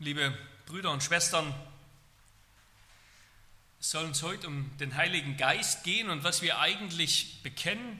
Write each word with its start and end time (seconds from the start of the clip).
liebe 0.00 0.36
Brüder 0.66 0.92
und 0.92 1.02
Schwestern, 1.02 1.52
es 3.80 3.90
soll 3.90 4.04
uns 4.04 4.22
heute 4.22 4.46
um 4.46 4.76
den 4.78 4.94
Heiligen 4.96 5.36
Geist 5.36 5.82
gehen 5.82 6.08
und 6.08 6.22
was 6.22 6.40
wir 6.40 6.60
eigentlich 6.60 7.42
bekennen 7.42 7.98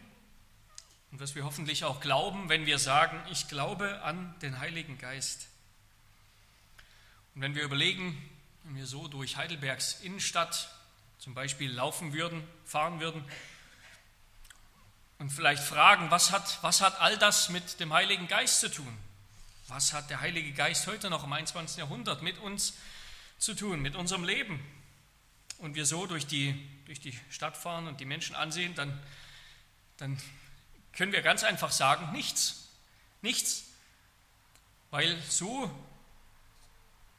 und 1.10 1.20
was 1.20 1.34
wir 1.34 1.44
hoffentlich 1.44 1.84
auch 1.84 2.00
glauben, 2.00 2.48
wenn 2.48 2.66
wir 2.66 2.78
sagen, 2.78 3.20
ich 3.32 3.48
glaube 3.48 4.02
an 4.02 4.34
den 4.42 4.60
Heiligen 4.60 4.98
Geist. 4.98 5.48
Und 7.34 7.42
wenn 7.42 7.56
wir 7.56 7.64
überlegen, 7.64 8.16
wenn 8.62 8.76
wir 8.76 8.86
so 8.86 9.08
durch 9.08 9.36
Heidelbergs 9.36 10.00
Innenstadt 10.00 10.70
zum 11.18 11.34
Beispiel 11.34 11.72
laufen 11.72 12.12
würden, 12.12 12.46
fahren 12.64 13.00
würden 13.00 13.24
und 15.18 15.30
vielleicht 15.30 15.64
fragen, 15.64 16.12
was 16.12 16.30
hat, 16.30 16.62
was 16.62 16.80
hat 16.80 17.00
all 17.00 17.18
das 17.18 17.48
mit 17.48 17.80
dem 17.80 17.92
Heiligen 17.92 18.28
Geist 18.28 18.60
zu 18.60 18.70
tun? 18.70 18.98
Was 19.68 19.92
hat 19.92 20.08
der 20.08 20.20
Heilige 20.20 20.52
Geist 20.52 20.86
heute 20.86 21.10
noch 21.10 21.24
im 21.24 21.32
21. 21.32 21.76
Jahrhundert 21.76 22.22
mit 22.22 22.38
uns 22.38 22.72
zu 23.38 23.54
tun, 23.54 23.80
mit 23.80 23.96
unserem 23.96 24.24
Leben? 24.24 24.64
Und 25.58 25.74
wir 25.74 25.84
so 25.84 26.06
durch 26.06 26.26
die, 26.26 26.54
durch 26.86 27.00
die 27.00 27.18
Stadt 27.28 27.54
fahren 27.54 27.86
und 27.86 28.00
die 28.00 28.06
Menschen 28.06 28.34
ansehen, 28.34 28.74
dann, 28.74 28.98
dann 29.98 30.16
können 30.92 31.12
wir 31.12 31.20
ganz 31.20 31.44
einfach 31.44 31.70
sagen, 31.70 32.12
nichts. 32.12 32.68
Nichts. 33.20 33.64
Weil 34.90 35.20
so, 35.28 35.70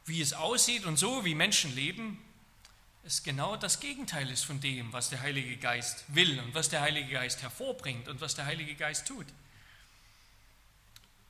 wie 0.05 0.19
es 0.19 0.33
aussieht 0.33 0.85
und 0.85 0.97
so, 0.97 1.25
wie 1.25 1.35
Menschen 1.35 1.75
leben, 1.75 2.19
es 3.03 3.21
genau 3.21 3.57
das 3.57 3.79
Gegenteil 3.79 4.29
ist 4.31 4.43
von 4.43 4.59
dem, 4.59 4.91
was 4.91 5.09
der 5.09 5.21
Heilige 5.21 5.55
Geist 5.57 6.03
will 6.07 6.39
und 6.39 6.55
was 6.55 6.69
der 6.69 6.81
Heilige 6.81 7.11
Geist 7.11 7.43
hervorbringt 7.43 8.07
und 8.07 8.21
was 8.21 8.33
der 8.33 8.45
Heilige 8.45 8.73
Geist 8.73 9.07
tut. 9.07 9.27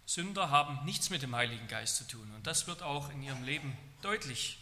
Sünder 0.10 0.50
haben 0.50 0.84
nichts 0.86 1.12
mit 1.12 1.22
dem 1.22 1.36
Heiligen 1.36 1.68
Geist 1.68 1.98
zu 1.98 2.04
tun. 2.04 2.32
Und 2.36 2.48
das 2.48 2.66
wird 2.66 2.82
auch 2.82 3.12
in 3.12 3.22
ihrem 3.22 3.44
Leben 3.44 3.78
deutlich. 4.02 4.58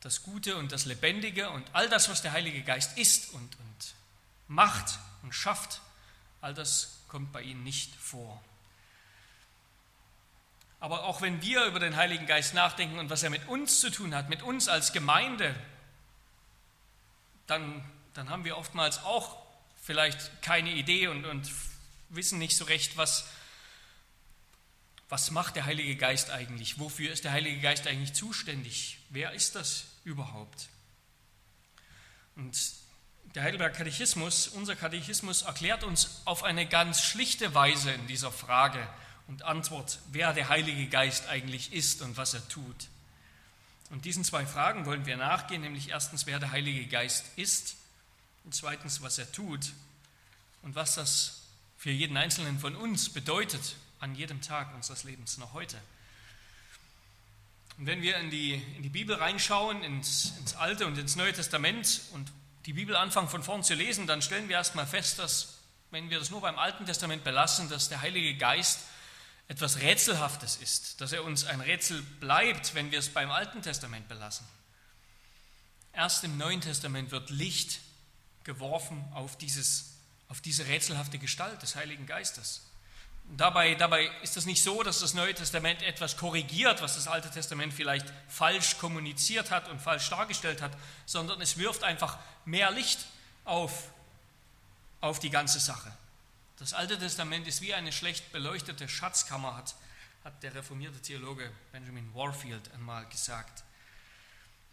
Das 0.00 0.22
Gute 0.22 0.56
und 0.56 0.70
das 0.70 0.84
Lebendige 0.84 1.48
und 1.48 1.64
all 1.72 1.88
das, 1.88 2.10
was 2.10 2.20
der 2.20 2.32
Heilige 2.32 2.60
Geist 2.62 2.98
ist 2.98 3.32
und, 3.32 3.40
und 3.40 3.94
macht 4.48 4.98
und 5.22 5.34
schafft, 5.34 5.80
all 6.42 6.52
das 6.52 6.98
kommt 7.08 7.32
bei 7.32 7.40
ihnen 7.40 7.62
nicht 7.62 7.94
vor. 7.94 8.38
Aber 10.78 11.04
auch 11.04 11.22
wenn 11.22 11.40
wir 11.40 11.64
über 11.64 11.80
den 11.80 11.96
Heiligen 11.96 12.26
Geist 12.26 12.52
nachdenken 12.52 12.98
und 12.98 13.08
was 13.08 13.22
er 13.22 13.30
mit 13.30 13.48
uns 13.48 13.80
zu 13.80 13.88
tun 13.88 14.14
hat, 14.14 14.28
mit 14.28 14.42
uns 14.42 14.68
als 14.68 14.92
Gemeinde, 14.92 15.54
dann, 17.46 17.82
dann 18.12 18.28
haben 18.28 18.44
wir 18.44 18.58
oftmals 18.58 19.02
auch 19.04 19.38
vielleicht 19.82 20.42
keine 20.42 20.68
Idee 20.68 21.08
und, 21.08 21.24
und 21.24 21.50
wissen 22.10 22.38
nicht 22.38 22.58
so 22.58 22.66
recht, 22.66 22.98
was, 22.98 23.26
was 25.08 25.30
macht 25.30 25.56
der 25.56 25.66
Heilige 25.66 25.96
Geist 25.96 26.30
eigentlich? 26.30 26.78
Wofür 26.78 27.12
ist 27.12 27.24
der 27.24 27.32
Heilige 27.32 27.60
Geist 27.60 27.86
eigentlich 27.86 28.14
zuständig? 28.14 28.98
Wer 29.10 29.32
ist 29.32 29.54
das 29.54 29.84
überhaupt? 30.04 30.68
Und 32.36 32.56
der 33.34 33.42
Heidelberger 33.42 33.76
Katechismus, 33.76 34.48
unser 34.48 34.76
Katechismus, 34.76 35.42
erklärt 35.42 35.84
uns 35.84 36.22
auf 36.24 36.42
eine 36.42 36.66
ganz 36.66 37.02
schlichte 37.02 37.54
Weise 37.54 37.90
in 37.90 38.06
dieser 38.06 38.32
Frage 38.32 38.86
und 39.26 39.42
Antwort, 39.42 39.98
wer 40.10 40.32
der 40.32 40.48
Heilige 40.48 40.86
Geist 40.86 41.28
eigentlich 41.28 41.72
ist 41.72 42.02
und 42.02 42.16
was 42.16 42.34
er 42.34 42.46
tut. 42.48 42.88
Und 43.90 44.04
diesen 44.04 44.24
zwei 44.24 44.46
Fragen 44.46 44.86
wollen 44.86 45.06
wir 45.06 45.16
nachgehen, 45.16 45.62
nämlich 45.62 45.90
erstens, 45.90 46.26
wer 46.26 46.38
der 46.38 46.50
Heilige 46.50 46.86
Geist 46.86 47.26
ist 47.36 47.76
und 48.44 48.54
zweitens, 48.54 49.02
was 49.02 49.18
er 49.18 49.30
tut 49.30 49.72
und 50.62 50.74
was 50.74 50.94
das 50.94 51.42
für 51.76 51.90
jeden 51.90 52.16
Einzelnen 52.16 52.58
von 52.58 52.74
uns 52.76 53.10
bedeutet 53.10 53.76
an 54.04 54.14
jedem 54.14 54.42
Tag 54.42 54.74
unseres 54.74 55.04
Lebens, 55.04 55.38
noch 55.38 55.54
heute. 55.54 55.80
Und 57.78 57.86
wenn 57.86 58.02
wir 58.02 58.18
in 58.18 58.30
die, 58.30 58.52
in 58.76 58.82
die 58.82 58.90
Bibel 58.90 59.16
reinschauen, 59.16 59.82
ins, 59.82 60.34
ins 60.38 60.54
Alte 60.54 60.86
und 60.86 60.98
ins 60.98 61.16
Neue 61.16 61.32
Testament 61.32 62.02
und 62.12 62.30
die 62.66 62.74
Bibel 62.74 62.96
anfangen 62.96 63.30
von 63.30 63.42
vorn 63.42 63.64
zu 63.64 63.72
lesen, 63.72 64.06
dann 64.06 64.20
stellen 64.20 64.48
wir 64.48 64.56
erstmal 64.56 64.86
fest, 64.86 65.18
dass, 65.18 65.58
wenn 65.90 66.10
wir 66.10 66.18
das 66.18 66.30
nur 66.30 66.42
beim 66.42 66.58
Alten 66.58 66.84
Testament 66.84 67.24
belassen, 67.24 67.70
dass 67.70 67.88
der 67.88 68.02
Heilige 68.02 68.36
Geist 68.36 68.80
etwas 69.48 69.80
Rätselhaftes 69.80 70.56
ist, 70.56 71.00
dass 71.00 71.12
er 71.12 71.24
uns 71.24 71.46
ein 71.46 71.62
Rätsel 71.62 72.02
bleibt, 72.20 72.74
wenn 72.74 72.90
wir 72.90 72.98
es 72.98 73.08
beim 73.08 73.30
Alten 73.30 73.62
Testament 73.62 74.06
belassen. 74.06 74.46
Erst 75.94 76.24
im 76.24 76.36
Neuen 76.36 76.60
Testament 76.60 77.10
wird 77.10 77.30
Licht 77.30 77.80
geworfen 78.44 79.02
auf, 79.14 79.38
dieses, 79.38 79.94
auf 80.28 80.42
diese 80.42 80.66
rätselhafte 80.66 81.18
Gestalt 81.18 81.62
des 81.62 81.74
Heiligen 81.74 82.06
Geistes. 82.06 82.66
Dabei, 83.24 83.74
dabei 83.74 84.10
ist 84.22 84.36
es 84.36 84.46
nicht 84.46 84.62
so, 84.62 84.82
dass 84.82 85.00
das 85.00 85.14
Neue 85.14 85.34
Testament 85.34 85.82
etwas 85.82 86.16
korrigiert, 86.16 86.82
was 86.82 86.94
das 86.94 87.08
Alte 87.08 87.30
Testament 87.30 87.72
vielleicht 87.72 88.06
falsch 88.28 88.78
kommuniziert 88.78 89.50
hat 89.50 89.68
und 89.68 89.80
falsch 89.80 90.08
dargestellt 90.10 90.60
hat, 90.60 90.72
sondern 91.06 91.40
es 91.40 91.56
wirft 91.56 91.82
einfach 91.82 92.18
mehr 92.44 92.70
Licht 92.70 93.06
auf, 93.44 93.90
auf 95.00 95.18
die 95.18 95.30
ganze 95.30 95.58
Sache. 95.58 95.90
Das 96.58 96.74
Alte 96.74 96.98
Testament 96.98 97.48
ist 97.48 97.60
wie 97.60 97.74
eine 97.74 97.92
schlecht 97.92 98.30
beleuchtete 98.30 98.88
Schatzkammer, 98.88 99.56
hat, 99.56 99.74
hat 100.22 100.42
der 100.42 100.54
reformierte 100.54 101.00
Theologe 101.00 101.50
Benjamin 101.72 102.14
Warfield 102.14 102.72
einmal 102.72 103.06
gesagt. 103.06 103.64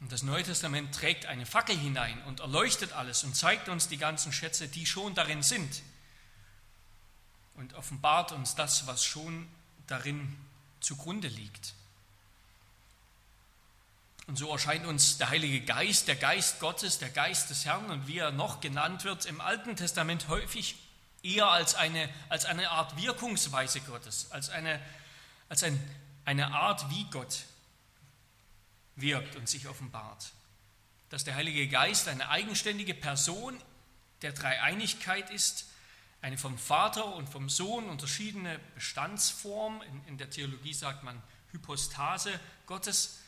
Und 0.02 0.12
das 0.12 0.24
Neue 0.24 0.44
Testament 0.44 0.94
trägt 0.94 1.26
eine 1.26 1.46
Fackel 1.46 1.78
hinein 1.78 2.22
und 2.24 2.42
erleuchtet 2.42 2.92
alles 2.94 3.24
und 3.24 3.36
zeigt 3.36 3.70
uns 3.70 3.88
die 3.88 3.98
ganzen 3.98 4.34
Schätze, 4.34 4.68
die 4.68 4.86
schon 4.86 5.16
darin 5.16 5.42
sind 5.42 5.82
und 7.56 7.74
offenbart 7.74 8.32
uns 8.32 8.56
das, 8.56 8.88
was 8.88 9.04
schon 9.04 9.48
darin 9.88 10.36
zugrunde 10.80 11.28
liegt. 11.28 11.74
Und 14.28 14.38
so 14.38 14.52
erscheint 14.52 14.86
uns 14.86 15.18
der 15.18 15.30
Heilige 15.30 15.62
Geist, 15.62 16.08
der 16.08 16.16
Geist 16.16 16.60
Gottes, 16.60 17.00
der 17.00 17.10
Geist 17.10 17.50
des 17.50 17.66
Herrn 17.66 17.90
und 17.90 18.08
wie 18.08 18.20
er 18.20 18.32
noch 18.32 18.62
genannt 18.62 19.04
wird 19.04 19.26
im 19.26 19.42
Alten 19.42 19.76
Testament 19.76 20.28
häufig 20.28 20.78
eher 21.24 21.50
als 21.50 21.76
eine, 21.76 22.10
als 22.30 22.46
eine 22.46 22.70
Art 22.72 22.96
Wirkungsweise 22.98 23.82
Gottes, 23.82 24.32
als, 24.32 24.50
eine, 24.50 24.80
als 25.50 25.64
ein, 25.64 25.80
eine 26.26 26.54
Art, 26.54 26.90
wie 26.90 27.04
Gott 27.06 27.44
wirkt 28.96 29.36
und 29.36 29.50
sich 29.50 29.68
offenbart. 29.68 30.32
Dass 31.10 31.24
der 31.24 31.36
Heilige 31.36 31.68
Geist 31.68 32.08
eine 32.08 32.30
eigenständige 32.30 32.94
Person 32.94 33.60
der 34.22 34.32
Dreieinigkeit 34.32 35.30
ist, 35.30 35.66
eine 36.22 36.38
vom 36.38 36.58
Vater 36.58 37.16
und 37.16 37.28
vom 37.30 37.50
Sohn 37.50 37.90
unterschiedene 37.90 38.60
Bestandsform. 38.76 39.82
In, 39.82 40.08
in, 40.08 40.18
der 40.18 40.30
Theologie 40.30 40.74
sagt 40.74 41.04
man 41.04 41.22
Hypostase 41.52 42.40
Gottes. 42.68 43.20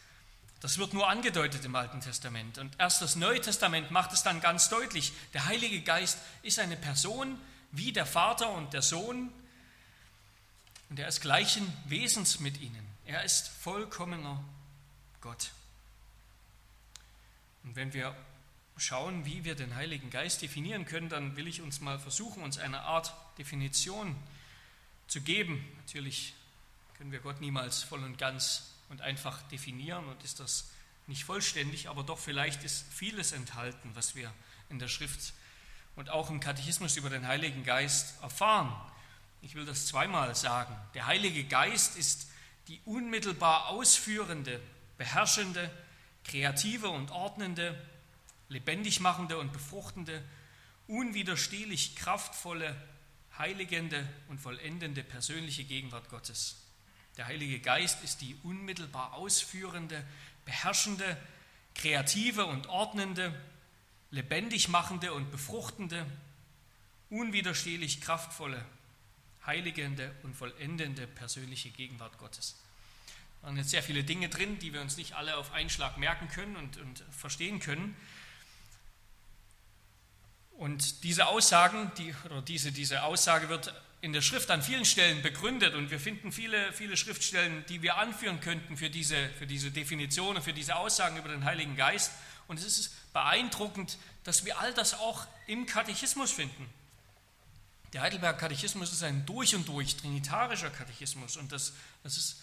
Das 0.60 0.78
wird 0.78 0.94
nur 0.94 1.10
angedeutet 1.10 1.66
im 1.66 1.76
Alten 1.76 2.02
Testament. 2.02 2.58
Und 2.58 2.74
erst 2.80 3.02
das 3.02 3.16
Neue 3.16 3.42
Testament 3.42 3.92
macht 3.92 4.14
es 4.14 4.24
dann 4.24 4.40
ganz 4.40 4.70
deutlich. 4.70 5.12
Der 5.34 5.46
Heilige 5.46 5.82
Geist 5.82 6.20
ist 6.44 6.60
eine 6.60 6.78
Person 6.78 7.38
wie 7.72 7.92
der 7.92 8.06
Vater 8.06 8.50
und 8.52 8.74
der 8.74 8.84
Sohn. 8.84 9.34
Und 10.90 11.00
er 11.00 11.08
ist 11.08 11.22
gleichen 11.22 11.72
Wesens 11.86 12.40
mit 12.40 12.62
ihnen. 12.62 12.88
Er 13.06 13.24
ist 13.24 13.48
vollkommener 13.48 14.44
Gott. 15.20 15.52
Und 17.64 17.76
wenn 17.76 17.94
wir 17.94 18.16
schauen, 18.78 19.26
wie 19.26 19.44
wir 19.44 19.56
den 19.56 19.76
Heiligen 19.76 20.10
Geist 20.10 20.42
definieren 20.42 20.86
können, 20.86 21.10
dann 21.10 21.36
will 21.36 21.48
ich 21.48 21.62
uns 21.62 21.80
mal 21.80 22.00
versuchen, 22.00 22.44
uns 22.44 22.58
eine 22.58 22.82
Art 22.82 23.14
Definition 23.38 24.16
zu 25.08 25.22
geben. 25.22 25.64
Natürlich 25.86 26.34
können 26.98 27.12
wir 27.12 27.20
Gott 27.20 27.42
niemals 27.42 27.84
voll 27.84 28.04
und 28.04 28.18
ganz 28.18 28.70
und 28.90 29.02
einfach 29.02 29.42
definieren 29.44 30.06
und 30.06 30.24
ist 30.24 30.40
das 30.40 30.70
nicht 31.08 31.26
vollständig, 31.26 31.90
aber 31.90 32.04
doch 32.04 32.20
vielleicht 32.20 32.64
ist 32.64 32.86
vieles 32.92 33.32
enthalten, 33.32 33.92
was 33.94 34.16
wir 34.16 34.32
in 34.70 34.80
der 34.80 34.88
Schrift 34.88 35.34
und 35.96 36.10
auch 36.10 36.30
im 36.30 36.40
Katechismus 36.40 36.98
über 36.98 37.10
den 37.10 37.28
Heiligen 37.28 37.64
Geist 37.64 38.22
erfahren. 38.22 38.74
Ich 39.42 39.56
will 39.56 39.66
das 39.66 39.88
zweimal 39.88 40.36
sagen. 40.36 40.76
Der 40.94 41.06
Heilige 41.06 41.44
Geist 41.44 41.98
ist 41.98 42.28
die 42.68 42.80
unmittelbar 42.86 43.68
ausführende, 43.68 44.62
beherrschende, 44.98 45.70
kreative 46.24 46.90
und 46.90 47.12
ordnende 47.12 47.78
lebendig 48.54 49.00
machende 49.00 49.38
und 49.38 49.52
befruchtende, 49.52 50.24
unwiderstehlich 50.88 51.96
kraftvolle, 51.96 52.76
heiligende 53.38 54.08
und 54.30 54.40
vollendende 54.40 55.04
persönliche 55.04 55.64
Gegenwart 55.64 56.10
Gottes. 56.10 56.56
Der 57.18 57.26
Heilige 57.26 57.60
Geist 57.60 58.04
ist 58.04 58.22
die 58.22 58.36
unmittelbar 58.44 59.14
ausführende, 59.14 60.04
beherrschende, 60.46 61.18
kreative 61.76 62.46
und 62.46 62.68
ordnende, 62.68 63.34
lebendig 64.12 64.70
machende 64.70 65.14
und 65.14 65.32
befruchtende, 65.32 66.06
unwiderstehlich 67.10 68.02
kraftvolle, 68.02 68.64
heiligende 69.46 70.14
und 70.24 70.36
vollendende 70.36 71.08
persönliche 71.08 71.70
Gegenwart 71.70 72.18
Gottes. 72.18 72.56
Da 73.42 73.48
waren 73.48 73.58
jetzt 73.58 73.72
sehr 73.72 73.84
viele 73.84 74.04
Dinge 74.04 74.30
drin, 74.30 74.60
die 74.60 74.74
wir 74.74 74.82
uns 74.82 74.98
nicht 74.98 75.14
alle 75.14 75.38
auf 75.38 75.52
einen 75.52 75.70
Schlag 75.70 75.98
merken 75.98 76.30
können 76.30 76.56
und, 76.56 76.78
und 76.78 77.04
verstehen 77.12 77.60
können. 77.60 77.96
Und 80.58 81.04
diese 81.04 81.28
Aussagen, 81.28 81.92
die, 81.98 82.14
oder 82.26 82.42
diese, 82.42 82.72
diese 82.72 83.04
Aussage 83.04 83.50
wird 83.50 83.74
in 84.02 84.12
der 84.12 84.22
Schrift 84.22 84.52
an 84.52 84.62
vielen 84.62 84.86
Stellen 84.86 85.22
begründet 85.22 85.76
und 85.76 85.90
wir 85.90 86.00
finden 86.00 86.34
viele, 86.34 86.74
viele 86.74 86.98
Schriftstellen, 86.98 87.66
die 87.70 87.82
wir 87.82 87.98
anführen 87.98 88.42
könnten 88.42 88.76
für 88.76 88.90
diese, 88.90 89.30
für 89.40 89.48
diese 89.48 89.72
Definition 89.72 90.36
und 90.36 90.42
für 90.42 90.52
diese 90.52 90.76
Aussagen 90.76 91.18
über 91.18 91.30
den 91.30 91.46
Heiligen 91.46 91.78
Geist. 91.78 92.12
Und 92.48 92.60
es 92.60 92.66
ist 92.66 93.14
beeindruckend, 93.14 93.98
dass 94.26 94.44
wir 94.44 94.60
all 94.60 94.74
das 94.74 94.94
auch 94.94 95.26
im 95.48 95.66
Katechismus 95.66 96.32
finden. 96.32 96.70
Der 97.94 98.02
Heidelberger 98.02 98.38
Katechismus 98.38 98.92
ist 98.92 99.04
ein 99.04 99.26
durch 99.26 99.56
und 99.56 99.68
durch 99.68 99.96
trinitarischer 99.96 100.70
Katechismus 100.70 101.38
und 101.38 101.52
das, 101.52 101.74
das 102.04 102.18
ist, 102.18 102.42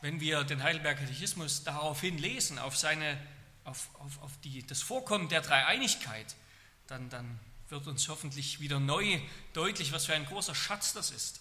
wenn 0.00 0.20
wir 0.20 0.44
den 0.44 0.62
Heidelberger 0.62 1.00
Katechismus 1.00 1.64
daraufhin 1.64 2.18
lesen, 2.18 2.58
auf, 2.58 2.76
seine, 2.76 3.18
auf, 3.64 3.88
auf, 3.94 4.22
auf 4.22 4.32
die, 4.44 4.64
das 4.64 4.82
Vorkommen 4.82 5.28
der 5.28 5.40
Dreieinigkeit, 5.40 6.36
dann, 6.86 7.08
dann 7.10 7.38
wird 7.68 7.86
uns 7.86 8.08
hoffentlich 8.08 8.60
wieder 8.60 8.80
neu 8.80 9.20
deutlich, 9.52 9.92
was 9.92 10.06
für 10.06 10.14
ein 10.14 10.26
großer 10.26 10.54
Schatz 10.54 10.92
das 10.92 11.10
ist. 11.10 11.40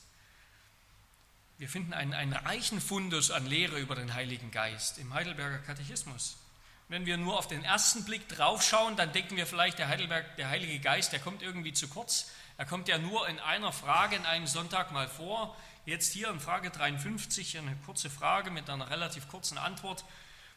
Wir 1.58 1.70
finden 1.70 1.94
einen, 1.94 2.14
einen 2.14 2.34
reichen 2.34 2.82
Fundus 2.82 3.32
an 3.32 3.46
Lehre 3.46 3.80
über 3.80 3.96
den 3.96 4.14
Heiligen 4.14 4.52
Geist 4.52 4.98
im 4.98 5.14
Heidelberger 5.14 5.60
Katechismus. 5.60 6.38
Wenn 6.90 7.06
wir 7.06 7.18
nur 7.18 7.38
auf 7.38 7.48
den 7.48 7.64
ersten 7.64 8.04
Blick 8.04 8.28
draufschauen, 8.28 8.96
dann 8.96 9.14
denken 9.14 9.38
wir 9.38 9.48
vielleicht, 9.48 9.80
der, 9.80 9.88
Heidelberg, 9.88 10.36
der 10.38 10.50
Heilige 10.50 10.80
Geist, 10.80 11.12
der 11.14 11.20
kommt 11.20 11.42
irgendwie 11.42 11.74
zu 11.74 11.88
kurz. 11.88 12.32
Er 12.58 12.66
kommt 12.66 12.88
ja 12.88 12.98
nur 12.98 13.28
in 13.28 13.40
einer 13.40 13.72
Frage 13.72 14.16
in 14.16 14.26
einem 14.26 14.48
Sonntag 14.48 14.92
mal 14.92 15.08
vor. 15.08 15.56
Jetzt 15.86 16.14
hier 16.14 16.30
in 16.30 16.40
Frage 16.40 16.70
53 16.70 17.58
eine 17.58 17.76
kurze 17.86 18.10
Frage 18.10 18.52
mit 18.52 18.70
einer 18.70 18.90
relativ 18.90 19.28
kurzen 19.28 19.58
Antwort. 19.58 20.04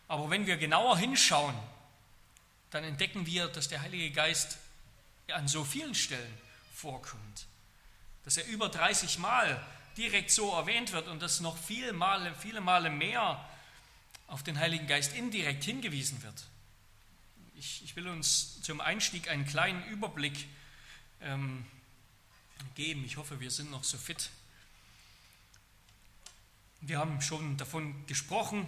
Aber 0.09 0.31
wenn 0.31 0.47
wir 0.47 0.57
genauer 0.57 0.99
hinschauen, 0.99 1.55
dann 2.71 2.85
entdecken 2.85 3.27
wir, 3.27 3.49
dass 3.49 3.69
der 3.69 3.83
Heilige 3.83 4.11
Geist 4.11 4.59
an 5.33 5.49
so 5.49 5.65
vielen 5.65 5.95
Stellen 5.95 6.39
vorkommt. 6.75 7.47
Dass 8.25 8.37
er 8.37 8.47
über 8.47 8.69
30 8.69 9.19
Mal 9.19 9.65
direkt 9.97 10.31
so 10.31 10.53
erwähnt 10.53 10.93
wird 10.93 11.09
und 11.09 11.21
dass 11.21 11.41
noch 11.41 11.57
viele 11.57 11.93
Male, 11.93 12.35
viele 12.35 12.61
Male 12.61 12.91
mehr 12.91 13.49
auf 14.27 14.43
den 14.43 14.59
Heiligen 14.59 14.87
Geist 14.87 15.15
indirekt 15.15 15.65
hingewiesen 15.65 16.23
wird. 16.23 16.47
Ich, 17.55 17.83
ich 17.85 17.97
will 17.97 18.09
uns 18.09 18.61
zum 18.63 18.81
Einstieg 18.81 19.29
einen 19.29 19.47
kleinen 19.47 19.85
Überblick 19.87 20.47
ähm, 21.23 21.65
geben. 22.75 23.05
Ich 23.05 23.17
hoffe, 23.17 23.41
wir 23.41 23.51
sind 23.51 23.71
noch 23.71 23.85
so 23.85 23.97
fit. 23.97 24.31
Wir 26.81 26.99
haben 26.99 27.21
schon 27.23 27.57
davon 27.57 28.07
gesprochen, 28.07 28.67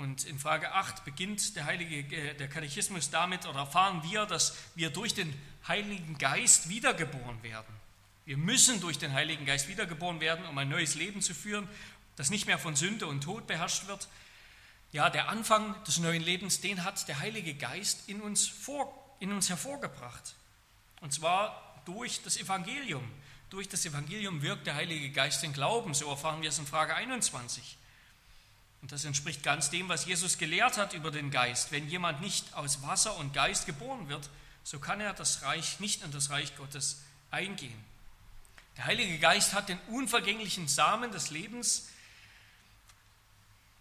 und 0.00 0.24
in 0.24 0.38
Frage 0.38 0.72
8 0.72 1.04
beginnt 1.04 1.56
der, 1.56 1.66
Heilige, 1.66 2.16
äh, 2.16 2.34
der 2.34 2.48
Katechismus 2.48 3.10
damit, 3.10 3.44
oder 3.46 3.60
erfahren 3.60 4.02
wir, 4.02 4.24
dass 4.24 4.56
wir 4.74 4.88
durch 4.88 5.12
den 5.12 5.30
Heiligen 5.68 6.16
Geist 6.16 6.70
wiedergeboren 6.70 7.42
werden. 7.42 7.68
Wir 8.24 8.38
müssen 8.38 8.80
durch 8.80 8.98
den 8.98 9.12
Heiligen 9.12 9.44
Geist 9.44 9.68
wiedergeboren 9.68 10.20
werden, 10.20 10.46
um 10.46 10.56
ein 10.56 10.70
neues 10.70 10.94
Leben 10.94 11.20
zu 11.20 11.34
führen, 11.34 11.68
das 12.16 12.30
nicht 12.30 12.46
mehr 12.46 12.58
von 12.58 12.76
Sünde 12.76 13.06
und 13.06 13.20
Tod 13.20 13.46
beherrscht 13.46 13.88
wird. 13.88 14.08
Ja, 14.90 15.10
der 15.10 15.28
Anfang 15.28 15.74
des 15.84 15.98
neuen 15.98 16.22
Lebens, 16.22 16.62
den 16.62 16.82
hat 16.82 17.06
der 17.06 17.18
Heilige 17.18 17.52
Geist 17.52 18.08
in 18.08 18.22
uns, 18.22 18.48
vor, 18.48 19.16
in 19.20 19.32
uns 19.32 19.50
hervorgebracht. 19.50 20.34
Und 21.02 21.12
zwar 21.12 21.82
durch 21.84 22.22
das 22.22 22.38
Evangelium. 22.38 23.06
Durch 23.50 23.68
das 23.68 23.84
Evangelium 23.84 24.40
wirkt 24.40 24.66
der 24.66 24.76
Heilige 24.76 25.10
Geist 25.10 25.42
den 25.42 25.52
Glauben. 25.52 25.92
So 25.92 26.08
erfahren 26.08 26.40
wir 26.40 26.48
es 26.48 26.58
in 26.58 26.66
Frage 26.66 26.94
21. 26.94 27.76
Und 28.82 28.92
das 28.92 29.04
entspricht 29.04 29.42
ganz 29.42 29.70
dem, 29.70 29.88
was 29.88 30.06
Jesus 30.06 30.38
gelehrt 30.38 30.78
hat 30.78 30.94
über 30.94 31.10
den 31.10 31.30
Geist. 31.30 31.70
Wenn 31.70 31.88
jemand 31.88 32.20
nicht 32.20 32.54
aus 32.54 32.82
Wasser 32.82 33.16
und 33.16 33.34
Geist 33.34 33.66
geboren 33.66 34.08
wird, 34.08 34.30
so 34.64 34.78
kann 34.78 35.00
er 35.00 35.12
das 35.12 35.42
Reich 35.42 35.80
nicht 35.80 36.02
in 36.02 36.12
das 36.12 36.30
Reich 36.30 36.56
Gottes 36.56 37.02
eingehen. 37.30 37.84
Der 38.76 38.86
Heilige 38.86 39.18
Geist 39.18 39.52
hat 39.52 39.68
den 39.68 39.78
unvergänglichen 39.88 40.66
Samen 40.66 41.12
des 41.12 41.30
Lebens, 41.30 41.88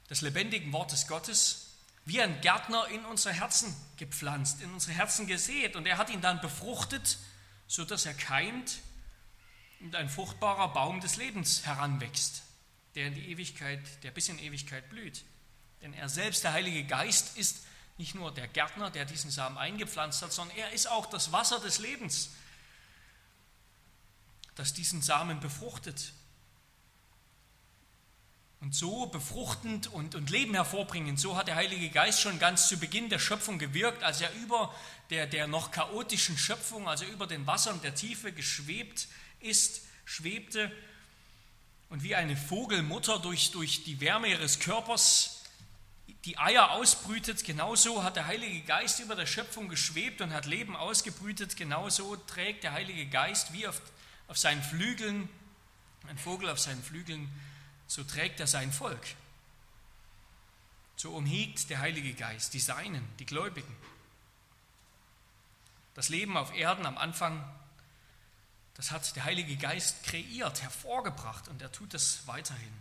des 0.09 0.21
lebendigen 0.21 0.73
Wortes 0.73 1.07
Gottes, 1.07 1.67
wie 2.05 2.21
ein 2.21 2.41
Gärtner 2.41 2.87
in 2.87 3.05
unsere 3.05 3.33
Herzen 3.33 3.73
gepflanzt, 3.97 4.61
in 4.61 4.73
unsere 4.73 4.93
Herzen 4.93 5.27
gesät. 5.27 5.75
Und 5.75 5.85
er 5.85 5.97
hat 5.97 6.09
ihn 6.09 6.21
dann 6.21 6.41
befruchtet, 6.41 7.19
sodass 7.67 8.05
er 8.05 8.15
keimt 8.15 8.79
und 9.79 9.95
ein 9.95 10.09
fruchtbarer 10.09 10.73
Baum 10.73 10.99
des 10.99 11.15
Lebens 11.15 11.65
heranwächst 11.65 12.43
der 12.95 13.07
in 13.07 13.15
die 13.15 13.31
Ewigkeit, 13.31 13.81
der 14.03 14.11
bis 14.11 14.29
in 14.29 14.39
Ewigkeit 14.39 14.89
blüht. 14.89 15.23
Denn 15.81 15.93
er 15.93 16.09
selbst, 16.09 16.43
der 16.43 16.53
Heilige 16.53 16.83
Geist, 16.85 17.37
ist 17.37 17.63
nicht 17.97 18.15
nur 18.15 18.33
der 18.33 18.47
Gärtner, 18.47 18.89
der 18.89 19.05
diesen 19.05 19.29
Samen 19.29 19.57
eingepflanzt 19.57 20.21
hat, 20.21 20.31
sondern 20.31 20.57
er 20.57 20.71
ist 20.71 20.87
auch 20.87 21.05
das 21.05 21.31
Wasser 21.31 21.59
des 21.59 21.79
Lebens, 21.79 22.31
das 24.55 24.73
diesen 24.73 25.01
Samen 25.01 25.39
befruchtet. 25.39 26.13
Und 28.61 28.75
so 28.75 29.05
befruchtend 29.05 29.87
und, 29.87 30.15
und 30.15 30.29
Leben 30.29 30.53
hervorbringend, 30.53 31.17
so 31.17 31.37
hat 31.37 31.47
der 31.47 31.55
Heilige 31.55 31.89
Geist 31.89 32.19
schon 32.19 32.39
ganz 32.39 32.67
zu 32.67 32.77
Beginn 32.77 33.09
der 33.09 33.19
Schöpfung 33.19 33.57
gewirkt, 33.57 34.03
als 34.03 34.19
er 34.19 34.33
über 34.33 34.73
der, 35.11 35.27
der 35.27 35.47
noch 35.47 35.71
chaotischen 35.71 36.37
Schöpfung, 36.37 36.87
also 36.87 37.05
über 37.05 37.25
den 37.25 37.47
Wassern 37.47 37.81
der 37.81 37.95
Tiefe 37.95 38.33
geschwebt 38.33 39.07
ist, 39.39 39.81
schwebte 40.03 40.71
und 41.89 42.03
wie 42.03 42.15
eine 42.15 42.37
Vogelmutter 42.37 43.19
durch, 43.19 43.51
durch 43.51 43.83
die 43.83 43.99
Wärme 43.99 44.29
ihres 44.29 44.59
Körpers 44.59 45.43
die 46.25 46.37
Eier 46.37 46.71
ausbrütet, 46.71 47.43
genauso 47.43 48.03
hat 48.03 48.15
der 48.15 48.27
Heilige 48.27 48.61
Geist 48.61 48.99
über 48.99 49.15
der 49.15 49.25
Schöpfung 49.25 49.69
geschwebt 49.69 50.21
und 50.21 50.33
hat 50.33 50.45
Leben 50.45 50.75
ausgebrütet, 50.75 51.55
genauso 51.55 52.15
trägt 52.15 52.63
der 52.63 52.73
Heilige 52.73 53.07
Geist 53.07 53.53
wie 53.53 53.67
auf, 53.67 53.81
auf 54.27 54.37
seinen 54.37 54.61
Flügeln, 54.61 55.29
ein 56.07 56.17
Vogel 56.17 56.49
auf 56.49 56.59
seinen 56.59 56.83
Flügeln, 56.83 57.29
so 57.87 58.03
trägt 58.03 58.39
er 58.39 58.47
sein 58.47 58.71
Volk. 58.71 59.07
So 60.97 61.11
umhegt 61.11 61.69
der 61.69 61.79
Heilige 61.79 62.13
Geist 62.13 62.53
die 62.53 62.59
Seinen, 62.59 63.07
die 63.19 63.25
Gläubigen. 63.25 63.75
Das 65.95 66.09
Leben 66.09 66.35
auf 66.35 66.53
Erden 66.53 66.85
am 66.85 66.97
Anfang 66.97 67.43
das 68.79 68.91
hat 68.91 69.13
der 69.17 69.25
Heilige 69.25 69.57
Geist 69.57 70.05
kreiert, 70.05 70.61
hervorgebracht 70.61 71.49
und 71.49 71.61
er 71.61 71.69
tut 71.69 71.93
es 71.93 72.25
weiterhin. 72.27 72.71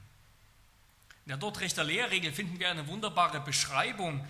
In 1.25 1.31
der 1.31 1.39
Dortrechter 1.39 1.83
Lehrregel 1.83 2.33
finden 2.33 2.61
wir 2.61 2.71
eine 2.71 2.87
wunderbare 2.87 3.41
Beschreibung, 3.41 4.25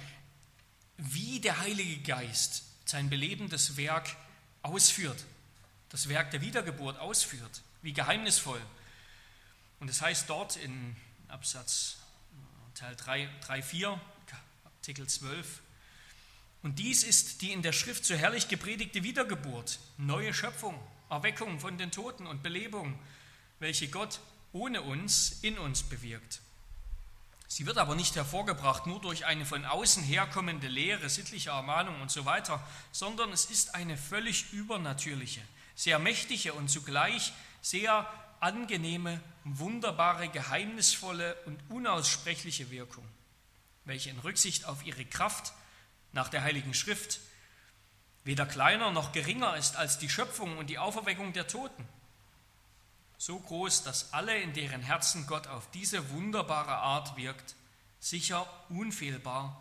wie 0.97 1.41
der 1.41 1.61
Heilige 1.61 2.01
Geist 2.01 2.63
sein 2.87 3.11
belebendes 3.11 3.77
Werk 3.77 4.17
ausführt, 4.63 5.23
das 5.91 6.09
Werk 6.09 6.31
der 6.31 6.41
Wiedergeburt 6.41 6.99
ausführt, 6.99 7.61
wie 7.83 7.93
geheimnisvoll. 7.93 8.63
Und 9.79 9.91
es 9.91 10.01
heißt 10.01 10.31
dort 10.31 10.57
in 10.57 10.97
Absatz 11.29 11.99
Teil 12.77 12.97
3, 12.97 13.29
3 13.43 13.63
4, 13.63 14.01
Artikel 14.65 15.07
12, 15.07 15.61
und 16.63 16.79
dies 16.79 17.03
ist 17.03 17.43
die 17.43 17.53
in 17.53 17.61
der 17.61 17.73
Schrift 17.73 18.07
so 18.07 18.15
herrlich 18.15 18.49
gepredigte 18.49 19.03
Wiedergeburt, 19.03 19.79
neue 19.99 20.33
Schöpfung, 20.33 20.81
Erweckung 21.11 21.61
von 21.61 21.79
den 21.79 21.91
Toten 21.91 22.27
und 22.27 22.43
Belebung, 22.43 22.99
welche 23.59 23.89
Gott 23.89 24.21
ohne 24.53 24.83
uns 24.83 25.39
in 25.43 25.59
uns 25.59 25.83
bewirkt. 25.83 26.41
Sie 27.51 27.65
wird 27.65 27.79
aber 27.79 27.95
nicht 27.95 28.15
hervorgebracht 28.15 28.87
nur 28.87 29.01
durch 29.01 29.25
eine 29.25 29.47
von 29.47 29.65
außen 29.65 30.03
herkommende 30.03 30.69
Lehre, 30.69 31.09
sittliche 31.09 31.51
Ermahnung 31.51 32.01
und 32.03 32.11
so 32.11 32.27
weiter, 32.27 32.63
sondern 32.93 33.33
es 33.33 33.47
ist 33.47 33.75
eine 33.75 33.97
völlig 33.97 34.53
übernatürliche, 34.53 35.41
sehr 35.75 35.99
mächtige 35.99 36.53
und 36.53 36.69
zugleich 36.69 37.33
sehr 37.63 38.07
angenehme, 38.41 39.21
wunderbare, 39.45 40.29
geheimnisvolle 40.29 41.37
und 41.47 41.59
unaussprechliche 41.71 42.71
Wirkung, 42.71 43.05
welche 43.87 44.11
in 44.11 44.19
Rücksicht 44.19 44.67
auf 44.67 44.85
ihre 44.85 45.07
Kraft 45.07 45.53
nach 46.13 46.29
der 46.29 46.43
Heiligen 46.43 46.75
Schrift 46.75 47.21
weder 48.29 48.45
kleiner 48.45 48.91
noch 48.91 49.13
geringer 49.13 49.57
ist 49.57 49.77
als 49.77 49.97
die 49.97 50.11
Schöpfung 50.11 50.59
und 50.59 50.67
die 50.67 50.79
Auferweckung 50.79 51.33
der 51.33 51.49
Toten. 51.49 51.89
So 53.17 53.39
groß, 53.39 53.85
dass 53.85 54.13
alle, 54.13 54.39
in 54.39 54.53
deren 54.53 54.83
Herzen 54.83 55.27
Gott 55.27 55.47
auf 55.47 55.71
diese 55.71 56.11
wunderbare 56.11 56.77
Art 56.77 57.17
wirkt, 57.17 57.55
sicher 58.01 58.47
unfehlbar 58.69 59.59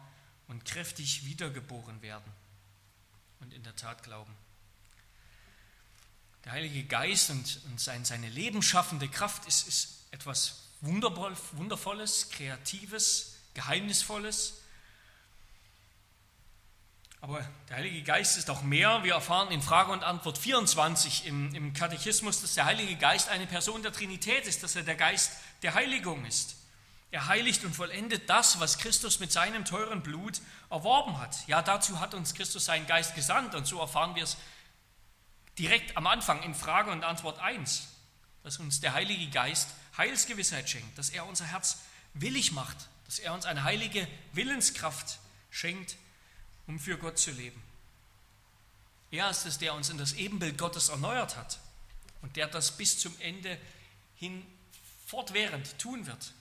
und 0.50 0.66
kräftig 0.66 1.26
wiedergeboren 1.26 2.02
werden 2.02 2.30
und 3.40 3.54
in 3.54 3.64
der 3.64 3.74
Tat 3.78 4.04
glauben. 4.04 4.36
Der 6.44 6.52
Heilige 6.52 6.84
Geist 6.84 7.30
und, 7.30 7.62
und 7.70 7.80
sein, 7.80 8.04
seine 8.04 8.28
lebensschaffende 8.28 9.08
Kraft 9.08 9.46
ist, 9.46 9.66
ist 9.70 10.08
etwas 10.12 10.64
Wundervolles, 10.82 12.32
Kreatives, 12.32 13.38
Geheimnisvolles. 13.54 14.62
Aber 17.20 17.44
der 17.70 17.78
Heilige 17.78 18.04
Geist 18.04 18.38
ist 18.38 18.50
auch 18.50 18.62
mehr. 18.62 19.04
Wir 19.04 19.14
erfahren 19.14 19.52
in 19.52 19.62
Frage 19.62 19.92
und 19.92 20.04
Antwort 20.04 20.38
24 20.38 21.26
im, 21.26 21.54
im 21.56 21.74
Katechismus, 21.74 22.42
dass 22.42 22.54
der 22.54 22.66
Heilige 22.66 22.96
Geist 22.96 23.30
eine 23.30 23.48
Person 23.48 23.82
der 23.82 23.92
Trinität 23.92 24.46
ist, 24.46 24.62
dass 24.62 24.76
er 24.76 24.84
der 24.84 24.96
Geist 24.96 25.32
der 25.64 25.74
Heiligung 25.74 26.26
ist. 26.26 26.58
Er 27.10 27.28
heiligt 27.28 27.64
und 27.64 27.74
vollendet 27.74 28.30
das, 28.30 28.60
was 28.60 28.78
Christus 28.78 29.20
mit 29.20 29.32
seinem 29.32 29.66
teuren 29.66 30.04
Blut 30.04 30.42
erworben 30.70 31.18
hat. 31.20 31.48
Ja, 31.48 31.62
dazu 31.62 32.00
hat 32.00 32.14
uns 32.14 32.34
Christus 32.34 32.66
seinen 32.66 32.86
Geist 32.86 33.16
gesandt 33.16 33.56
und 33.56 33.66
so 33.66 33.80
erfahren 33.80 34.16
wir 34.16 34.24
es 34.24 34.38
direkt 35.58 35.98
am 35.98 36.06
Anfang 36.06 36.44
in 36.44 36.54
Frage 36.54 36.92
und 36.92 37.04
Antwort 37.04 37.40
1, 37.40 37.88
dass 38.44 38.58
uns 38.58 38.82
der 38.82 38.94
Heilige 38.94 39.30
Geist 39.32 39.70
Heilsgewissheit 39.98 40.70
schenkt, 40.70 40.98
dass 40.98 41.10
er 41.10 41.26
unser 41.26 41.46
Herz 41.46 41.80
willig 42.14 42.52
macht, 42.52 42.78
dass 43.06 43.20
er 43.20 43.34
uns 43.34 43.46
eine 43.46 43.64
heilige 43.64 44.08
Willenskraft 44.34 45.20
schenkt, 45.50 45.96
um 46.68 46.80
für 46.80 46.98
Gott 46.98 47.18
zu 47.18 47.32
leben. 47.32 47.62
Er 49.10 49.30
ist 49.30 49.46
es, 49.46 49.58
der 49.58 49.74
uns 49.74 49.90
in 49.90 49.98
das 49.98 50.14
Ebenbild 50.14 50.58
Gottes 50.58 50.90
erneuert 50.90 51.38
hat 51.38 51.60
und 52.22 52.36
der 52.36 52.48
das 52.48 52.76
bis 52.76 53.00
zum 53.00 53.18
Ende 53.20 53.58
hin 54.16 54.46
fortwährend 55.06 55.80
tun 55.80 56.06
wird. 56.06 56.34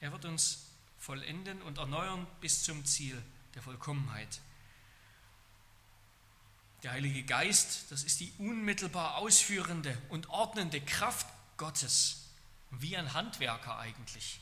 Er 0.00 0.12
wird 0.12 0.26
uns 0.26 0.66
vollenden 0.98 1.62
und 1.62 1.78
erneuern 1.78 2.26
bis 2.40 2.62
zum 2.62 2.84
Ziel 2.84 3.20
der 3.54 3.62
Vollkommenheit. 3.62 4.40
Der 6.82 6.92
Heilige 6.92 7.22
Geist, 7.22 7.90
das 7.90 8.04
ist 8.04 8.20
die 8.20 8.32
unmittelbar 8.38 9.16
ausführende 9.16 9.96
und 10.10 10.28
ordnende 10.28 10.82
Kraft 10.82 11.26
Gottes, 11.56 12.28
wie 12.70 12.96
ein 12.96 13.14
Handwerker 13.14 13.78
eigentlich. 13.78 14.40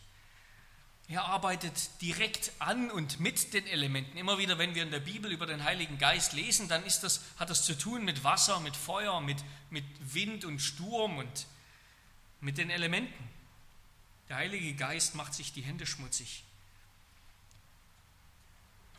Er 1.12 1.26
arbeitet 1.26 1.90
direkt 2.00 2.52
an 2.58 2.90
und 2.90 3.20
mit 3.20 3.52
den 3.52 3.66
Elementen. 3.66 4.16
Immer 4.16 4.38
wieder, 4.38 4.56
wenn 4.56 4.74
wir 4.74 4.82
in 4.82 4.90
der 4.90 4.98
Bibel 4.98 5.30
über 5.30 5.44
den 5.44 5.62
Heiligen 5.62 5.98
Geist 5.98 6.32
lesen, 6.32 6.68
dann 6.68 6.82
ist 6.86 7.00
das, 7.02 7.20
hat 7.36 7.50
das 7.50 7.66
zu 7.66 7.76
tun 7.76 8.06
mit 8.06 8.24
Wasser, 8.24 8.60
mit 8.60 8.74
Feuer, 8.74 9.20
mit, 9.20 9.36
mit 9.68 9.84
Wind 10.00 10.46
und 10.46 10.58
Sturm 10.60 11.18
und 11.18 11.46
mit 12.40 12.56
den 12.56 12.70
Elementen. 12.70 13.28
Der 14.30 14.36
Heilige 14.36 14.72
Geist 14.72 15.14
macht 15.14 15.34
sich 15.34 15.52
die 15.52 15.60
Hände 15.60 15.84
schmutzig. 15.84 16.44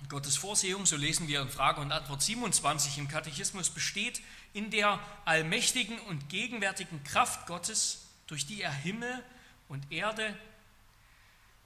Gottes 0.08 0.38
Vorsehung, 0.38 0.86
so 0.86 0.96
lesen 0.96 1.28
wir 1.28 1.42
in 1.42 1.50
Frage 1.50 1.82
und 1.82 1.92
Antwort 1.92 2.22
27 2.22 3.00
im 3.00 3.08
Katechismus, 3.08 3.72
besteht 3.72 4.22
in 4.54 4.70
der 4.70 5.00
allmächtigen 5.26 5.98
und 6.02 6.30
gegenwärtigen 6.30 7.04
Kraft 7.06 7.48
Gottes, 7.48 8.06
durch 8.28 8.46
die 8.46 8.62
er 8.62 8.72
Himmel 8.72 9.24
und 9.68 9.92
Erde 9.92 10.38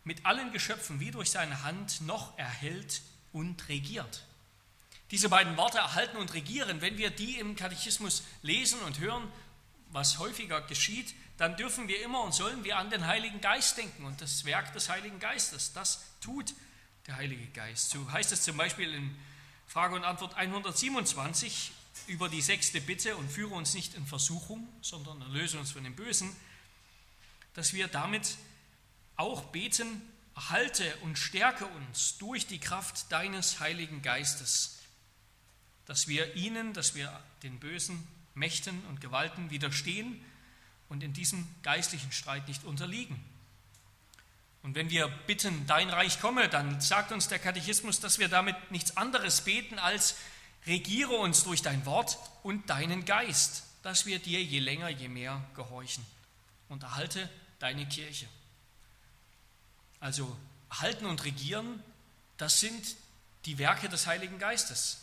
mit 0.07 0.25
allen 0.25 0.53
Geschöpfen 0.53 0.99
wie 1.01 1.11
durch 1.11 1.29
seine 1.29 1.63
Hand 1.63 2.01
noch 2.01 2.37
erhält 2.37 3.01
und 3.33 3.67
regiert. 3.67 4.23
Diese 5.11 5.29
beiden 5.29 5.55
Worte 5.57 5.77
erhalten 5.77 6.17
und 6.17 6.33
regieren, 6.33 6.81
wenn 6.81 6.97
wir 6.97 7.09
die 7.09 7.37
im 7.39 7.55
Katechismus 7.55 8.23
lesen 8.41 8.79
und 8.81 8.99
hören, 8.99 9.29
was 9.89 10.17
häufiger 10.17 10.61
geschieht, 10.61 11.13
dann 11.37 11.55
dürfen 11.57 11.87
wir 11.87 12.01
immer 12.03 12.23
und 12.23 12.33
sollen 12.33 12.63
wir 12.63 12.77
an 12.77 12.89
den 12.89 13.05
Heiligen 13.05 13.41
Geist 13.41 13.77
denken 13.77 14.05
und 14.05 14.21
das 14.21 14.45
Werk 14.45 14.73
des 14.73 14.89
Heiligen 14.89 15.19
Geistes. 15.19 15.73
Das 15.73 16.03
tut 16.21 16.53
der 17.05 17.17
Heilige 17.17 17.47
Geist. 17.47 17.89
So 17.89 18.11
heißt 18.11 18.31
es 18.31 18.43
zum 18.43 18.57
Beispiel 18.57 18.93
in 18.93 19.15
Frage 19.67 19.95
und 19.95 20.03
Antwort 20.03 20.35
127 20.35 21.71
über 22.07 22.29
die 22.29 22.41
sechste 22.41 22.79
Bitte 22.79 23.17
und 23.17 23.29
führe 23.29 23.55
uns 23.55 23.73
nicht 23.73 23.93
in 23.93 24.05
Versuchung, 24.05 24.67
sondern 24.81 25.21
erlöse 25.21 25.59
uns 25.59 25.71
von 25.71 25.83
dem 25.83 25.95
Bösen, 25.95 26.33
dass 27.53 27.73
wir 27.73 27.87
damit 27.87 28.37
auch 29.17 29.43
beten, 29.45 30.01
erhalte 30.35 30.95
und 30.97 31.17
stärke 31.17 31.65
uns 31.65 32.17
durch 32.19 32.47
die 32.47 32.59
Kraft 32.59 33.11
deines 33.11 33.59
Heiligen 33.59 34.01
Geistes, 34.01 34.79
dass 35.85 36.07
wir 36.07 36.35
ihnen, 36.35 36.73
dass 36.73 36.95
wir 36.95 37.11
den 37.43 37.59
bösen 37.59 38.07
Mächten 38.35 38.79
und 38.85 39.01
Gewalten 39.01 39.49
widerstehen 39.49 40.23
und 40.89 41.03
in 41.03 41.13
diesem 41.13 41.47
geistlichen 41.63 42.11
Streit 42.11 42.47
nicht 42.47 42.63
unterliegen. 42.63 43.21
Und 44.63 44.75
wenn 44.75 44.89
wir 44.89 45.07
bitten, 45.07 45.65
dein 45.65 45.89
Reich 45.89 46.19
komme, 46.19 46.49
dann 46.49 46.81
sagt 46.81 47.11
uns 47.11 47.27
der 47.27 47.39
Katechismus, 47.39 47.99
dass 47.99 48.19
wir 48.19 48.27
damit 48.27 48.55
nichts 48.69 48.97
anderes 48.97 49.41
beten 49.41 49.79
als 49.79 50.15
regiere 50.65 51.13
uns 51.13 51.43
durch 51.43 51.61
dein 51.61 51.85
Wort 51.85 52.17
und 52.43 52.69
deinen 52.69 53.05
Geist, 53.05 53.63
dass 53.81 54.05
wir 54.05 54.19
dir 54.19 54.43
je 54.43 54.59
länger, 54.59 54.89
je 54.89 55.07
mehr 55.07 55.41
gehorchen 55.55 56.05
und 56.67 56.83
erhalte 56.83 57.29
deine 57.59 57.87
Kirche. 57.87 58.27
Also 59.99 60.37
halten 60.69 61.05
und 61.05 61.23
regieren, 61.23 61.83
das 62.37 62.59
sind 62.59 62.95
die 63.45 63.57
Werke 63.57 63.89
des 63.89 64.07
Heiligen 64.07 64.39
Geistes. 64.39 64.99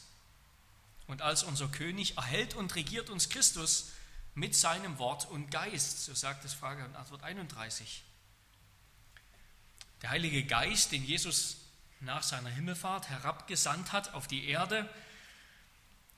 Und 1.07 1.23
als 1.23 1.43
unser 1.43 1.69
König 1.69 2.17
erhält 2.17 2.55
und 2.55 2.75
regiert 2.75 3.11
uns 3.11 3.29
Christus 3.29 3.91
mit 4.35 4.55
seinem 4.55 4.99
Wort 4.99 5.29
und 5.31 5.51
Geist, 5.51 6.05
so 6.05 6.15
sagt 6.15 6.45
es 6.45 6.55
Frage 6.55 6.85
und 6.85 6.97
Antwort 6.97 7.23
31. 7.23 8.03
Der 10.03 10.11
Heilige 10.11 10.45
Geist, 10.45 10.93
den 10.93 11.05
Jesus 11.05 11.57
nach 12.01 12.23
seiner 12.23 12.51
Himmelfahrt 12.51 13.09
herabgesandt 13.09 13.93
hat 13.93 14.15
auf 14.15 14.27
die 14.27 14.49
Erde, 14.49 14.89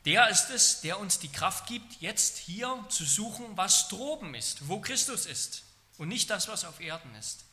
der 0.05 0.29
ist 0.29 0.51
es, 0.51 0.81
der 0.83 1.01
uns 1.01 1.19
die 1.19 1.31
Kraft 1.31 1.67
gibt, 1.67 2.01
jetzt 2.01 2.39
hier 2.39 2.85
zu 2.89 3.05
suchen, 3.05 3.57
was 3.57 3.89
droben 3.89 4.35
ist, 4.35 4.69
wo 4.69 4.81
Christus 4.81 5.27
ist 5.27 5.65
und 5.99 6.09
nicht 6.09 6.31
das, 6.31 6.47
was 6.47 6.65
auf 6.65 6.81
Erden 6.81 7.13
ist. 7.17 7.46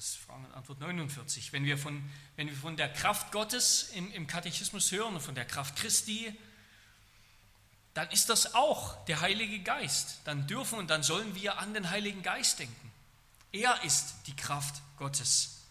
Das 0.00 0.12
ist 0.12 0.16
Frage 0.16 0.46
und 0.46 0.54
Antwort 0.54 0.80
49. 0.80 1.52
Wenn 1.52 1.66
wir 1.66 1.76
von, 1.76 2.02
wenn 2.36 2.48
wir 2.48 2.56
von 2.56 2.74
der 2.74 2.90
Kraft 2.90 3.32
Gottes 3.32 3.90
im, 3.92 4.10
im 4.12 4.26
Katechismus 4.26 4.92
hören 4.92 5.20
von 5.20 5.34
der 5.34 5.44
Kraft 5.44 5.76
Christi, 5.76 6.34
dann 7.92 8.08
ist 8.08 8.30
das 8.30 8.54
auch 8.54 9.04
der 9.04 9.20
Heilige 9.20 9.58
Geist. 9.58 10.20
Dann 10.24 10.46
dürfen 10.46 10.78
und 10.78 10.88
dann 10.88 11.02
sollen 11.02 11.34
wir 11.34 11.58
an 11.58 11.74
den 11.74 11.90
Heiligen 11.90 12.22
Geist 12.22 12.60
denken. 12.60 12.92
Er 13.52 13.84
ist 13.84 14.14
die 14.26 14.34
Kraft 14.34 14.80
Gottes. 14.96 15.66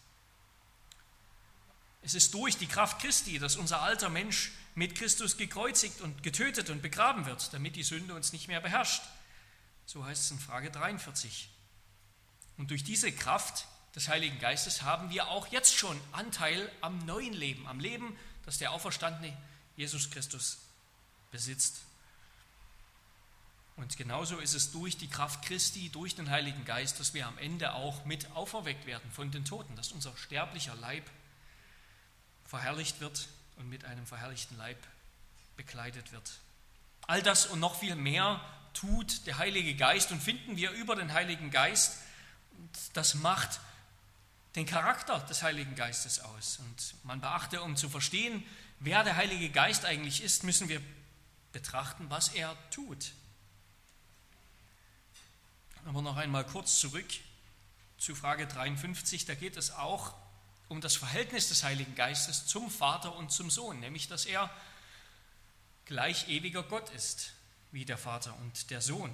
Es 2.03 2.13
ist 2.13 2.31
durch 2.36 2.55
die 2.55 2.67
Kraft 2.67 3.01
Christi, 3.01 3.39
dass 3.39 3.55
unser 3.55 3.81
alter 3.81 4.09
Mensch 4.09 4.51
mit 4.75 4.93
Christus 4.93 5.38
gekreuzigt 5.38 6.01
und 6.01 6.21
getötet 6.21 6.69
und 6.69 6.83
begraben 6.83 7.25
wird, 7.25 7.51
damit 7.51 7.75
die 7.75 7.81
Sünde 7.81 8.13
uns 8.13 8.31
nicht 8.31 8.48
mehr 8.48 8.62
beherrscht. 8.62 9.01
So 9.88 10.05
heißt 10.05 10.25
es 10.25 10.29
in 10.29 10.38
Frage 10.38 10.69
43. 10.69 11.50
Und 12.57 12.69
durch 12.69 12.83
diese 12.83 13.12
Kraft 13.12 13.65
des 13.96 14.08
Heiligen 14.08 14.39
Geistes 14.39 14.84
haben 14.84 15.10
wir 15.10 15.29
auch 15.29 15.48
jetzt 15.48 15.75
schon 15.75 16.00
Anteil 16.12 16.72
am 16.81 17.00
neuen 17.05 17.34
Leben, 17.34 17.67
am 17.67 17.79
Leben, 17.79 18.17
das 18.46 18.58
der 18.58 18.72
auferstandene 18.72 19.36
Jesus 19.75 20.12
Christus 20.12 20.60
besitzt. 21.31 21.81
Und 23.75 23.96
genauso 23.96 24.39
ist 24.39 24.53
es 24.53 24.72
durch 24.72 24.98
die 24.98 25.08
Kraft 25.08 25.46
Christi, 25.46 25.89
durch 25.89 26.13
den 26.13 26.29
Heiligen 26.29 26.65
Geist, 26.65 27.00
dass 27.00 27.13
wir 27.13 27.27
am 27.27 27.38
Ende 27.38 27.74
auch 27.74 28.03
mit 28.03 28.29
auferweckt 28.31 28.86
werden 28.86 29.10
von 29.12 29.31
den 29.31 29.46
Toten, 29.46 29.75
dass 29.77 29.93
unser 29.93 30.15
sterblicher 30.17 30.75
Leib 30.75 31.10
verherrlicht 32.46 33.00
wird 33.00 33.29
und 33.55 33.69
mit 33.69 33.86
einem 33.86 34.05
verherrlichten 34.05 34.58
Leib 34.58 34.77
bekleidet 35.55 36.12
wird. 36.12 36.29
All 37.08 37.24
das 37.24 37.46
und 37.46 37.60
noch 37.60 37.79
viel 37.79 37.96
mehr 37.96 38.41
tut 38.74 39.25
der 39.27 39.38
Heilige 39.38 39.75
Geist 39.75 40.12
und 40.12 40.22
finden 40.22 40.58
wir 40.58 40.72
über 40.72 40.96
den 40.96 41.13
Heiligen 41.13 41.50
Geist. 41.50 41.98
Das 42.93 43.15
macht 43.15 43.62
den 44.55 44.65
Charakter 44.65 45.19
des 45.19 45.43
Heiligen 45.43 45.75
Geistes 45.75 46.19
aus. 46.19 46.59
Und 46.59 46.95
man 47.03 47.21
beachte, 47.21 47.61
um 47.61 47.75
zu 47.75 47.89
verstehen, 47.89 48.43
wer 48.79 49.03
der 49.03 49.15
Heilige 49.15 49.49
Geist 49.49 49.85
eigentlich 49.85 50.23
ist, 50.23 50.43
müssen 50.43 50.69
wir 50.69 50.81
betrachten, 51.51 52.09
was 52.09 52.29
er 52.29 52.55
tut. 52.71 53.11
Aber 55.85 56.01
noch 56.01 56.17
einmal 56.17 56.45
kurz 56.45 56.79
zurück 56.79 57.07
zu 57.97 58.15
Frage 58.15 58.47
53. 58.47 59.25
Da 59.25 59.35
geht 59.35 59.57
es 59.57 59.71
auch 59.71 60.13
um 60.67 60.81
das 60.81 60.95
Verhältnis 60.95 61.49
des 61.49 61.63
Heiligen 61.63 61.95
Geistes 61.95 62.45
zum 62.45 62.69
Vater 62.69 63.15
und 63.15 63.31
zum 63.31 63.49
Sohn, 63.49 63.79
nämlich 63.79 64.07
dass 64.07 64.25
er 64.25 64.49
gleich 65.85 66.27
ewiger 66.29 66.63
Gott 66.63 66.89
ist 66.91 67.33
wie 67.71 67.85
der 67.85 67.97
Vater 67.97 68.35
und 68.37 68.69
der 68.69 68.81
Sohn. 68.81 69.11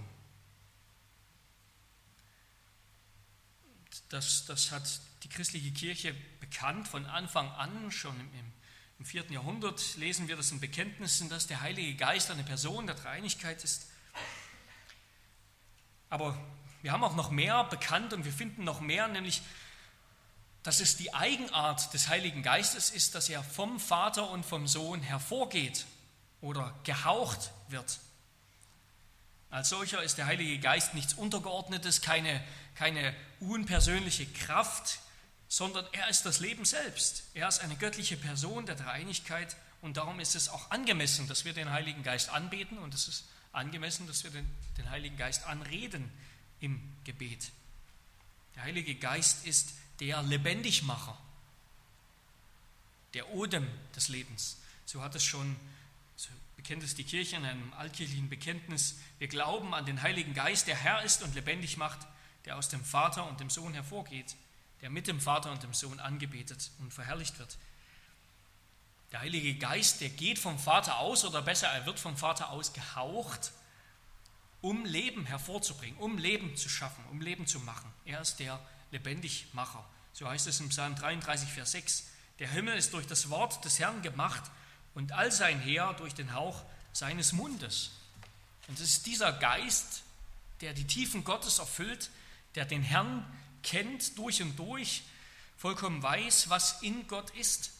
Das, 4.09 4.45
das 4.45 4.71
hat 4.71 4.99
die 5.25 5.29
christliche 5.29 5.71
Kirche 5.71 6.15
bekannt 6.39 6.87
von 6.87 7.07
Anfang 7.07 7.49
an, 7.53 7.91
schon 7.91 8.13
im, 8.19 8.53
im 8.99 9.05
4. 9.05 9.31
Jahrhundert 9.31 9.95
lesen 9.97 10.27
wir 10.27 10.35
das 10.35 10.51
in 10.51 10.59
Bekenntnissen, 10.59 11.29
dass 11.29 11.47
der 11.47 11.61
Heilige 11.61 11.95
Geist 11.95 12.29
eine 12.29 12.43
Person 12.43 12.85
der 12.85 12.95
Dreieinigkeit 12.95 13.63
ist. 13.63 13.89
Aber 16.11 16.39
wir 16.83 16.91
haben 16.91 17.03
auch 17.03 17.15
noch 17.15 17.31
mehr 17.31 17.63
bekannt 17.63 18.13
und 18.13 18.23
wir 18.23 18.31
finden 18.31 18.65
noch 18.65 18.81
mehr, 18.81 19.07
nämlich, 19.07 19.41
dass 20.61 20.79
es 20.79 20.95
die 20.95 21.11
Eigenart 21.15 21.91
des 21.95 22.07
Heiligen 22.07 22.43
Geistes 22.43 22.91
ist, 22.91 23.15
dass 23.15 23.27
er 23.27 23.43
vom 23.43 23.79
Vater 23.79 24.29
und 24.29 24.45
vom 24.45 24.67
Sohn 24.67 25.01
hervorgeht 25.01 25.87
oder 26.41 26.79
gehaucht 26.83 27.51
wird. 27.69 27.99
Als 29.49 29.69
solcher 29.69 30.03
ist 30.03 30.19
der 30.19 30.27
Heilige 30.27 30.59
Geist 30.59 30.93
nichts 30.93 31.15
Untergeordnetes, 31.15 32.01
keine, 32.01 32.43
keine 32.75 33.15
unpersönliche 33.39 34.27
Kraft, 34.27 34.99
sondern 35.55 35.85
er 35.93 36.09
ist 36.09 36.25
das 36.25 36.41
Leben 36.41 36.65
selbst. 36.65 37.23
Er 37.33 37.47
ist 37.47 37.59
eine 37.59 37.77
göttliche 37.77 38.17
Person 38.17 38.65
der 38.65 38.75
Dreieinigkeit 38.75 39.55
und 39.81 39.95
darum 39.95 40.19
ist 40.19 40.35
es 40.35 40.49
auch 40.49 40.69
angemessen, 40.69 41.29
dass 41.29 41.45
wir 41.45 41.53
den 41.53 41.71
Heiligen 41.71 42.03
Geist 42.03 42.27
anbeten 42.27 42.77
und 42.77 42.93
es 42.93 43.07
ist 43.07 43.23
angemessen, 43.53 44.05
dass 44.05 44.25
wir 44.25 44.31
den, 44.31 44.45
den 44.77 44.89
Heiligen 44.89 45.15
Geist 45.15 45.45
anreden 45.45 46.11
im 46.59 46.81
Gebet. 47.05 47.53
Der 48.55 48.63
Heilige 48.63 48.95
Geist 48.95 49.45
ist 49.45 49.75
der 50.01 50.21
Lebendigmacher, 50.23 51.17
der 53.13 53.29
Odem 53.29 53.65
des 53.95 54.09
Lebens. 54.09 54.57
So 54.85 55.01
hat 55.01 55.15
es 55.15 55.23
schon 55.23 55.55
So 56.17 56.31
bekennt 56.57 56.83
es 56.83 56.95
die 56.95 57.05
Kirche 57.05 57.37
in 57.37 57.45
einem 57.45 57.71
altkirchlichen 57.75 58.27
Bekenntnis. 58.27 58.97
Wir 59.19 59.29
glauben 59.29 59.73
an 59.73 59.85
den 59.85 60.01
Heiligen 60.01 60.33
Geist, 60.33 60.67
der 60.67 60.75
Herr 60.75 61.01
ist 61.03 61.23
und 61.23 61.33
lebendig 61.33 61.77
macht, 61.77 61.99
der 62.43 62.57
aus 62.57 62.67
dem 62.67 62.83
Vater 62.83 63.25
und 63.25 63.39
dem 63.39 63.49
Sohn 63.49 63.73
hervorgeht, 63.73 64.35
der 64.81 64.89
mit 64.89 65.07
dem 65.07 65.19
Vater 65.19 65.51
und 65.51 65.63
dem 65.63 65.73
Sohn 65.73 65.99
angebetet 65.99 66.71
und 66.79 66.93
verherrlicht 66.93 67.39
wird. 67.39 67.57
Der 69.11 69.21
Heilige 69.21 69.55
Geist, 69.55 70.01
der 70.01 70.09
geht 70.09 70.39
vom 70.39 70.59
Vater 70.59 70.99
aus, 70.99 71.23
oder 71.23 71.41
besser, 71.41 71.67
er 71.67 71.85
wird 71.85 71.99
vom 71.99 72.17
Vater 72.17 72.49
aus 72.49 72.73
gehaucht, 72.73 73.51
um 74.61 74.83
Leben 74.83 75.25
hervorzubringen, 75.25 75.97
um 75.99 76.17
Leben 76.17 76.57
zu 76.57 76.69
schaffen, 76.69 77.03
um 77.11 77.21
Leben 77.21 77.47
zu 77.47 77.59
machen. 77.59 77.91
Er 78.03 78.21
ist 78.21 78.39
der 78.39 78.59
Lebendigmacher. 78.91 79.85
So 80.13 80.27
heißt 80.27 80.47
es 80.47 80.59
im 80.59 80.69
Psalm 80.69 80.95
33, 80.95 81.49
Vers 81.49 81.71
6. 81.71 82.07
Der 82.39 82.49
Himmel 82.49 82.75
ist 82.75 82.93
durch 82.93 83.07
das 83.07 83.29
Wort 83.29 83.63
des 83.63 83.79
Herrn 83.79 84.01
gemacht 84.01 84.43
und 84.93 85.11
all 85.11 85.31
sein 85.31 85.59
Heer 85.59 85.93
durch 85.93 86.13
den 86.13 86.33
Hauch 86.33 86.63
seines 86.93 87.31
Mundes. 87.33 87.91
Und 88.67 88.79
es 88.79 88.91
ist 88.91 89.05
dieser 89.05 89.31
Geist, 89.33 90.03
der 90.61 90.73
die 90.73 90.87
Tiefen 90.87 91.23
Gottes 91.23 91.59
erfüllt, 91.59 92.09
der 92.55 92.65
den 92.65 92.81
Herrn 92.81 93.25
kennt 93.65 94.17
durch 94.17 94.41
und 94.41 94.57
durch, 94.57 95.03
vollkommen 95.57 96.01
weiß, 96.01 96.49
was 96.49 96.81
in 96.83 97.07
Gott 97.07 97.31
ist, 97.31 97.71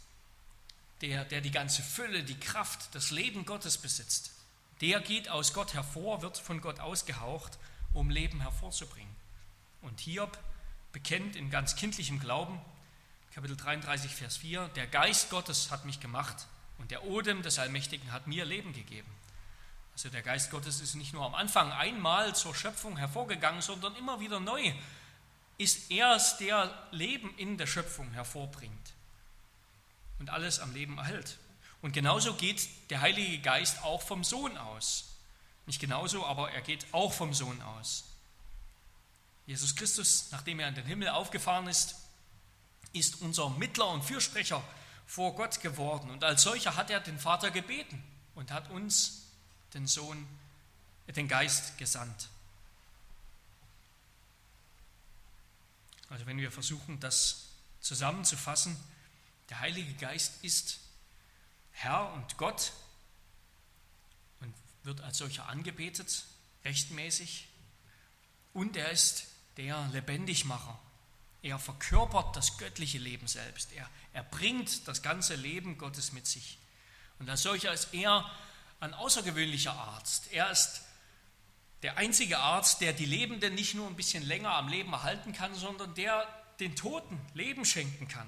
der, 1.01 1.23
der 1.23 1.41
die 1.41 1.51
ganze 1.51 1.83
Fülle, 1.83 2.23
die 2.23 2.39
Kraft, 2.39 2.93
das 2.93 3.11
Leben 3.11 3.45
Gottes 3.45 3.77
besitzt. 3.77 4.31
Der 4.81 4.99
geht 4.99 5.29
aus 5.29 5.53
Gott 5.53 5.73
hervor, 5.73 6.21
wird 6.21 6.37
von 6.37 6.59
Gott 6.59 6.79
ausgehaucht, 6.79 7.57
um 7.93 8.09
Leben 8.09 8.41
hervorzubringen. 8.41 9.15
Und 9.81 9.99
Hiob 10.01 10.37
bekennt 10.91 11.35
in 11.35 11.49
ganz 11.49 11.75
kindlichem 11.75 12.19
Glauben, 12.19 12.59
Kapitel 13.33 13.55
33, 13.55 14.11
Vers 14.11 14.37
4, 14.37 14.69
der 14.69 14.87
Geist 14.87 15.29
Gottes 15.29 15.69
hat 15.69 15.85
mich 15.85 15.99
gemacht 15.99 16.47
und 16.77 16.89
der 16.91 17.03
Odem 17.03 17.41
des 17.41 17.59
Allmächtigen 17.59 18.11
hat 18.11 18.27
mir 18.27 18.45
Leben 18.45 18.73
gegeben. 18.73 19.11
Also 19.93 20.09
der 20.09 20.23
Geist 20.23 20.51
Gottes 20.51 20.81
ist 20.81 20.95
nicht 20.95 21.13
nur 21.13 21.25
am 21.25 21.35
Anfang 21.35 21.71
einmal 21.71 22.33
zur 22.35 22.55
Schöpfung 22.55 22.97
hervorgegangen, 22.97 23.61
sondern 23.61 23.95
immer 23.95 24.19
wieder 24.19 24.39
neu 24.39 24.73
ist 25.57 25.91
er 25.91 26.15
es, 26.15 26.37
der 26.37 26.73
Leben 26.91 27.33
in 27.37 27.57
der 27.57 27.67
Schöpfung 27.67 28.11
hervorbringt 28.11 28.93
und 30.19 30.29
alles 30.29 30.59
am 30.59 30.73
Leben 30.73 30.97
erhält. 30.97 31.37
Und 31.81 31.91
genauso 31.91 32.33
geht 32.33 32.67
der 32.89 33.01
Heilige 33.01 33.39
Geist 33.39 33.83
auch 33.83 34.01
vom 34.01 34.23
Sohn 34.23 34.57
aus. 34.57 35.15
Nicht 35.65 35.79
genauso, 35.79 36.25
aber 36.25 36.51
er 36.51 36.61
geht 36.61 36.85
auch 36.91 37.13
vom 37.13 37.33
Sohn 37.33 37.61
aus. 37.61 38.05
Jesus 39.45 39.75
Christus, 39.75 40.29
nachdem 40.31 40.59
er 40.59 40.69
in 40.69 40.75
den 40.75 40.85
Himmel 40.85 41.09
aufgefahren 41.09 41.67
ist, 41.67 41.95
ist 42.93 43.21
unser 43.21 43.49
Mittler 43.51 43.87
und 43.89 44.03
Fürsprecher 44.03 44.63
vor 45.05 45.35
Gott 45.35 45.61
geworden. 45.61 46.09
Und 46.09 46.23
als 46.23 46.41
solcher 46.41 46.75
hat 46.75 46.89
er 46.89 46.99
den 46.99 47.19
Vater 47.19 47.51
gebeten 47.51 48.03
und 48.33 48.51
hat 48.51 48.69
uns 48.71 49.27
den 49.73 49.85
Sohn, 49.87 50.25
den 51.07 51.27
Geist 51.27 51.77
gesandt. 51.77 52.29
Also 56.15 56.27
wenn 56.27 56.37
wir 56.37 56.49
versuchen, 56.49 56.97
das 57.01 57.49
zusammenzufassen, 57.81 58.77
der 59.49 59.59
Heilige 59.59 59.93
Geist 59.95 60.45
ist 60.45 60.79
Herr 61.71 62.13
und 62.13 62.37
Gott 62.37 62.71
und 64.39 64.53
wird 64.83 65.01
als 65.01 65.17
solcher 65.17 65.49
angebetet, 65.49 66.23
rechtmäßig. 66.63 67.49
Und 68.53 68.77
er 68.77 68.91
ist 68.91 69.25
der 69.57 69.89
Lebendigmacher. 69.91 70.79
Er 71.41 71.59
verkörpert 71.59 72.33
das 72.37 72.57
göttliche 72.57 72.97
Leben 72.97 73.27
selbst. 73.27 73.73
Er, 73.73 73.89
er 74.13 74.23
bringt 74.23 74.87
das 74.87 75.01
ganze 75.01 75.35
Leben 75.35 75.77
Gottes 75.77 76.13
mit 76.13 76.27
sich. 76.27 76.57
Und 77.19 77.29
als 77.29 77.41
solcher 77.41 77.73
ist 77.73 77.93
er 77.93 78.31
ein 78.79 78.93
außergewöhnlicher 78.93 79.73
Arzt. 79.73 80.31
Er 80.31 80.49
ist 80.49 80.81
der 81.85 81.99
einzige 81.99 82.39
Arzt, 82.39 82.81
der 82.81 82.93
die 82.93 83.05
Lebenden 83.05 83.53
nicht 83.53 83.75
nur 83.75 83.85
ein 83.85 83.95
bisschen 83.95 84.25
länger 84.25 84.55
am 84.55 84.69
Leben 84.69 84.91
erhalten 84.91 85.33
kann, 85.33 85.53
sondern 85.53 85.93
der 85.93 86.27
den 86.59 86.75
Toten 86.75 87.21
Leben 87.35 87.63
schenken 87.63 88.07
kann. 88.07 88.27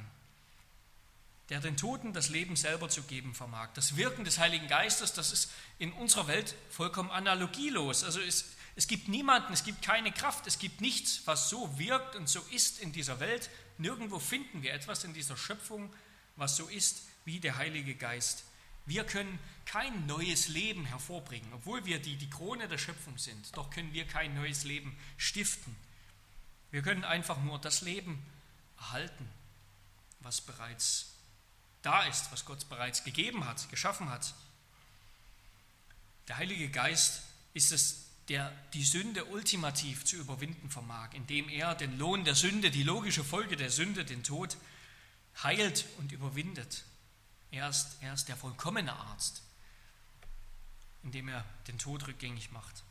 Der 1.49 1.59
den 1.59 1.75
Toten 1.75 2.13
das 2.13 2.29
Leben 2.29 2.55
selber 2.55 2.87
zu 2.87 3.01
geben 3.01 3.33
vermag. 3.33 3.69
Das 3.73 3.97
Wirken 3.97 4.25
des 4.25 4.37
Heiligen 4.37 4.67
Geistes, 4.67 5.13
das 5.13 5.31
ist 5.31 5.49
in 5.79 5.91
unserer 5.91 6.27
Welt 6.27 6.53
vollkommen 6.69 7.09
analogielos. 7.09 8.03
Also 8.03 8.21
es, 8.21 8.45
es 8.75 8.85
gibt 8.85 9.07
niemanden, 9.07 9.51
es 9.53 9.63
gibt 9.63 9.81
keine 9.81 10.11
Kraft, 10.11 10.45
es 10.45 10.59
gibt 10.59 10.79
nichts, 10.79 11.21
was 11.25 11.49
so 11.49 11.79
wirkt 11.79 12.15
und 12.15 12.29
so 12.29 12.41
ist 12.51 12.79
in 12.79 12.91
dieser 12.91 13.19
Welt. 13.19 13.49
Nirgendwo 13.79 14.19
finden 14.19 14.61
wir 14.61 14.71
etwas 14.71 15.03
in 15.03 15.15
dieser 15.15 15.35
Schöpfung, 15.35 15.91
was 16.35 16.57
so 16.57 16.67
ist 16.67 17.07
wie 17.25 17.39
der 17.39 17.57
Heilige 17.57 17.95
Geist. 17.95 18.43
Wir 18.87 19.03
können 19.03 19.37
kein 19.65 20.05
neues 20.05 20.47
Leben 20.47 20.85
hervorbringen, 20.85 21.51
obwohl 21.53 21.85
wir 21.85 21.99
die, 21.99 22.15
die 22.15 22.29
Krone 22.29 22.67
der 22.69 22.77
Schöpfung 22.77 23.17
sind. 23.17 23.55
Doch 23.55 23.69
können 23.69 23.93
wir 23.93 24.05
kein 24.05 24.33
neues 24.33 24.63
Leben 24.63 24.97
stiften. 25.17 25.75
Wir 26.71 26.81
können 26.81 27.03
einfach 27.03 27.41
nur 27.43 27.59
das 27.59 27.81
Leben 27.81 28.25
erhalten, 28.77 29.29
was 30.21 30.41
bereits 30.41 31.13
da 31.81 32.03
ist, 32.05 32.31
was 32.31 32.45
Gott 32.45 32.67
bereits 32.69 33.03
gegeben 33.03 33.45
hat, 33.45 33.69
geschaffen 33.69 34.09
hat. 34.09 34.33
Der 36.29 36.37
Heilige 36.37 36.69
Geist 36.69 37.21
ist 37.53 37.71
es, 37.71 38.05
der 38.29 38.51
die 38.73 38.83
Sünde 38.83 39.25
ultimativ 39.25 40.05
zu 40.05 40.15
überwinden 40.15 40.69
vermag, 40.69 41.13
indem 41.13 41.49
er 41.49 41.75
den 41.75 41.97
Lohn 41.97 42.25
der 42.25 42.35
Sünde, 42.35 42.71
die 42.71 42.83
logische 42.83 43.23
Folge 43.23 43.55
der 43.55 43.69
Sünde, 43.69 44.03
den 44.05 44.23
Tod, 44.23 44.57
heilt 45.43 45.85
und 45.97 46.11
überwindet. 46.11 46.83
Er 47.51 47.69
ist, 47.69 47.97
er 48.01 48.13
ist 48.13 48.27
der 48.27 48.35
vollkommene 48.35 48.93
Arzt, 48.93 49.41
indem 51.03 51.29
er 51.29 51.45
den 51.67 51.77
Tod 51.77 52.07
rückgängig 52.07 52.51
macht. 52.51 52.83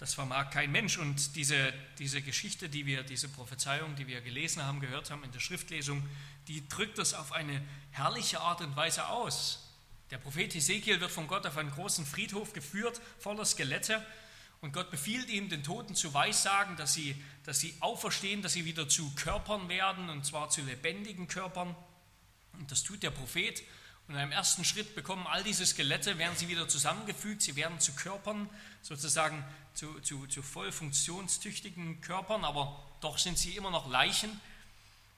Das 0.00 0.14
vermag 0.14 0.50
kein 0.50 0.72
Mensch. 0.72 0.96
Und 0.96 1.36
diese, 1.36 1.74
diese 1.98 2.22
Geschichte, 2.22 2.70
die 2.70 2.86
wir, 2.86 3.02
diese 3.02 3.28
Prophezeiung, 3.28 3.96
die 3.96 4.06
wir 4.06 4.22
gelesen 4.22 4.64
haben, 4.64 4.80
gehört 4.80 5.10
haben 5.10 5.24
in 5.24 5.32
der 5.32 5.40
Schriftlesung, 5.40 6.02
die 6.48 6.66
drückt 6.68 6.96
das 6.96 7.12
auf 7.12 7.32
eine 7.32 7.62
herrliche 7.90 8.40
Art 8.40 8.62
und 8.62 8.74
Weise 8.76 9.08
aus. 9.08 9.68
Der 10.10 10.16
Prophet 10.16 10.54
Ezekiel 10.54 11.00
wird 11.00 11.10
von 11.10 11.26
Gott 11.26 11.46
auf 11.46 11.58
einen 11.58 11.70
großen 11.70 12.06
Friedhof 12.06 12.54
geführt, 12.54 13.00
voller 13.18 13.44
Skelette. 13.44 14.04
Und 14.62 14.72
Gott 14.72 14.90
befiehlt 14.90 15.28
ihm, 15.28 15.50
den 15.50 15.62
Toten 15.62 15.94
zu 15.94 16.14
weissagen, 16.14 16.76
dass 16.76 16.94
sie, 16.94 17.14
dass 17.44 17.60
sie 17.60 17.74
auferstehen, 17.80 18.40
dass 18.40 18.54
sie 18.54 18.64
wieder 18.64 18.88
zu 18.88 19.14
Körpern 19.14 19.68
werden, 19.68 20.08
und 20.08 20.24
zwar 20.24 20.48
zu 20.48 20.62
lebendigen 20.62 21.28
Körpern. 21.28 21.76
Und 22.54 22.70
das 22.70 22.82
tut 22.82 23.02
der 23.02 23.10
Prophet. 23.10 23.62
Und 24.10 24.16
in 24.16 24.22
einem 24.22 24.32
ersten 24.32 24.64
Schritt 24.64 24.96
bekommen 24.96 25.24
all 25.28 25.44
diese 25.44 25.64
Skelette, 25.64 26.18
werden 26.18 26.36
sie 26.36 26.48
wieder 26.48 26.66
zusammengefügt, 26.66 27.42
sie 27.42 27.54
werden 27.54 27.78
zu 27.78 27.92
Körpern, 27.92 28.50
sozusagen 28.82 29.44
zu, 29.72 30.00
zu, 30.00 30.26
zu 30.26 30.42
voll 30.42 30.72
funktionstüchtigen 30.72 32.00
Körpern, 32.00 32.44
aber 32.44 32.84
doch 33.00 33.18
sind 33.18 33.38
sie 33.38 33.54
immer 33.54 33.70
noch 33.70 33.88
Leichen. 33.88 34.40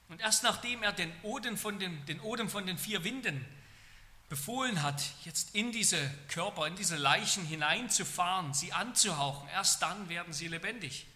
Und 0.09 0.21
erst 0.21 0.43
nachdem 0.43 0.83
er 0.83 0.91
den 0.91 1.11
Odem 1.23 1.57
von 1.57 1.79
den, 1.79 2.05
den, 2.05 2.19
Odem 2.19 2.49
von 2.49 2.67
den 2.67 2.77
vier 2.77 3.03
Winden 3.03 3.43
befohlen 4.29 4.83
hat, 4.83 5.03
jetzt 5.25 5.55
in 5.55 5.71
diese 5.71 5.97
Körper, 6.27 6.67
in 6.67 6.75
diese 6.75 6.95
Leichen 6.95 7.47
hineinzufahren, 7.47 8.53
sie 8.53 8.73
anzuhauchen, 8.73 9.49
erst 9.49 9.81
dann 9.81 10.07
werden 10.07 10.33
sie 10.33 10.49
lebendig. 10.49 11.07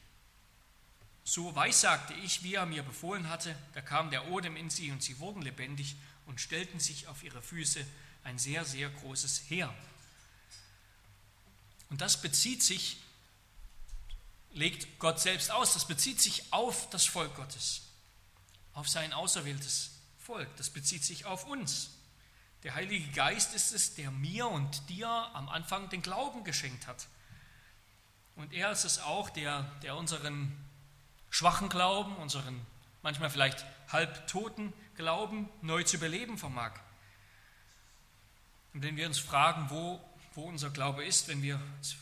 So 1.23 1.53
weissagte 1.53 2.15
ich, 2.15 2.41
wie 2.41 2.55
er 2.55 2.65
mir 2.65 2.81
befohlen 2.81 3.29
hatte, 3.29 3.55
da 3.75 3.81
kam 3.81 4.09
der 4.09 4.29
Odem 4.29 4.55
in 4.55 4.71
sie 4.71 4.91
und 4.91 5.03
sie 5.03 5.19
wurden 5.19 5.43
lebendig 5.43 5.95
und 6.27 6.39
stellten 6.39 6.79
sich 6.79 7.07
auf 7.07 7.23
ihre 7.23 7.41
Füße 7.41 7.83
ein 8.23 8.37
sehr, 8.37 8.63
sehr 8.65 8.89
großes 8.89 9.43
Heer. 9.49 9.73
Und 11.89 12.01
das 12.01 12.21
bezieht 12.21 12.61
sich, 12.61 12.97
legt 14.51 14.99
Gott 14.99 15.19
selbst 15.19 15.51
aus, 15.51 15.73
das 15.73 15.87
bezieht 15.87 16.21
sich 16.21 16.51
auf 16.51 16.89
das 16.89 17.05
Volk 17.05 17.33
Gottes, 17.35 17.81
auf 18.73 18.87
sein 18.89 19.13
auserwähltes 19.13 19.91
Volk, 20.19 20.53
das 20.57 20.69
bezieht 20.69 21.05
sich 21.05 21.25
auf 21.25 21.45
uns. 21.45 21.91
Der 22.63 22.75
Heilige 22.75 23.09
Geist 23.11 23.53
ist 23.53 23.71
es, 23.71 23.95
der 23.95 24.11
mir 24.11 24.47
und 24.47 24.89
dir 24.89 25.07
am 25.07 25.47
Anfang 25.47 25.89
den 25.89 26.01
Glauben 26.01 26.43
geschenkt 26.43 26.87
hat. 26.87 27.07
Und 28.35 28.51
er 28.51 28.71
ist 28.71 28.83
es 28.83 28.99
auch, 28.99 29.29
der, 29.29 29.63
der 29.83 29.95
unseren 29.95 30.55
schwachen 31.29 31.69
Glauben, 31.69 32.15
unseren 32.17 32.59
manchmal 33.03 33.29
vielleicht 33.29 33.65
halbtoten 33.89 34.73
Glauben 34.97 35.47
neu 35.61 35.83
zu 35.83 35.97
beleben 35.97 36.37
vermag. 36.37 36.73
Und 38.73 38.83
wenn 38.83 38.97
wir 38.97 39.07
uns 39.07 39.19
fragen, 39.19 39.69
wo, 39.69 40.01
wo 40.33 40.43
unser 40.43 40.69
Glaube 40.69 41.05
ist, 41.05 41.27
wenn 41.29 41.41
wir 41.41 41.59
uns 41.77 41.95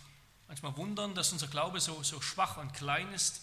manchmal 0.47 0.75
wundern, 0.77 1.13
dass 1.15 1.31
unser 1.31 1.47
Glaube 1.47 1.79
so, 1.79 2.01
so 2.03 2.21
schwach 2.21 2.57
und 2.57 2.73
klein 2.73 3.11
ist, 3.13 3.41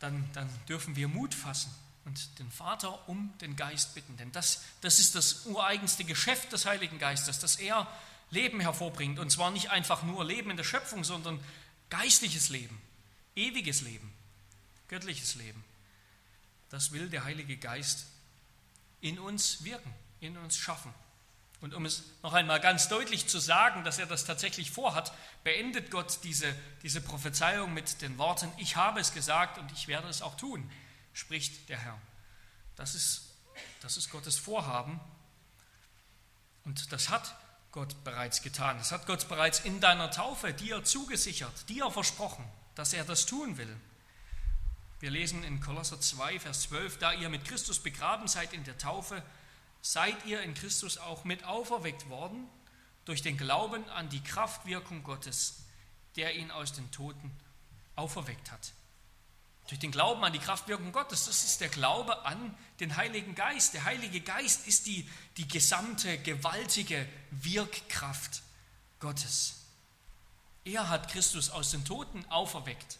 dann, 0.00 0.28
dann 0.32 0.48
dürfen 0.68 0.96
wir 0.96 1.08
Mut 1.08 1.34
fassen 1.34 1.72
und 2.04 2.38
den 2.38 2.50
Vater 2.50 3.08
um 3.08 3.32
den 3.40 3.56
Geist 3.56 3.94
bitten. 3.94 4.16
Denn 4.16 4.32
das, 4.32 4.62
das 4.80 4.98
ist 4.98 5.14
das 5.14 5.46
ureigenste 5.46 6.04
Geschäft 6.04 6.52
des 6.52 6.66
Heiligen 6.66 6.98
Geistes, 6.98 7.38
dass 7.38 7.56
er 7.56 7.86
Leben 8.30 8.60
hervorbringt. 8.60 9.18
Und 9.18 9.30
zwar 9.30 9.50
nicht 9.50 9.70
einfach 9.70 10.02
nur 10.02 10.24
Leben 10.24 10.50
in 10.50 10.56
der 10.56 10.64
Schöpfung, 10.64 11.04
sondern 11.04 11.40
geistliches 11.90 12.48
Leben, 12.48 12.80
ewiges 13.36 13.80
Leben, 13.80 14.12
göttliches 14.88 15.34
Leben. 15.36 15.64
Das 16.70 16.92
will 16.92 17.08
der 17.08 17.24
Heilige 17.24 17.56
Geist 17.56 18.06
in 19.04 19.18
uns 19.18 19.62
wirken, 19.64 19.94
in 20.20 20.38
uns 20.38 20.56
schaffen. 20.56 20.92
Und 21.60 21.74
um 21.74 21.84
es 21.84 22.04
noch 22.22 22.32
einmal 22.32 22.58
ganz 22.58 22.88
deutlich 22.88 23.26
zu 23.26 23.38
sagen, 23.38 23.84
dass 23.84 23.98
er 23.98 24.06
das 24.06 24.24
tatsächlich 24.24 24.70
vorhat, 24.70 25.12
beendet 25.44 25.90
Gott 25.90 26.20
diese, 26.24 26.54
diese 26.82 27.02
Prophezeiung 27.02 27.74
mit 27.74 28.00
den 28.00 28.16
Worten, 28.16 28.50
ich 28.56 28.76
habe 28.76 29.00
es 29.00 29.12
gesagt 29.12 29.58
und 29.58 29.70
ich 29.72 29.88
werde 29.88 30.08
es 30.08 30.22
auch 30.22 30.36
tun, 30.36 30.70
spricht 31.12 31.68
der 31.68 31.78
Herr. 31.78 31.98
Das 32.76 32.94
ist, 32.94 33.34
das 33.82 33.98
ist 33.98 34.10
Gottes 34.10 34.38
Vorhaben 34.38 34.98
und 36.64 36.90
das 36.90 37.10
hat 37.10 37.36
Gott 37.72 38.04
bereits 38.04 38.40
getan. 38.40 38.78
Das 38.78 38.90
hat 38.90 39.06
Gott 39.06 39.28
bereits 39.28 39.60
in 39.60 39.80
deiner 39.80 40.10
Taufe 40.10 40.54
dir 40.54 40.82
zugesichert, 40.82 41.68
dir 41.68 41.90
versprochen, 41.90 42.44
dass 42.74 42.94
er 42.94 43.04
das 43.04 43.26
tun 43.26 43.58
will. 43.58 43.76
Wir 45.00 45.10
lesen 45.10 45.42
in 45.44 45.60
Kolosser 45.60 46.00
2, 46.00 46.40
Vers 46.40 46.62
12, 46.62 46.98
da 46.98 47.12
ihr 47.12 47.28
mit 47.28 47.44
Christus 47.44 47.78
begraben 47.78 48.28
seid 48.28 48.52
in 48.52 48.64
der 48.64 48.78
Taufe, 48.78 49.22
seid 49.82 50.24
ihr 50.24 50.40
in 50.42 50.54
Christus 50.54 50.98
auch 50.98 51.24
mit 51.24 51.44
auferweckt 51.44 52.08
worden 52.08 52.48
durch 53.04 53.20
den 53.20 53.36
Glauben 53.36 53.88
an 53.90 54.08
die 54.08 54.22
Kraftwirkung 54.22 55.02
Gottes, 55.02 55.64
der 56.16 56.36
ihn 56.36 56.50
aus 56.50 56.72
den 56.72 56.90
Toten 56.90 57.30
auferweckt 57.96 58.50
hat. 58.50 58.72
Durch 59.68 59.80
den 59.80 59.90
Glauben 59.90 60.22
an 60.24 60.32
die 60.32 60.38
Kraftwirkung 60.38 60.92
Gottes, 60.92 61.24
das 61.24 61.44
ist 61.44 61.60
der 61.60 61.68
Glaube 61.68 62.24
an 62.24 62.54
den 62.80 62.96
Heiligen 62.96 63.34
Geist. 63.34 63.74
Der 63.74 63.84
Heilige 63.84 64.20
Geist 64.20 64.66
ist 64.66 64.86
die, 64.86 65.08
die 65.36 65.48
gesamte 65.48 66.18
gewaltige 66.18 67.08
Wirkkraft 67.30 68.42
Gottes. 69.00 69.56
Er 70.64 70.88
hat 70.88 71.10
Christus 71.10 71.50
aus 71.50 71.70
den 71.70 71.84
Toten 71.84 72.24
auferweckt 72.30 72.98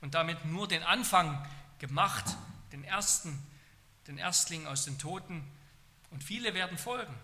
und 0.00 0.14
damit 0.14 0.44
nur 0.44 0.68
den 0.68 0.82
Anfang 0.82 1.46
gemacht, 1.78 2.24
den 2.72 2.84
ersten, 2.84 3.38
den 4.06 4.18
Erstling 4.18 4.66
aus 4.66 4.84
den 4.84 4.98
Toten 4.98 5.44
und 6.10 6.24
viele 6.24 6.54
werden 6.54 6.78
folgen. 6.78 7.14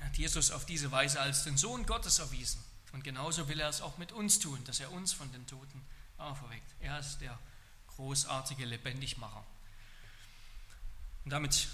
Er 0.00 0.06
hat 0.06 0.16
Jesus 0.16 0.50
auf 0.50 0.66
diese 0.66 0.90
Weise 0.90 1.20
als 1.20 1.44
den 1.44 1.56
Sohn 1.56 1.86
Gottes 1.86 2.18
erwiesen. 2.18 2.62
Und 2.92 3.04
genauso 3.04 3.48
will 3.48 3.60
er 3.60 3.68
es 3.68 3.80
auch 3.80 3.98
mit 3.98 4.12
uns 4.12 4.38
tun, 4.38 4.62
dass 4.64 4.80
er 4.80 4.92
uns 4.92 5.12
von 5.12 5.30
den 5.32 5.46
Toten 5.46 5.80
auferweckt. 6.18 6.74
Er 6.80 6.98
ist 6.98 7.18
der 7.20 7.38
großartige 7.86 8.64
Lebendigmacher. 8.64 9.44
Und 11.24 11.30
damit 11.30 11.68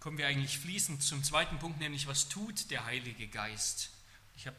kommen 0.00 0.18
wir 0.18 0.26
eigentlich 0.26 0.58
fließend 0.58 1.02
zum 1.02 1.24
zweiten 1.24 1.58
Punkt, 1.58 1.80
nämlich 1.80 2.06
was 2.06 2.28
tut 2.28 2.70
der 2.70 2.84
Heilige 2.84 3.26
Geist? 3.28 3.90
Ich 4.36 4.46
habe 4.46 4.56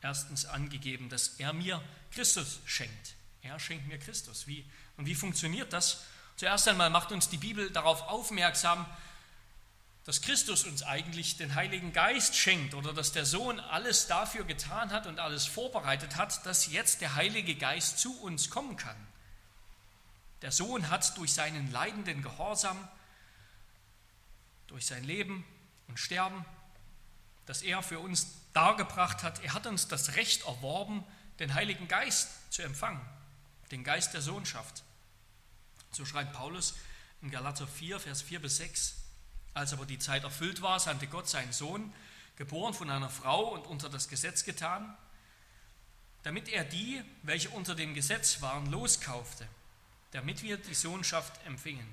erstens 0.00 0.44
angegeben, 0.44 1.08
dass 1.08 1.28
er 1.38 1.52
mir 1.52 1.82
Christus 2.10 2.60
schenkt. 2.66 3.14
Er 3.46 3.60
schenkt 3.60 3.86
mir 3.86 3.98
Christus. 3.98 4.46
Wie, 4.46 4.64
und 4.96 5.06
wie 5.06 5.14
funktioniert 5.14 5.72
das? 5.72 6.04
Zuerst 6.36 6.66
einmal 6.66 6.90
macht 6.90 7.12
uns 7.12 7.28
die 7.28 7.36
Bibel 7.36 7.70
darauf 7.70 8.02
aufmerksam, 8.02 8.84
dass 10.04 10.20
Christus 10.20 10.64
uns 10.64 10.82
eigentlich 10.82 11.36
den 11.36 11.54
Heiligen 11.54 11.92
Geist 11.92 12.36
schenkt 12.36 12.74
oder 12.74 12.92
dass 12.92 13.12
der 13.12 13.24
Sohn 13.24 13.58
alles 13.60 14.06
dafür 14.06 14.44
getan 14.44 14.90
hat 14.90 15.06
und 15.06 15.18
alles 15.20 15.46
vorbereitet 15.46 16.16
hat, 16.16 16.44
dass 16.44 16.70
jetzt 16.70 17.00
der 17.00 17.14
Heilige 17.14 17.54
Geist 17.54 17.98
zu 17.98 18.20
uns 18.20 18.50
kommen 18.50 18.76
kann. 18.76 18.96
Der 20.42 20.52
Sohn 20.52 20.90
hat 20.90 21.16
durch 21.16 21.32
seinen 21.32 21.72
leidenden 21.72 22.22
Gehorsam, 22.22 22.76
durch 24.66 24.86
sein 24.86 25.04
Leben 25.04 25.44
und 25.88 25.98
Sterben, 25.98 26.44
das 27.46 27.62
er 27.62 27.82
für 27.82 28.00
uns 28.00 28.28
dargebracht 28.52 29.22
hat, 29.22 29.42
er 29.42 29.54
hat 29.54 29.66
uns 29.66 29.88
das 29.88 30.16
Recht 30.16 30.46
erworben, 30.46 31.04
den 31.38 31.54
Heiligen 31.54 31.88
Geist 31.88 32.52
zu 32.52 32.62
empfangen, 32.62 33.00
den 33.70 33.84
Geist 33.84 34.14
der 34.14 34.22
Sohnschaft. 34.22 34.82
So 35.92 36.04
schreibt 36.04 36.32
Paulus 36.32 36.74
in 37.22 37.30
Galater 37.30 37.66
4, 37.66 38.00
Vers 38.00 38.22
4 38.22 38.40
bis 38.40 38.58
6. 38.58 38.96
Als 39.54 39.72
aber 39.72 39.86
die 39.86 39.98
Zeit 39.98 40.24
erfüllt 40.24 40.62
war, 40.62 40.78
sandte 40.78 41.06
Gott 41.06 41.28
seinen 41.28 41.52
Sohn, 41.52 41.92
geboren 42.36 42.74
von 42.74 42.90
einer 42.90 43.08
Frau 43.08 43.54
und 43.54 43.66
unter 43.66 43.88
das 43.88 44.08
Gesetz 44.08 44.44
getan, 44.44 44.96
damit 46.22 46.48
er 46.48 46.64
die, 46.64 47.02
welche 47.22 47.50
unter 47.50 47.74
dem 47.74 47.94
Gesetz 47.94 48.42
waren, 48.42 48.70
loskaufte, 48.70 49.48
damit 50.10 50.42
wir 50.42 50.56
die 50.58 50.74
Sohnschaft 50.74 51.44
empfingen. 51.46 51.86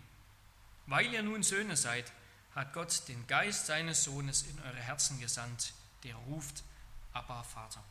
Weil 0.88 1.14
ihr 1.14 1.24
nun 1.24 1.44
Söhne 1.44 1.78
seid, 1.78 2.12
hat 2.56 2.74
Gott 2.74 3.08
den 3.08 3.26
Geist 3.28 3.68
seines 3.68 4.04
Sohnes 4.04 4.44
in 4.44 4.60
eure 4.60 4.80
Herzen 4.80 5.20
gesandt, 5.20 5.74
der 6.04 6.16
ruft, 6.16 6.64
Abba 7.14 7.44
Vater. 7.44 7.84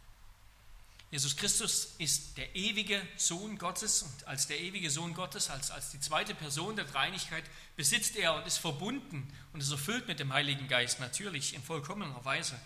Jesus 1.12 1.36
Christus 1.36 1.94
ist 1.98 2.38
der 2.38 2.56
ewige 2.56 3.06
Sohn 3.18 3.58
Gottes 3.58 4.02
und 4.02 4.26
als 4.26 4.46
der 4.46 4.58
ewige 4.58 4.88
Sohn 4.88 5.12
Gottes, 5.12 5.50
als, 5.50 5.70
als 5.70 5.90
die 5.90 6.00
zweite 6.00 6.34
Person 6.34 6.74
der 6.74 6.86
Dreinigkeit, 6.86 7.44
besitzt 7.76 8.16
er 8.16 8.34
und 8.34 8.46
ist 8.46 8.56
verbunden 8.56 9.30
und 9.52 9.60
ist 9.60 9.70
erfüllt 9.70 10.08
mit 10.08 10.20
dem 10.20 10.32
Heiligen 10.32 10.68
Geist, 10.68 11.00
natürlich 11.00 11.52
in 11.52 11.62
vollkommener 11.62 12.24
Weise. 12.24 12.58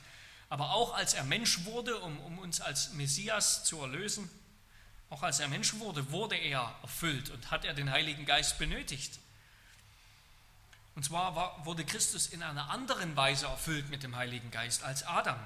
Aber 0.49 0.71
auch 0.71 0.95
als 0.95 1.15
er 1.15 1.25
Mensch 1.25 1.65
wurde, 1.65 1.99
um, 1.99 2.21
um 2.21 2.39
uns 2.39 2.61
als 2.61 2.93
Messias 2.93 3.65
zu 3.65 3.81
erlösen, 3.81 4.31
auch 5.11 5.25
als 5.25 5.41
er 5.41 5.49
Mensch 5.49 5.75
wurde, 5.81 6.13
wurde 6.13 6.37
er 6.37 6.73
erfüllt 6.83 7.31
und 7.31 7.51
hat 7.51 7.65
er 7.65 7.75
den 7.75 7.91
Heiligen 7.91 8.27
Geist 8.27 8.61
benötigt. 8.61 9.19
Und 10.95 11.05
zwar 11.05 11.35
war, 11.35 11.67
wurde 11.67 11.85
Christus 11.85 12.29
in 12.29 12.45
einer 12.45 12.71
anderen 12.71 13.17
Weise 13.17 13.47
erfüllt 13.47 13.91
mit 13.91 14.05
dem 14.05 14.15
Heiligen 14.15 14.53
Geist 14.53 14.85
als 14.85 15.03
Adam. 15.03 15.41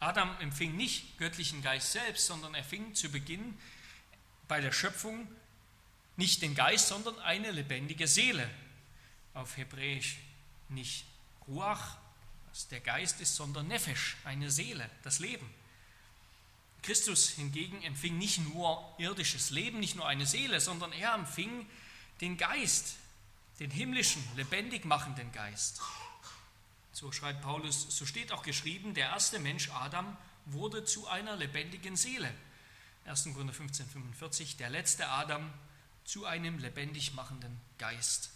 Adam 0.00 0.36
empfing 0.40 0.76
nicht 0.76 1.18
göttlichen 1.18 1.62
Geist 1.62 1.92
selbst, 1.92 2.26
sondern 2.26 2.54
er 2.54 2.64
fing 2.64 2.94
zu 2.94 3.10
Beginn 3.10 3.56
bei 4.48 4.60
der 4.60 4.72
Schöpfung 4.72 5.26
nicht 6.16 6.42
den 6.42 6.54
Geist, 6.54 6.88
sondern 6.88 7.18
eine 7.20 7.50
lebendige 7.50 8.06
Seele. 8.06 8.48
Auf 9.32 9.56
Hebräisch 9.56 10.16
nicht 10.68 11.06
Ruach, 11.48 11.96
was 12.50 12.68
der 12.68 12.80
Geist 12.80 13.20
ist, 13.20 13.34
sondern 13.34 13.68
Nefesh, 13.68 14.16
eine 14.24 14.50
Seele, 14.50 14.88
das 15.02 15.18
Leben. 15.18 15.48
Christus 16.82 17.30
hingegen 17.30 17.82
empfing 17.82 18.18
nicht 18.18 18.38
nur 18.38 18.94
irdisches 18.98 19.50
Leben, 19.50 19.80
nicht 19.80 19.96
nur 19.96 20.06
eine 20.06 20.26
Seele, 20.26 20.60
sondern 20.60 20.92
er 20.92 21.14
empfing 21.14 21.66
den 22.20 22.36
Geist, 22.36 22.96
den 23.58 23.70
himmlischen, 23.70 24.22
lebendig 24.36 24.84
machenden 24.84 25.32
Geist. 25.32 25.80
So 26.94 27.10
schreibt 27.10 27.42
Paulus, 27.42 27.86
so 27.88 28.06
steht 28.06 28.30
auch 28.30 28.44
geschrieben, 28.44 28.94
der 28.94 29.08
erste 29.08 29.40
Mensch 29.40 29.68
Adam 29.70 30.16
wurde 30.46 30.84
zu 30.84 31.08
einer 31.08 31.34
lebendigen 31.34 31.96
Seele. 31.96 32.32
1. 33.04 33.24
Korinther 33.34 33.52
15, 33.52 33.84
45, 33.86 34.56
der 34.58 34.70
letzte 34.70 35.08
Adam 35.08 35.52
zu 36.04 36.24
einem 36.24 36.56
lebendig 36.60 37.12
machenden 37.14 37.60
Geist. 37.78 38.30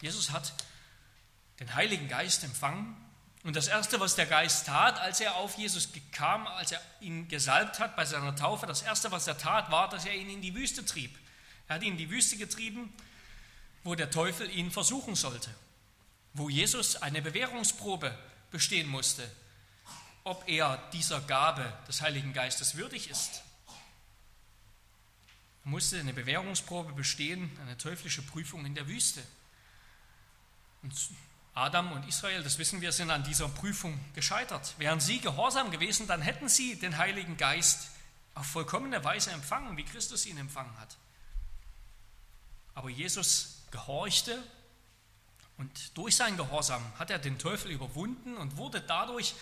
Jesus 0.00 0.30
hat 0.30 0.54
den 1.60 1.74
Heiligen 1.74 2.08
Geist 2.08 2.42
empfangen 2.42 2.96
und 3.42 3.54
das 3.54 3.68
Erste, 3.68 4.00
was 4.00 4.16
der 4.16 4.24
Geist 4.24 4.64
tat, 4.64 4.98
als 4.98 5.20
er 5.20 5.36
auf 5.36 5.58
Jesus 5.58 5.90
kam, 6.10 6.46
als 6.46 6.72
er 6.72 6.80
ihn 7.02 7.28
gesalbt 7.28 7.80
hat 7.80 7.96
bei 7.96 8.06
seiner 8.06 8.34
Taufe, 8.34 8.64
das 8.64 8.80
Erste, 8.80 9.12
was 9.12 9.26
er 9.26 9.36
tat, 9.36 9.70
war, 9.70 9.90
dass 9.90 10.06
er 10.06 10.14
ihn 10.14 10.30
in 10.30 10.40
die 10.40 10.54
Wüste 10.54 10.86
trieb. 10.86 11.18
Er 11.68 11.74
hat 11.74 11.82
ihn 11.82 11.92
in 11.92 11.98
die 11.98 12.08
Wüste 12.08 12.38
getrieben, 12.38 12.90
wo 13.84 13.94
der 13.94 14.10
Teufel 14.10 14.50
ihn 14.50 14.70
versuchen 14.70 15.16
sollte 15.16 15.54
wo 16.34 16.48
Jesus 16.48 16.96
eine 16.96 17.22
Bewährungsprobe 17.22 18.16
bestehen 18.50 18.88
musste, 18.88 19.28
ob 20.24 20.48
er 20.48 20.76
dieser 20.92 21.20
Gabe 21.20 21.72
des 21.88 22.02
Heiligen 22.02 22.32
Geistes 22.32 22.76
würdig 22.76 23.10
ist. 23.10 23.42
Er 25.64 25.70
musste 25.70 25.98
eine 25.98 26.12
Bewährungsprobe 26.12 26.92
bestehen, 26.92 27.50
eine 27.62 27.76
teuflische 27.76 28.22
Prüfung 28.22 28.64
in 28.64 28.74
der 28.74 28.86
Wüste. 28.86 29.22
Und 30.82 30.94
Adam 31.54 31.92
und 31.92 32.08
Israel, 32.08 32.42
das 32.42 32.58
wissen 32.58 32.80
wir, 32.80 32.92
sind 32.92 33.10
an 33.10 33.24
dieser 33.24 33.48
Prüfung 33.48 33.98
gescheitert. 34.14 34.74
Wären 34.78 35.00
sie 35.00 35.20
gehorsam 35.20 35.70
gewesen, 35.70 36.06
dann 36.06 36.22
hätten 36.22 36.48
sie 36.48 36.78
den 36.78 36.96
Heiligen 36.96 37.36
Geist 37.36 37.90
auf 38.34 38.46
vollkommene 38.46 39.02
Weise 39.04 39.32
empfangen, 39.32 39.76
wie 39.76 39.84
Christus 39.84 40.26
ihn 40.26 40.38
empfangen 40.38 40.78
hat. 40.78 40.96
Aber 42.74 42.88
Jesus 42.88 43.62
gehorchte 43.70 44.42
und 45.60 45.96
durch 45.98 46.16
sein 46.16 46.38
Gehorsam 46.38 46.82
hat 46.98 47.10
er 47.10 47.18
den 47.18 47.38
Teufel 47.38 47.70
überwunden 47.70 48.34
und 48.38 48.56
wurde 48.56 48.80
dadurch 48.80 49.34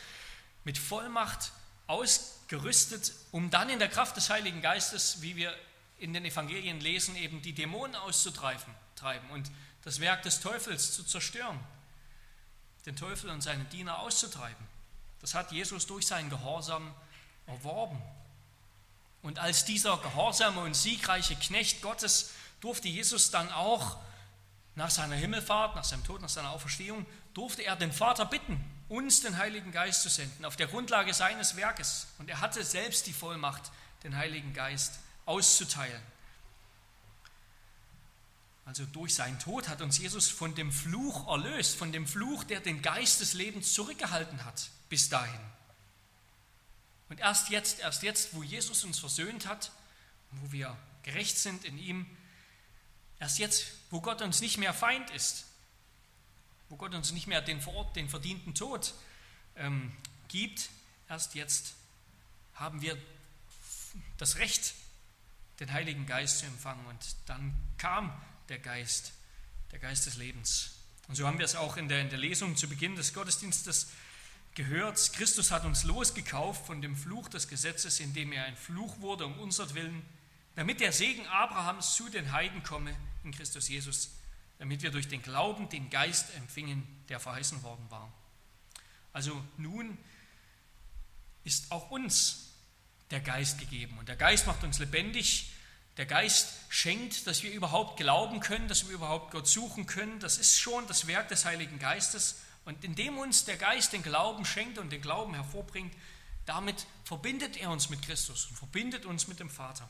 mit 0.64 0.76
Vollmacht 0.76 1.52
ausgerüstet, 1.87 3.12
um 3.31 3.50
dann 3.50 3.70
in 3.70 3.78
der 3.78 3.88
Kraft 3.88 4.16
des 4.16 4.28
Heiligen 4.28 4.61
Geistes, 4.61 5.22
wie 5.22 5.37
wir 5.37 5.54
in 5.98 6.12
den 6.12 6.24
Evangelien 6.24 6.81
lesen, 6.81 7.14
eben 7.14 7.40
die 7.40 7.52
Dämonen 7.52 7.94
auszutreiben 7.94 8.74
treiben 8.96 9.31
und 9.31 9.48
das 9.85 10.00
Werk 10.00 10.24
des 10.24 10.40
Teufels 10.40 10.92
zu 10.92 11.04
zerstören, 11.04 11.59
den 12.85 12.96
Teufel 12.96 13.31
und 13.31 13.40
seine 13.40 13.64
Diener 13.66 14.00
auszutreiben. 14.00 14.66
Das 15.20 15.35
hat 15.35 15.52
Jesus 15.52 15.87
durch 15.87 16.09
seinen 16.09 16.31
Gehorsam 16.31 16.92
erworben. 17.46 18.02
Und 19.22 19.38
als 19.38 19.64
dieser 19.64 19.96
gehorsame 19.98 20.62
und 20.62 20.74
siegreiche 20.74 21.37
Knecht 21.37 21.81
Gottes 21.81 22.33
durfte 22.61 22.88
Jesus 22.88 23.31
dann 23.31 23.52
auch 23.52 23.98
nach 24.79 24.91
seiner 24.91 25.17
Himmelfahrt, 25.17 25.75
nach 25.75 25.83
seinem 25.83 26.05
Tod, 26.05 26.23
nach 26.23 26.29
seiner 26.29 26.51
Auferstehung, 26.51 27.05
durfte 27.35 27.62
er 27.62 27.75
den 27.75 27.93
Vater 27.93 28.25
bitten, 28.25 28.64
uns 28.88 29.21
den 29.21 29.37
Heiligen 29.37 29.73
Geist 29.73 30.03
zu 30.03 30.09
senden, 30.09 30.45
auf 30.45 30.55
der 30.55 30.69
Grundlage 30.69 31.12
seines 31.12 31.57
Werkes. 31.57 32.07
Und 32.19 32.31
er 32.31 32.41
hatte 32.41 32.62
selbst 32.62 33.09
die 33.09 33.12
Vollmacht, 33.12 33.73
den 34.05 34.17
Heiligen 34.17 34.55
Geist 34.55 35.01
auszuteilen. 35.27 36.01
Also 38.64 38.85
durch 38.87 39.17
seinen 39.17 39.41
Tod 39.41 39.69
hat 39.69 39.83
uns 39.83 39.99
Jesus 39.99 40.29
von 40.29 40.55
dem 40.55 40.71
Fluch 40.71 41.27
erlöst, 41.29 41.77
von 41.77 41.91
dem 41.91 42.07
Fluch, 42.07 42.45
der 42.45 42.61
den 42.61 42.81
Geist 42.81 43.21
des 43.21 43.35
Lebens 43.35 43.75
zurückgehalten 43.75 44.45
hat. 44.45 44.71
bis 44.88 45.09
dahin. 45.09 45.41
Und 47.09 47.19
erst 47.19 47.51
jetzt, 47.51 47.81
erst 47.81 48.03
jetzt, 48.05 48.33
wo 48.33 48.43
Jesus 48.43 48.85
uns 48.85 48.99
versöhnt 48.99 49.47
hat, 49.47 49.73
wo 50.31 50.53
wir 50.53 50.77
gerecht 51.03 51.37
sind 51.37 51.64
in 51.64 51.79
ihm, 51.79 52.07
erst 53.18 53.38
jetzt, 53.38 53.66
wo 53.90 54.00
Gott 54.00 54.22
uns 54.22 54.40
nicht 54.40 54.59
mehr 54.59 54.74
Feind 54.74 55.11
ist, 55.11 55.46
wo 56.68 56.76
Gott 56.76 56.94
uns 56.94 57.12
nicht 57.12 57.26
mehr 57.26 57.40
den, 57.40 57.61
den 57.94 58.09
verdienten 58.09 58.54
Tod 58.54 58.94
ähm, 59.57 59.92
gibt, 60.28 60.68
erst 61.09 61.35
jetzt 61.35 61.74
haben 62.54 62.83
wir 62.83 62.96
das 64.16 64.37
Recht, 64.37 64.74
den 65.61 65.72
Heiligen 65.72 66.07
Geist 66.07 66.40
zu 66.40 66.46
empfangen. 66.46 66.85
Und 66.87 67.16
dann 67.26 67.54
kam 67.78 68.12
der 68.48 68.59
Geist, 68.59 69.12
der 69.72 69.78
Geist 69.78 70.07
des 70.07 70.16
Lebens. 70.16 70.74
Und 71.09 71.14
so 71.14 71.26
haben 71.26 71.38
wir 71.38 71.44
es 71.44 71.57
auch 71.57 71.76
in 71.76 71.88
der, 71.88 72.00
in 72.00 72.11
der 72.11 72.18
Lesung 72.18 72.57
zu 72.57 72.68
Beginn 72.68 72.96
des 72.96 73.14
Gottesdienstes 73.14 73.88
gehört. 74.54 75.12
Christus 75.14 75.50
hat 75.50 75.64
uns 75.64 75.85
losgekauft 75.85 76.66
von 76.66 76.83
dem 76.83 76.96
Fluch 76.96 77.28
des 77.28 77.48
Gesetzes, 77.48 78.00
indem 78.00 78.33
er 78.33 78.44
ein 78.44 78.57
Fluch 78.57 79.00
wurde 79.00 79.24
um 79.24 79.38
unseren 79.38 79.74
Willen, 79.74 80.02
damit 80.59 80.81
der 80.81 80.90
Segen 80.90 81.25
Abrahams 81.29 81.94
zu 81.94 82.09
den 82.09 82.33
Heiden 82.33 82.64
komme 82.64 82.92
in 83.23 83.31
Christus 83.31 83.68
Jesus, 83.68 84.11
damit 84.59 84.83
wir 84.83 84.90
durch 84.90 85.07
den 85.07 85.23
Glauben 85.23 85.68
den 85.68 85.88
Geist 85.88 86.35
empfingen, 86.35 86.85
der 87.09 87.21
verheißen 87.21 87.62
worden 87.62 87.88
war. 87.90 88.12
Also 89.12 89.40
nun 89.57 89.97
ist 91.44 91.71
auch 91.71 91.92
uns 91.92 92.55
der 93.12 93.21
Geist 93.21 93.61
gegeben. 93.61 93.99
Und 93.99 94.09
der 94.09 94.16
Geist 94.16 94.49
macht 94.49 94.64
uns 94.64 94.81
lebendig. 94.81 95.53
Der 95.97 96.07
Geist 96.07 96.49
schenkt, 96.71 97.29
dass 97.29 97.44
wir 97.44 97.53
überhaupt 97.53 97.97
glauben 97.97 98.40
können, 98.40 98.66
dass 98.66 98.88
wir 98.88 98.97
überhaupt 98.97 99.31
Gott 99.31 99.47
suchen 99.47 99.87
können. 99.87 100.18
Das 100.18 100.38
ist 100.38 100.59
schon 100.59 100.88
das 100.88 101.07
Werk 101.07 101.29
des 101.29 101.44
Heiligen 101.44 101.79
Geistes. 101.79 102.40
Und 102.64 102.83
indem 102.83 103.18
uns 103.18 103.44
der 103.44 103.59
Geist 103.59 103.92
den 103.92 104.03
Glauben 104.03 104.44
schenkt 104.44 104.79
und 104.79 104.90
den 104.90 105.03
Glauben 105.03 105.35
hervorbringt, 105.35 105.94
damit 106.47 106.85
verbindet 107.05 107.57
er 107.59 107.71
uns 107.71 107.90
mit 107.90 108.03
Christus 108.03 108.47
und 108.47 108.57
verbindet 108.57 109.07
uns 109.07 109.29
mit 109.29 109.38
dem 109.38 109.51
Vater. 109.51 109.88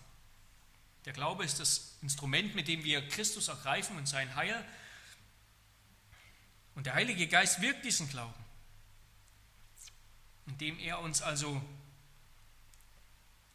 Der 1.05 1.13
Glaube 1.13 1.45
ist 1.45 1.61
das 1.61 1.97
Instrument, 2.03 2.55
mit 2.55 2.69
dem 2.69 2.85
wir 2.85 3.07
Christus 3.09 3.49
ergreifen 3.49 3.97
und 3.97 4.07
sein 4.07 4.35
Heil. 4.35 4.65
Und 6.75 6.87
der 6.87 6.95
Heilige 6.95 7.27
Geist 7.27 7.61
wirkt 7.61 7.85
diesen 7.85 8.09
Glauben, 8.09 8.45
indem 10.47 10.79
er 10.79 11.01
uns 11.01 11.23
also 11.23 11.63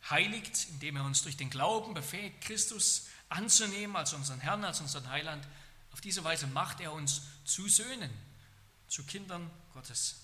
heiligt, 0.09 0.67
indem 0.71 0.97
er 0.97 1.05
uns 1.05 1.21
durch 1.23 1.37
den 1.37 1.49
Glauben 1.49 1.93
befähigt, 1.93 2.41
Christus 2.41 3.07
anzunehmen 3.29 3.95
als 3.95 4.13
unseren 4.13 4.39
Herrn, 4.39 4.63
als 4.63 4.81
unseren 4.81 5.09
Heiland. 5.09 5.47
Auf 5.91 6.01
diese 6.01 6.23
Weise 6.23 6.47
macht 6.47 6.81
er 6.81 6.91
uns 6.91 7.21
zu 7.45 7.67
Söhnen, 7.67 8.11
zu 8.87 9.03
Kindern 9.05 9.49
Gottes. 9.73 10.15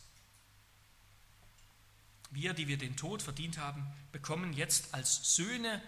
Wir, 2.32 2.54
die 2.54 2.68
wir 2.68 2.78
den 2.78 2.96
Tod 2.96 3.22
verdient 3.22 3.58
haben, 3.58 3.86
bekommen 4.12 4.54
jetzt 4.54 4.94
als 4.94 5.36
Söhne 5.36 5.82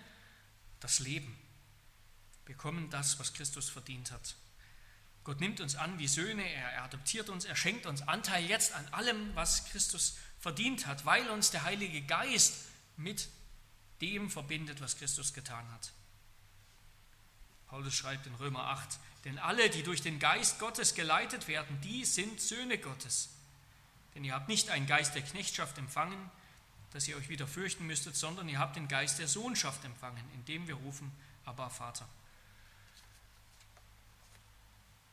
das 0.81 0.99
Leben, 0.99 1.37
bekommen 2.45 2.89
das, 2.89 3.17
was 3.19 3.33
Christus 3.33 3.69
verdient 3.69 4.11
hat. 4.11 4.35
Gott 5.23 5.39
nimmt 5.39 5.61
uns 5.61 5.75
an 5.75 5.99
wie 5.99 6.07
Söhne, 6.07 6.43
er 6.43 6.83
adoptiert 6.83 7.29
uns, 7.29 7.45
er 7.45 7.55
schenkt 7.55 7.85
uns 7.85 8.01
Anteil 8.01 8.43
jetzt 8.45 8.73
an 8.73 8.85
allem, 8.87 9.33
was 9.35 9.65
Christus 9.65 10.17
verdient 10.39 10.87
hat, 10.87 11.05
weil 11.05 11.29
uns 11.29 11.51
der 11.51 11.63
Heilige 11.63 12.01
Geist 12.01 12.65
mit 12.97 13.29
dem 14.01 14.31
verbindet, 14.31 14.81
was 14.81 14.97
Christus 14.97 15.33
getan 15.33 15.71
hat. 15.71 15.91
Paulus 17.67 17.93
schreibt 17.93 18.25
in 18.25 18.35
Römer 18.35 18.63
8, 18.63 18.99
denn 19.23 19.37
alle, 19.37 19.69
die 19.69 19.83
durch 19.83 20.01
den 20.01 20.19
Geist 20.19 20.59
Gottes 20.59 20.95
geleitet 20.95 21.47
werden, 21.47 21.79
die 21.81 22.03
sind 22.03 22.41
Söhne 22.41 22.79
Gottes. 22.79 23.29
Denn 24.15 24.23
ihr 24.25 24.33
habt 24.33 24.49
nicht 24.49 24.69
einen 24.69 24.87
Geist 24.87 25.15
der 25.15 25.21
Knechtschaft 25.21 25.77
empfangen, 25.77 26.29
dass 26.91 27.07
ihr 27.07 27.17
euch 27.17 27.29
wieder 27.29 27.47
fürchten 27.47 27.87
müsstet, 27.87 28.15
sondern 28.15 28.49
ihr 28.49 28.59
habt 28.59 28.75
den 28.75 28.87
Geist 28.87 29.19
der 29.19 29.27
Sohnschaft 29.27 29.83
empfangen, 29.85 30.23
indem 30.35 30.67
wir 30.67 30.75
rufen, 30.75 31.11
aber 31.45 31.69
Vater. 31.69 32.07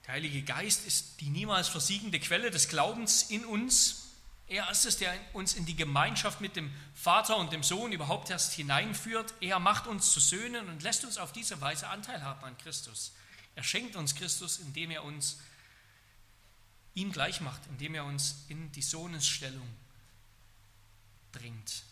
Der 0.07 0.15
Heilige 0.15 0.43
Geist 0.43 0.87
ist 0.87 1.21
die 1.21 1.31
niemals 1.31 1.69
versiegende 1.69 2.19
Quelle 2.19 2.51
des 2.51 2.69
Glaubens 2.69 3.25
in 3.25 3.45
uns. 3.45 4.09
Er 4.47 4.71
ist 4.71 4.87
es, 4.87 4.97
der 4.97 5.15
uns 5.35 5.55
in 5.55 5.67
die 5.67 5.77
Gemeinschaft 5.77 6.41
mit 6.41 6.57
dem 6.57 6.73
Vater 6.95 7.37
und 7.37 7.53
dem 7.53 7.63
Sohn 7.63 7.93
überhaupt 7.93 8.31
erst 8.31 8.55
hineinführt. 8.55 9.35
Er 9.41 9.59
macht 9.59 9.87
uns 9.87 10.13
zu 10.13 10.21
Söhnen 10.21 10.69
und 10.69 10.83
lässt 10.83 11.05
uns 11.05 11.19
auf 11.19 11.33
diese 11.33 11.61
Weise 11.61 11.89
Anteil 11.89 12.23
haben 12.23 12.43
an 12.45 12.57
Christus. 12.57 13.13
Er 13.55 13.63
schenkt 13.63 13.97
uns 13.97 14.15
Christus, 14.15 14.59
indem 14.59 14.91
er 14.91 15.05
uns 15.05 15.39
ihm 16.95 17.13
gleich 17.13 17.41
macht, 17.43 17.61
indem 17.69 17.95
er 17.95 18.05
uns 18.05 18.45
in 18.49 18.73
die 18.73 18.83
Sohnesstellung 18.83 19.69
bringt, 21.33 21.83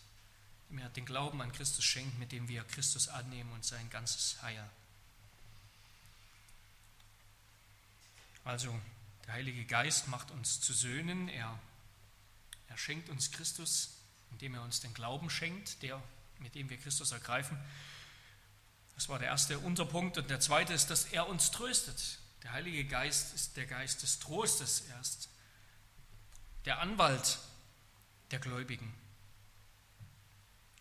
er 0.77 0.89
den 0.89 1.05
Glauben 1.05 1.41
an 1.41 1.51
Christus 1.51 1.85
schenkt, 1.85 2.17
mit 2.19 2.31
dem 2.31 2.47
wir 2.47 2.63
Christus 2.65 3.07
annehmen 3.07 3.51
und 3.53 3.65
sein 3.65 3.89
ganzes 3.89 4.41
Heil. 4.41 4.69
Also 8.43 8.77
der 9.25 9.33
Heilige 9.33 9.65
Geist 9.65 10.07
macht 10.07 10.31
uns 10.31 10.61
zu 10.61 10.73
Söhnen, 10.73 11.29
er, 11.29 11.59
er 12.67 12.77
schenkt 12.77 13.09
uns 13.09 13.31
Christus, 13.31 13.97
indem 14.31 14.55
er 14.55 14.63
uns 14.63 14.79
den 14.79 14.93
Glauben 14.93 15.29
schenkt, 15.29 15.81
der, 15.83 16.01
mit 16.39 16.55
dem 16.55 16.69
wir 16.69 16.77
Christus 16.77 17.11
ergreifen. 17.11 17.57
Das 18.95 19.09
war 19.09 19.19
der 19.19 19.27
erste 19.27 19.59
Unterpunkt. 19.59 20.17
Und 20.17 20.29
der 20.29 20.39
zweite 20.39 20.73
ist, 20.73 20.89
dass 20.89 21.05
er 21.05 21.27
uns 21.27 21.51
tröstet. 21.51 22.19
Der 22.43 22.51
Heilige 22.51 22.85
Geist 22.85 23.35
ist 23.35 23.57
der 23.57 23.65
Geist 23.65 24.01
des 24.01 24.19
Trostes. 24.19 24.81
Er 24.89 24.99
ist 24.99 25.29
der 26.65 26.79
Anwalt 26.79 27.39
der 28.31 28.39
Gläubigen. 28.39 28.93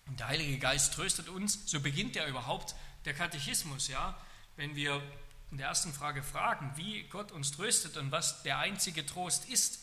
Und 0.07 0.21
der 0.21 0.29
Heilige 0.29 0.59
Geist 0.59 0.95
tröstet 0.95 1.29
uns. 1.29 1.61
So 1.66 1.81
beginnt 1.81 2.16
ja 2.16 2.27
überhaupt 2.27 2.75
der 3.05 3.14
Katechismus. 3.14 3.88
Ja? 3.88 4.16
Wenn 4.57 4.75
wir 4.77 5.03
in 5.51 5.59
der 5.59 5.69
ersten 5.69 5.92
Frage 5.92 6.23
fragen, 6.23 6.73
wie 6.77 7.05
Gott 7.05 7.33
uns 7.33 7.53
tröstet 7.53 7.97
und 7.97 8.11
was 8.11 8.42
der 8.42 8.59
einzige 8.59 9.05
Trost 9.05 9.49
ist, 9.49 9.81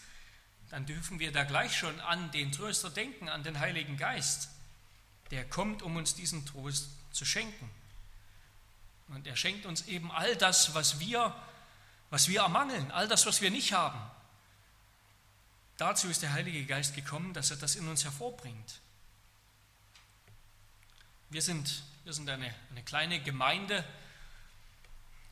dann 0.69 0.85
dürfen 0.85 1.19
wir 1.19 1.31
da 1.31 1.43
gleich 1.43 1.77
schon 1.77 1.99
an 2.01 2.31
den 2.31 2.51
Tröster 2.51 2.89
denken, 2.89 3.29
an 3.29 3.43
den 3.43 3.59
Heiligen 3.59 3.97
Geist. 3.97 4.49
Der 5.31 5.47
kommt, 5.47 5.81
um 5.83 5.95
uns 5.95 6.15
diesen 6.15 6.45
Trost 6.45 6.89
zu 7.11 7.25
schenken. 7.25 7.69
Und 9.09 9.27
er 9.27 9.35
schenkt 9.35 9.65
uns 9.65 9.87
eben 9.87 10.11
all 10.11 10.35
das, 10.35 10.73
was 10.73 10.99
wir, 10.99 11.35
was 12.09 12.27
wir 12.27 12.41
ermangeln, 12.41 12.91
all 12.91 13.07
das, 13.07 13.25
was 13.25 13.41
wir 13.41 13.51
nicht 13.51 13.73
haben. 13.73 13.99
Dazu 15.77 16.07
ist 16.07 16.21
der 16.21 16.33
Heilige 16.33 16.65
Geist 16.65 16.95
gekommen, 16.95 17.33
dass 17.33 17.51
er 17.51 17.57
das 17.57 17.75
in 17.75 17.87
uns 17.87 18.03
hervorbringt. 18.03 18.79
Wir 21.33 21.41
sind, 21.41 21.81
wir 22.03 22.13
sind 22.13 22.29
eine, 22.29 22.53
eine 22.69 22.83
kleine 22.83 23.19
Gemeinde 23.19 23.83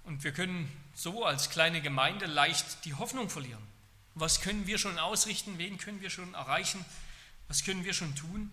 und 0.04 0.24
wir 0.24 0.32
können 0.32 0.68
so 0.96 1.24
als 1.24 1.52
kleine 1.52 1.80
Gemeinde 1.80 2.26
leicht 2.26 2.86
die 2.86 2.96
Hoffnung 2.96 3.30
verlieren. 3.30 3.62
Was 4.16 4.42
können 4.42 4.66
wir 4.66 4.80
schon 4.80 4.98
ausrichten? 4.98 5.60
Wen 5.60 5.78
können 5.78 6.02
wir 6.02 6.10
schon 6.10 6.34
erreichen? 6.34 6.84
Was 7.48 7.64
können 7.64 7.86
wir 7.86 7.94
schon 7.94 8.16
tun? 8.16 8.52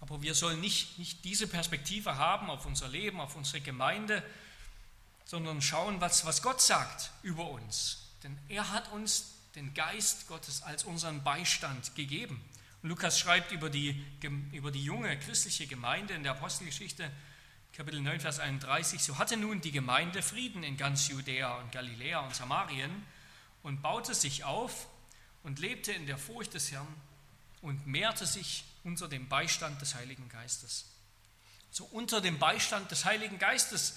Aber 0.00 0.22
wir 0.22 0.36
sollen 0.36 0.60
nicht, 0.60 1.00
nicht 1.00 1.24
diese 1.24 1.48
Perspektive 1.48 2.16
haben 2.16 2.48
auf 2.48 2.64
unser 2.64 2.86
Leben, 2.86 3.20
auf 3.20 3.34
unsere 3.34 3.60
Gemeinde, 3.60 4.22
sondern 5.24 5.60
schauen, 5.60 6.00
was, 6.00 6.26
was 6.26 6.42
Gott 6.42 6.62
sagt 6.62 7.10
über 7.24 7.50
uns. 7.50 8.04
Denn 8.22 8.38
er 8.48 8.70
hat 8.70 8.92
uns 8.92 9.34
den 9.56 9.74
Geist 9.74 10.28
Gottes 10.28 10.62
als 10.62 10.84
unseren 10.84 11.24
Beistand 11.24 11.96
gegeben. 11.96 12.40
Lukas 12.82 13.18
schreibt 13.18 13.50
über 13.50 13.70
die, 13.70 14.04
über 14.52 14.70
die 14.70 14.84
junge 14.84 15.18
christliche 15.18 15.66
Gemeinde 15.66 16.14
in 16.14 16.22
der 16.22 16.32
Apostelgeschichte, 16.32 17.10
Kapitel 17.72 18.00
9, 18.00 18.20
Vers 18.20 18.38
31, 18.38 19.02
so 19.02 19.18
hatte 19.18 19.36
nun 19.36 19.60
die 19.60 19.72
Gemeinde 19.72 20.22
Frieden 20.22 20.62
in 20.62 20.76
ganz 20.76 21.08
Judäa 21.08 21.58
und 21.58 21.72
Galiläa 21.72 22.20
und 22.20 22.34
Samarien 22.34 22.90
und 23.62 23.82
baute 23.82 24.14
sich 24.14 24.44
auf 24.44 24.88
und 25.42 25.58
lebte 25.58 25.92
in 25.92 26.06
der 26.06 26.18
Furcht 26.18 26.54
des 26.54 26.70
Herrn 26.70 26.88
und 27.62 27.86
mehrte 27.86 28.26
sich 28.26 28.64
unter 28.84 29.08
dem 29.08 29.28
Beistand 29.28 29.80
des 29.80 29.94
Heiligen 29.94 30.28
Geistes. 30.28 30.86
So 31.70 31.84
unter 31.84 32.20
dem 32.20 32.38
Beistand 32.38 32.90
des 32.90 33.04
Heiligen 33.04 33.38
Geistes 33.38 33.96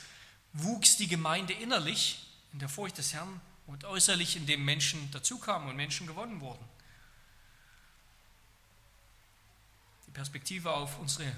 wuchs 0.54 0.98
die 0.98 1.08
Gemeinde 1.08 1.54
innerlich 1.54 2.26
in 2.52 2.60
der 2.60 2.70
Furcht 2.70 2.98
des 2.98 3.14
Herrn 3.14 3.42
und 3.68 3.86
äußerlich, 3.86 4.36
indem 4.36 4.66
Menschen 4.66 5.10
dazukamen 5.12 5.70
und 5.70 5.76
Menschen 5.76 6.08
gewonnen 6.08 6.42
wurden. 6.42 6.64
Die 10.12 10.14
Perspektive 10.14 10.74
auf 10.74 11.00
unsere 11.00 11.32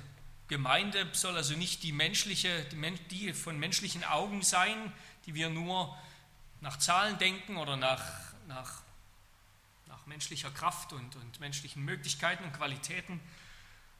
Gemeinde 0.47 1.07
soll 1.13 1.37
also 1.37 1.55
nicht 1.55 1.83
die 1.83 1.91
menschliche, 1.91 2.65
die 3.11 3.33
von 3.33 3.59
menschlichen 3.59 4.03
Augen 4.03 4.41
sein, 4.41 4.91
die 5.25 5.35
wir 5.35 5.49
nur 5.49 5.95
nach 6.59 6.79
Zahlen 6.79 7.17
denken 7.19 7.57
oder 7.57 7.77
nach, 7.77 8.03
nach 8.47 8.83
nach 10.03 10.07
menschlicher 10.07 10.51
Kraft 10.51 10.91
und, 10.91 11.15
und 11.15 11.39
menschlichen 11.39 11.83
Möglichkeiten 11.83 12.43
und 12.43 12.53
Qualitäten, 12.53 13.21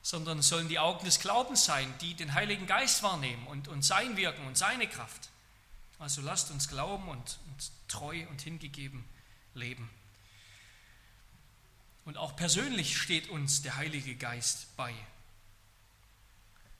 sondern 0.02 0.42
sollen 0.42 0.68
die 0.68 0.78
Augen 0.78 1.04
des 1.04 1.18
Glaubens 1.18 1.64
sein, 1.64 1.92
die 2.00 2.14
den 2.14 2.34
Heiligen 2.34 2.66
Geist 2.66 3.02
wahrnehmen 3.02 3.46
und, 3.46 3.68
und 3.68 3.82
sein 3.82 4.16
Wirken 4.16 4.46
und 4.46 4.58
seine 4.58 4.86
Kraft. 4.86 5.30
Also 5.98 6.20
lasst 6.20 6.50
uns 6.50 6.68
glauben 6.68 7.08
und, 7.08 7.38
und 7.46 7.70
treu 7.88 8.26
und 8.28 8.42
hingegeben 8.42 9.04
leben. 9.54 9.88
Und 12.04 12.18
auch 12.18 12.36
persönlich 12.36 12.98
steht 12.98 13.28
uns 13.30 13.62
der 13.62 13.76
Heilige 13.76 14.14
Geist 14.14 14.76
bei. 14.76 14.94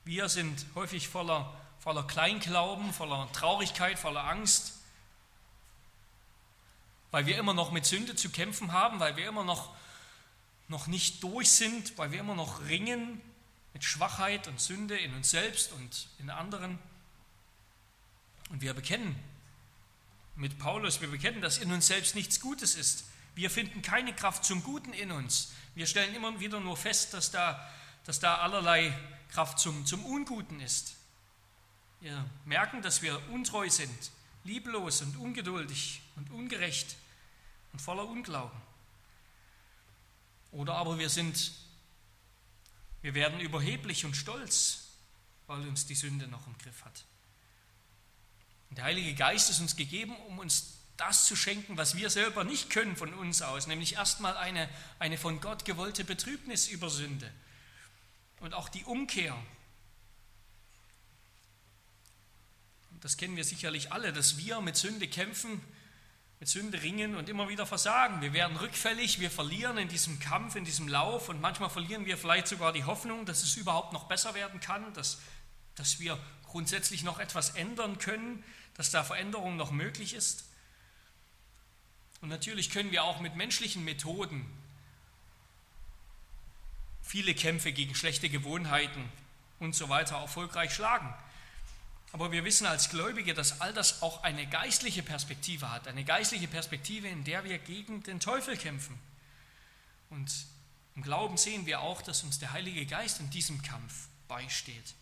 Wir 0.04 0.28
sind 0.28 0.66
häufig 0.74 1.08
voller, 1.08 1.58
voller 1.78 2.06
Kleinglauben, 2.06 2.92
voller 2.92 3.30
Traurigkeit, 3.32 3.98
voller 3.98 4.24
Angst, 4.24 4.74
weil 7.10 7.24
wir 7.24 7.38
immer 7.38 7.54
noch 7.54 7.72
mit 7.72 7.86
Sünde 7.86 8.14
zu 8.16 8.28
kämpfen 8.28 8.72
haben, 8.72 9.00
weil 9.00 9.16
wir 9.16 9.26
immer 9.26 9.44
noch, 9.44 9.74
noch 10.68 10.88
nicht 10.88 11.22
durch 11.22 11.50
sind, 11.50 11.96
weil 11.96 12.12
wir 12.12 12.20
immer 12.20 12.34
noch 12.34 12.66
ringen 12.66 13.20
mit 13.72 13.82
Schwachheit 13.82 14.46
und 14.46 14.60
Sünde 14.60 14.98
in 14.98 15.14
uns 15.14 15.30
selbst 15.30 15.72
und 15.72 16.08
in 16.18 16.28
anderen. 16.28 16.78
Und 18.50 18.60
wir 18.60 18.74
bekennen 18.74 19.16
mit 20.36 20.58
Paulus, 20.58 21.00
wir 21.00 21.08
bekennen, 21.08 21.40
dass 21.40 21.58
in 21.58 21.72
uns 21.72 21.86
selbst 21.86 22.14
nichts 22.14 22.40
Gutes 22.40 22.74
ist. 22.74 23.04
Wir 23.34 23.50
finden 23.50 23.82
keine 23.82 24.14
Kraft 24.14 24.44
zum 24.44 24.62
Guten 24.62 24.92
in 24.92 25.10
uns. 25.10 25.52
Wir 25.74 25.86
stellen 25.86 26.14
immer 26.14 26.38
wieder 26.38 26.60
nur 26.60 26.76
fest, 26.76 27.14
dass 27.14 27.30
da, 27.30 27.68
dass 28.04 28.20
da 28.20 28.36
allerlei 28.36 28.96
Kraft 29.30 29.58
zum, 29.58 29.84
zum 29.86 30.04
Unguten 30.04 30.60
ist. 30.60 30.96
Wir 32.00 32.24
merken, 32.44 32.82
dass 32.82 33.02
wir 33.02 33.20
untreu 33.30 33.68
sind, 33.68 34.10
lieblos 34.44 35.02
und 35.02 35.16
ungeduldig 35.16 36.02
und 36.16 36.30
ungerecht 36.30 36.96
und 37.72 37.80
voller 37.80 38.06
Unglauben. 38.06 38.60
Oder 40.52 40.76
aber 40.76 40.98
wir 40.98 41.08
sind, 41.08 41.52
wir 43.02 43.14
werden 43.14 43.40
überheblich 43.40 44.04
und 44.04 44.16
stolz, 44.16 44.90
weil 45.48 45.66
uns 45.66 45.86
die 45.86 45.96
Sünde 45.96 46.28
noch 46.28 46.46
im 46.46 46.56
Griff 46.58 46.84
hat. 46.84 47.04
Und 48.70 48.78
der 48.78 48.84
Heilige 48.84 49.14
Geist 49.14 49.50
ist 49.50 49.60
uns 49.60 49.74
gegeben, 49.74 50.14
um 50.28 50.38
uns 50.38 50.73
das 50.96 51.26
zu 51.26 51.36
schenken, 51.36 51.76
was 51.76 51.96
wir 51.96 52.10
selber 52.10 52.44
nicht 52.44 52.70
können 52.70 52.96
von 52.96 53.12
uns 53.14 53.42
aus, 53.42 53.66
nämlich 53.66 53.94
erstmal 53.94 54.36
eine, 54.36 54.68
eine 54.98 55.18
von 55.18 55.40
Gott 55.40 55.64
gewollte 55.64 56.04
Betrübnis 56.04 56.68
über 56.68 56.88
Sünde 56.88 57.30
und 58.40 58.54
auch 58.54 58.68
die 58.68 58.84
Umkehr. 58.84 59.36
Das 63.00 63.16
kennen 63.16 63.36
wir 63.36 63.44
sicherlich 63.44 63.92
alle, 63.92 64.12
dass 64.12 64.38
wir 64.38 64.60
mit 64.60 64.76
Sünde 64.76 65.08
kämpfen, 65.08 65.60
mit 66.40 66.48
Sünde 66.48 66.82
ringen 66.82 67.16
und 67.16 67.28
immer 67.28 67.48
wieder 67.48 67.66
versagen. 67.66 68.22
Wir 68.22 68.32
werden 68.32 68.56
rückfällig, 68.56 69.20
wir 69.20 69.30
verlieren 69.30 69.78
in 69.78 69.88
diesem 69.88 70.20
Kampf, 70.20 70.56
in 70.56 70.64
diesem 70.64 70.88
Lauf 70.88 71.28
und 71.28 71.40
manchmal 71.40 71.70
verlieren 71.70 72.06
wir 72.06 72.16
vielleicht 72.16 72.48
sogar 72.48 72.72
die 72.72 72.84
Hoffnung, 72.84 73.26
dass 73.26 73.42
es 73.42 73.56
überhaupt 73.56 73.92
noch 73.92 74.04
besser 74.04 74.34
werden 74.34 74.60
kann, 74.60 74.92
dass, 74.94 75.20
dass 75.74 76.00
wir 76.00 76.18
grundsätzlich 76.44 77.02
noch 77.02 77.18
etwas 77.18 77.50
ändern 77.50 77.98
können, 77.98 78.44
dass 78.74 78.90
da 78.90 79.04
Veränderung 79.04 79.56
noch 79.56 79.70
möglich 79.70 80.14
ist. 80.14 80.44
Und 82.24 82.30
natürlich 82.30 82.70
können 82.70 82.90
wir 82.90 83.04
auch 83.04 83.20
mit 83.20 83.36
menschlichen 83.36 83.84
Methoden 83.84 84.46
viele 87.02 87.34
Kämpfe 87.34 87.70
gegen 87.70 87.94
schlechte 87.94 88.30
Gewohnheiten 88.30 89.12
und 89.60 89.74
so 89.74 89.90
weiter 89.90 90.16
erfolgreich 90.16 90.72
schlagen. 90.72 91.12
Aber 92.12 92.32
wir 92.32 92.42
wissen 92.46 92.66
als 92.66 92.88
Gläubige, 92.88 93.34
dass 93.34 93.60
all 93.60 93.74
das 93.74 94.00
auch 94.00 94.22
eine 94.22 94.46
geistliche 94.46 95.02
Perspektive 95.02 95.70
hat, 95.70 95.86
eine 95.86 96.02
geistliche 96.02 96.48
Perspektive, 96.48 97.08
in 97.08 97.24
der 97.24 97.44
wir 97.44 97.58
gegen 97.58 98.02
den 98.04 98.20
Teufel 98.20 98.56
kämpfen. 98.56 98.98
Und 100.08 100.46
im 100.96 101.02
Glauben 101.02 101.36
sehen 101.36 101.66
wir 101.66 101.82
auch, 101.82 102.00
dass 102.00 102.22
uns 102.22 102.38
der 102.38 102.52
Heilige 102.52 102.86
Geist 102.86 103.20
in 103.20 103.28
diesem 103.28 103.60
Kampf 103.60 104.08
beisteht, 104.28 104.94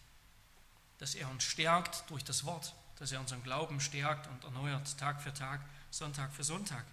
dass 0.98 1.14
er 1.14 1.30
uns 1.30 1.44
stärkt 1.44 2.02
durch 2.10 2.24
das 2.24 2.44
Wort, 2.44 2.74
dass 2.98 3.12
er 3.12 3.20
unseren 3.20 3.44
Glauben 3.44 3.80
stärkt 3.80 4.26
und 4.26 4.42
erneuert 4.42 4.98
Tag 4.98 5.22
für 5.22 5.32
Tag, 5.32 5.60
Sonntag 5.92 6.32
für 6.32 6.42
Sonntag. 6.42 6.84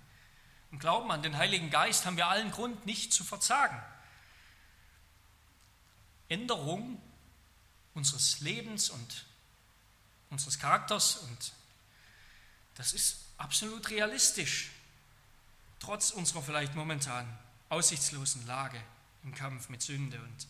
Im 0.71 0.79
Glauben 0.79 1.11
an 1.11 1.21
den 1.21 1.37
Heiligen 1.37 1.69
Geist 1.69 2.05
haben 2.05 2.17
wir 2.17 2.27
allen 2.27 2.51
Grund, 2.51 2.85
nicht 2.85 3.11
zu 3.11 3.23
verzagen. 3.23 3.81
Änderung 6.27 7.01
unseres 7.95 8.39
Lebens 8.39 8.89
und 8.89 9.25
unseres 10.29 10.59
Charakters 10.59 11.17
und 11.17 11.53
das 12.75 12.93
ist 12.93 13.17
absolut 13.37 13.89
realistisch, 13.89 14.69
trotz 15.79 16.11
unserer 16.11 16.41
vielleicht 16.41 16.75
momentan 16.75 17.27
aussichtslosen 17.69 18.45
Lage 18.45 18.81
im 19.23 19.33
Kampf 19.33 19.69
mit 19.69 19.81
Sünde 19.81 20.21
und, 20.21 20.47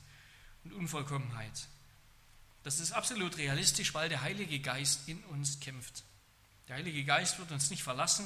und 0.65 0.73
Unvollkommenheit. 0.73 1.67
Das 2.63 2.79
ist 2.79 2.91
absolut 2.91 3.37
realistisch, 3.37 3.93
weil 3.93 4.09
der 4.09 4.21
Heilige 4.21 4.59
Geist 4.59 5.07
in 5.07 5.23
uns 5.25 5.59
kämpft. 5.59 6.03
Der 6.67 6.75
Heilige 6.75 7.03
Geist 7.03 7.39
wird 7.39 7.51
uns 7.51 7.69
nicht 7.69 7.83
verlassen 7.83 8.25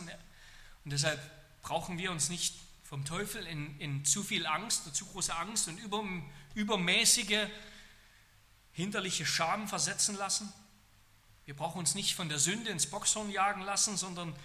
und 0.84 0.92
deshalb 0.92 1.22
brauchen 1.64 1.98
wir 1.98 2.12
uns 2.12 2.30
nicht 2.30 2.56
vom 2.84 3.06
Teufel 3.06 3.48
in, 3.48 3.80
in 3.80 4.06
zu 4.06 4.22
viel 4.22 4.46
Angst, 4.46 4.94
zu 4.96 5.06
große 5.08 5.36
Angst 5.36 5.68
und 5.68 5.80
über, 5.80 6.04
übermäßige 6.54 7.48
hinderliche 8.74 9.26
Scham 9.26 9.68
versetzen 9.68 10.16
lassen. 10.16 10.54
Wir 11.46 11.56
brauchen 11.56 11.80
uns 11.80 11.96
nicht 11.96 12.14
von 12.14 12.30
der 12.30 12.38
Sünde 12.38 12.70
ins 12.70 12.86
Boxhorn 12.86 13.32
jagen 13.32 13.62
lassen, 13.62 13.98
sondern 13.98 14.36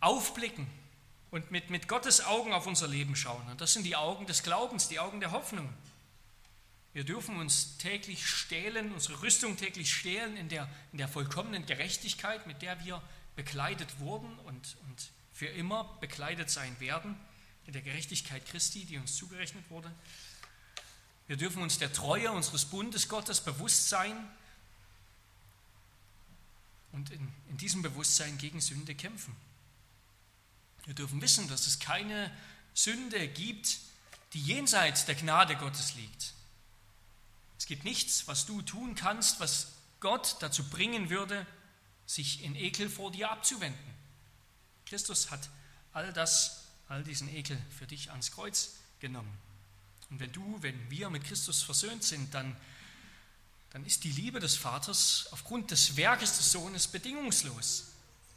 aufblicken 0.00 0.66
und 1.30 1.50
mit, 1.50 1.70
mit 1.70 1.86
Gottes 1.86 2.24
Augen 2.24 2.52
auf 2.52 2.66
unser 2.66 2.88
Leben 2.88 3.14
schauen. 3.14 3.46
Und 3.48 3.60
das 3.60 3.72
sind 3.72 3.84
die 3.84 3.96
Augen 3.96 4.26
des 4.26 4.42
Glaubens, 4.42 4.88
die 4.88 4.98
Augen 4.98 5.20
der 5.20 5.32
Hoffnung. 5.32 5.72
Wir 6.92 7.04
dürfen 7.04 7.36
uns 7.36 7.76
täglich 7.78 8.26
stählen, 8.26 8.92
unsere 8.92 9.20
Rüstung 9.22 9.56
täglich 9.56 9.92
stählen 9.92 10.36
in 10.36 10.48
der, 10.48 10.68
in 10.92 10.98
der 10.98 11.08
vollkommenen 11.08 11.66
Gerechtigkeit, 11.66 12.46
mit 12.46 12.62
der 12.62 12.84
wir 12.84 13.02
bekleidet 13.34 13.98
wurden 13.98 14.38
und, 14.40 14.76
und 14.88 15.10
für 15.34 15.46
immer 15.46 15.84
bekleidet 16.00 16.48
sein 16.48 16.78
werden, 16.80 17.16
in 17.66 17.72
der 17.72 17.82
Gerechtigkeit 17.82 18.46
Christi, 18.46 18.84
die 18.84 18.96
uns 18.96 19.16
zugerechnet 19.16 19.68
wurde. 19.68 19.92
Wir 21.26 21.36
dürfen 21.36 21.62
uns 21.62 21.78
der 21.78 21.92
Treue 21.92 22.30
unseres 22.30 22.64
Bundes 22.64 23.08
Gottes 23.08 23.40
bewusst 23.40 23.88
sein 23.88 24.16
und 26.92 27.10
in, 27.10 27.32
in 27.50 27.56
diesem 27.56 27.82
Bewusstsein 27.82 28.38
gegen 28.38 28.60
Sünde 28.60 28.94
kämpfen. 28.94 29.34
Wir 30.84 30.94
dürfen 30.94 31.20
wissen, 31.20 31.48
dass 31.48 31.66
es 31.66 31.80
keine 31.80 32.30
Sünde 32.74 33.26
gibt, 33.26 33.78
die 34.34 34.40
jenseits 34.40 35.06
der 35.06 35.14
Gnade 35.14 35.56
Gottes 35.56 35.94
liegt. 35.94 36.34
Es 37.58 37.66
gibt 37.66 37.84
nichts, 37.84 38.28
was 38.28 38.46
du 38.46 38.62
tun 38.62 38.94
kannst, 38.94 39.40
was 39.40 39.72
Gott 40.00 40.36
dazu 40.40 40.68
bringen 40.68 41.08
würde, 41.08 41.46
sich 42.06 42.42
in 42.42 42.54
Ekel 42.54 42.90
vor 42.90 43.10
dir 43.10 43.30
abzuwenden. 43.30 43.93
Christus 44.86 45.30
hat 45.30 45.48
all 45.92 46.12
das, 46.12 46.64
all 46.88 47.04
diesen 47.04 47.28
Ekel 47.28 47.58
für 47.76 47.86
dich 47.86 48.10
ans 48.10 48.30
Kreuz 48.30 48.74
genommen. 49.00 49.36
Und 50.10 50.20
wenn 50.20 50.32
du, 50.32 50.58
wenn 50.60 50.90
wir 50.90 51.10
mit 51.10 51.24
Christus 51.24 51.62
versöhnt 51.62 52.04
sind, 52.04 52.34
dann 52.34 52.56
dann 53.74 53.84
ist 53.84 54.04
die 54.04 54.12
Liebe 54.12 54.38
des 54.38 54.54
Vaters 54.56 55.26
aufgrund 55.32 55.72
des 55.72 55.96
Werkes 55.96 56.36
des 56.36 56.52
Sohnes 56.52 56.86
bedingungslos. 56.86 57.86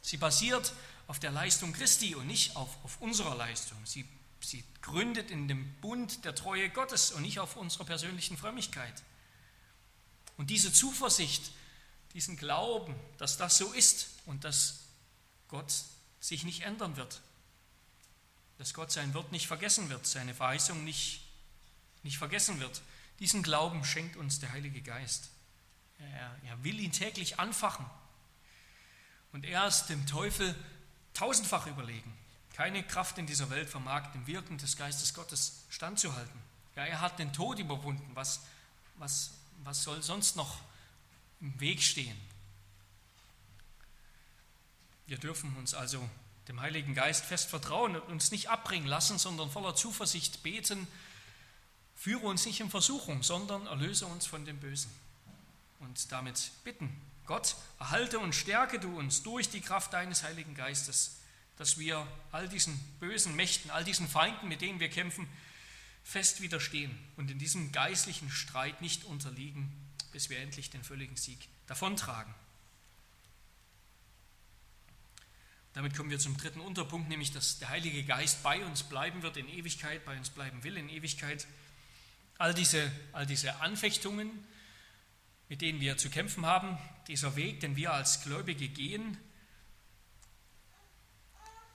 Sie 0.02 0.18
basiert 0.18 0.74
auf 1.06 1.20
der 1.20 1.30
Leistung 1.30 1.74
Christi 1.74 2.16
und 2.16 2.26
nicht 2.26 2.56
auf, 2.56 2.84
auf 2.84 3.00
unserer 3.02 3.36
Leistung. 3.36 3.78
Sie, 3.86 4.04
sie 4.42 4.64
gründet 4.82 5.30
in 5.30 5.48
dem 5.48 5.72
Bund 5.76 6.26
der 6.26 6.34
Treue 6.34 6.72
Gottes 6.72 7.12
und 7.12 7.22
nicht 7.22 7.40
auf 7.40 7.56
unserer 7.56 7.86
persönlichen 7.86 8.36
Frömmigkeit. 8.36 9.04
Und 10.38 10.50
diese 10.50 10.74
Zuversicht, 10.74 11.52
diesen 12.16 12.36
Glauben, 12.36 12.96
dass 13.20 13.38
das 13.38 13.60
so 13.60 13.72
ist 13.74 14.08
und 14.26 14.44
dass 14.44 14.80
Gott 15.50 15.72
sich 16.20 16.44
nicht 16.44 16.64
ändern 16.64 16.96
wird, 16.98 17.22
dass 18.58 18.74
Gott 18.74 18.92
sein 18.92 19.14
Wort 19.14 19.32
nicht 19.32 19.48
vergessen 19.48 19.90
wird, 19.90 20.06
seine 20.06 20.34
Verheißung 20.34 20.84
nicht, 20.84 21.22
nicht 22.04 22.18
vergessen 22.18 22.60
wird, 22.60 22.82
diesen 23.20 23.44
Glauben 23.44 23.84
schenkt 23.84 24.16
uns 24.16 24.40
der 24.40 24.52
Heilige 24.52 24.82
Geist. 24.82 25.30
Er, 26.00 26.36
er 26.46 26.64
will 26.64 26.80
ihn 26.80 26.92
täglich 26.92 27.40
anfachen. 27.40 27.86
Und 29.32 29.46
er 29.46 29.68
ist 29.68 29.88
dem 29.88 30.06
Teufel 30.06 30.56
tausendfach 31.14 31.68
überlegen. 31.68 32.14
Keine 32.54 32.84
Kraft 32.84 33.18
in 33.18 33.28
dieser 33.28 33.50
Welt 33.50 33.70
vermag 33.70 34.12
dem 34.14 34.26
Wirken 34.28 34.58
des 34.58 34.78
Geistes 34.78 35.14
Gottes 35.14 35.64
standzuhalten. 35.70 36.40
Ja, 36.76 36.86
er 36.86 37.02
hat 37.02 37.20
den 37.20 37.34
Tod 37.34 37.60
überwunden. 37.60 38.12
Was, 38.14 38.42
was, 38.96 39.32
was 39.64 39.84
soll 39.84 40.02
sonst 40.02 40.36
noch 40.36 40.60
im 41.42 41.60
Weg 41.60 41.82
stehen? 41.82 42.18
Wir 45.08 45.18
dürfen 45.18 45.56
uns 45.58 45.74
also 45.74 46.08
dem 46.48 46.62
Heiligen 46.62 46.94
Geist 46.94 47.26
fest 47.26 47.50
vertrauen 47.50 47.96
und 47.96 48.04
uns 48.12 48.32
nicht 48.32 48.50
abbringen 48.50 48.88
lassen, 48.88 49.18
sondern 49.18 49.50
voller 49.50 49.76
Zuversicht 49.76 50.44
beten, 50.44 50.88
Führe 51.98 52.28
uns 52.28 52.46
nicht 52.46 52.60
in 52.60 52.70
Versuchung, 52.70 53.24
sondern 53.24 53.66
erlöse 53.66 54.06
uns 54.06 54.28
von 54.28 54.46
dem 54.46 54.60
Bösen. 54.60 54.92
Und 55.80 56.12
damit 56.12 56.52
bitten, 56.64 56.96
Gott, 57.26 57.56
erhalte 57.80 58.20
und 58.20 58.36
stärke 58.36 58.80
du 58.80 58.98
uns 58.98 59.24
durch 59.24 59.50
die 59.50 59.62
Kraft 59.62 59.94
deines 59.94 60.22
Heiligen 60.22 60.54
Geistes, 60.54 61.18
dass 61.58 61.80
wir 61.80 62.08
all 62.32 62.48
diesen 62.48 62.80
bösen 63.00 63.36
Mächten, 63.36 63.72
all 63.72 63.84
diesen 63.84 64.08
Feinden, 64.08 64.48
mit 64.48 64.62
denen 64.62 64.80
wir 64.80 64.90
kämpfen, 64.90 65.28
fest 66.04 66.42
widerstehen 66.42 66.96
und 67.18 67.32
in 67.32 67.40
diesem 67.40 67.72
geistlichen 67.72 68.30
Streit 68.30 68.80
nicht 68.80 69.04
unterliegen, 69.04 69.72
bis 70.12 70.30
wir 70.30 70.38
endlich 70.38 70.70
den 70.70 70.84
völligen 70.84 71.18
Sieg 71.18 71.50
davontragen. 71.66 72.34
Damit 75.78 75.96
kommen 75.96 76.10
wir 76.10 76.18
zum 76.18 76.36
dritten 76.38 76.60
Unterpunkt, 76.60 77.08
nämlich 77.08 77.32
dass 77.32 77.60
der 77.60 77.70
Heilige 77.70 78.04
Geist 78.04 78.42
bei 78.42 78.66
uns 78.66 78.82
bleiben 78.82 79.22
wird 79.22 79.38
in 79.38 79.48
Ewigkeit, 79.48 80.04
bei 80.06 80.18
uns 80.18 80.32
bleiben 80.32 80.64
will 80.64 80.76
in 80.76 80.90
Ewigkeit. 80.90 81.46
All 82.40 82.56
diese, 82.56 82.92
all 83.14 83.28
diese 83.28 83.62
Anfechtungen, 83.62 84.44
mit 85.50 85.62
denen 85.62 85.80
wir 85.80 85.96
zu 85.96 86.10
kämpfen 86.10 86.48
haben, 86.48 86.80
dieser 87.08 87.36
Weg, 87.36 87.60
den 87.60 87.76
wir 87.76 87.94
als 87.94 88.24
Gläubige 88.24 88.68
gehen, 88.68 89.20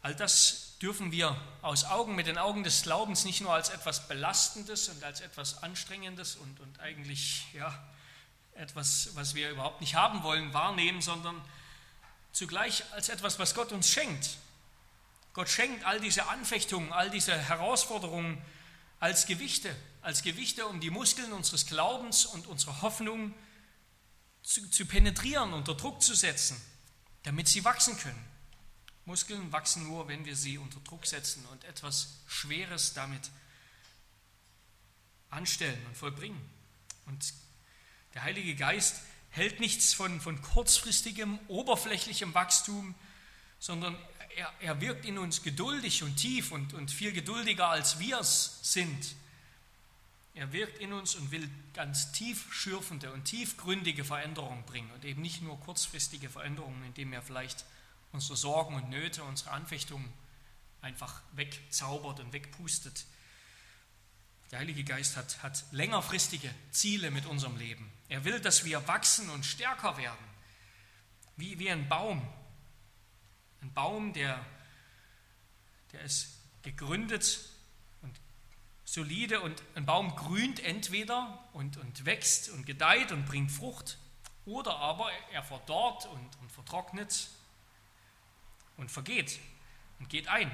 all 0.01 0.17
das 0.17 0.79
dürfen 0.83 1.13
wir 1.13 1.41
aus 1.63 1.85
Augen, 1.85 2.17
mit 2.17 2.27
den 2.27 2.39
Augen 2.39 2.65
des 2.65 2.83
Glaubens 2.83 3.25
nicht 3.25 3.41
nur 3.41 3.55
als 3.55 3.69
etwas 3.69 4.09
Belastendes 4.09 4.89
und 4.89 5.05
als 5.05 5.21
etwas 5.21 5.63
Anstrengendes 5.63 6.35
und, 6.35 6.59
und 6.59 6.81
eigentlich 6.81 7.47
ja, 7.55 7.73
etwas, 8.55 9.11
was 9.15 9.37
wir 9.37 9.49
überhaupt 9.51 9.81
nicht 9.81 9.95
haben 9.95 10.25
wollen, 10.25 10.53
wahrnehmen, 10.53 11.03
sondern 11.03 11.41
zugleich 12.33 12.85
als 12.93 13.09
etwas, 13.09 13.39
was 13.39 13.55
Gott 13.55 13.73
uns 13.73 13.89
schenkt. 13.89 14.39
Gott 15.35 15.49
schenkt 15.49 15.85
all 15.85 16.01
diese 16.01 16.29
Anfechtungen, 16.29 16.93
all 16.93 17.11
diese 17.11 17.37
Herausforderungen 17.37 18.43
als 19.01 19.27
Gewichte, 19.27 19.75
als 20.03 20.23
Gewichte, 20.23 20.67
um 20.67 20.81
die 20.81 20.91
Muskeln 20.91 21.33
unseres 21.33 21.67
Glaubens 21.67 22.27
und 22.27 22.47
unserer 22.47 22.83
Hoffnung 22.83 23.35
zu, 24.43 24.69
zu 24.71 24.87
penetrieren, 24.87 25.53
unter 25.53 25.75
Druck 25.75 26.03
zu 26.03 26.15
setzen, 26.15 26.61
damit 27.23 27.49
sie 27.49 27.65
wachsen 27.65 27.97
können. 27.97 28.25
Muskeln 29.05 29.51
wachsen 29.51 29.85
nur, 29.85 30.07
wenn 30.09 30.25
wir 30.25 30.37
sie 30.37 30.59
unter 30.59 30.79
Druck 30.81 31.07
setzen 31.07 31.45
und 31.47 31.65
etwas 31.65 32.21
Schweres 32.27 32.95
damit 32.95 33.31
anstellen 35.31 35.85
und 35.87 35.97
vollbringen. 35.97 36.41
Und 37.07 37.35
der 38.15 38.23
Heilige 38.23 38.55
Geist 38.55 39.01
hält 39.33 39.61
nichts 39.61 39.93
von, 39.93 40.21
von 40.21 40.41
kurzfristigem, 40.41 41.39
oberflächlichem 41.49 42.33
Wachstum, 42.35 42.95
sondern 43.59 43.97
er, 44.37 44.53
er 44.61 44.81
wirkt 44.81 45.05
in 45.05 45.19
uns 45.19 45.43
geduldig 45.43 46.03
und 46.03 46.17
tief 46.17 46.53
und, 46.53 46.75
und 46.75 46.91
viel 46.91 47.13
geduldiger, 47.13 47.69
als 47.69 47.99
wir 47.99 48.21
es 48.21 48.61
sind. 48.63 49.15
Er 50.35 50.53
wirkt 50.53 50.79
in 50.79 50.93
uns 50.93 51.15
und 51.15 51.31
will 51.31 51.49
ganz 51.75 52.13
tiefschürfende 52.13 53.13
und 53.13 53.25
tiefgründige 53.25 54.05
Veränderungen 54.05 54.65
bringen 54.65 54.91
und 54.93 55.05
eben 55.05 55.21
nicht 55.21 55.43
nur 55.43 55.61
kurzfristige 55.61 56.31
Veränderungen, 56.31 56.83
indem 56.85 57.13
er 57.13 57.23
vielleicht 57.23 57.65
unsere 58.13 58.37
Sorgen 58.37 58.75
und 58.75 58.91
Nöte, 58.91 59.25
unsere 59.25 59.51
Anfechtungen 59.51 60.11
einfach 60.81 61.21
wegzaubert 61.33 62.21
und 62.21 62.33
wegpustet. 62.33 63.05
Der 64.51 64.59
Heilige 64.59 64.85
Geist 64.85 65.17
hat, 65.17 65.43
hat 65.43 65.65
längerfristige 65.71 66.51
Ziele 66.71 67.11
mit 67.11 67.25
unserem 67.27 67.57
Leben. 67.57 67.91
Er 68.13 68.27
will, 68.27 68.41
dass 68.41 68.67
wir 68.67 68.87
wachsen 68.87 69.31
und 69.31 69.47
stärker 69.47 69.97
werden, 69.97 70.27
wie, 71.39 71.59
wie 71.59 71.71
ein 71.71 71.89
Baum. 71.89 72.21
Ein 73.63 73.73
Baum, 73.73 74.13
der, 74.13 74.45
der 75.93 76.03
ist 76.03 76.29
gegründet 76.61 77.49
und 78.03 78.15
solide 78.85 79.41
und 79.41 79.63
ein 79.77 79.87
Baum 79.87 80.15
grünt 80.15 80.61
entweder 80.61 81.43
und, 81.55 81.79
und 81.79 82.05
wächst 82.05 82.51
und 82.51 82.67
gedeiht 82.67 83.13
und 83.13 83.25
bringt 83.25 83.51
Frucht 83.51 83.97
oder 84.45 84.77
aber 84.77 85.11
er 85.33 85.43
verdorrt 85.43 86.05
und, 86.05 86.39
und 86.43 86.53
vertrocknet 86.53 87.31
und 88.77 88.91
vergeht 88.91 89.41
und 90.01 90.11
geht 90.11 90.29
ein. 90.29 90.51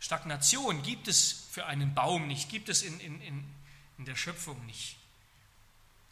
Stagnation 0.00 0.82
gibt 0.82 1.06
es 1.06 1.46
für 1.52 1.66
einen 1.66 1.94
Baum 1.94 2.26
nicht, 2.26 2.48
gibt 2.48 2.68
es 2.68 2.82
in, 2.82 2.98
in, 2.98 3.20
in, 3.20 3.54
in 3.98 4.04
der 4.06 4.16
Schöpfung 4.16 4.66
nicht. 4.66 4.98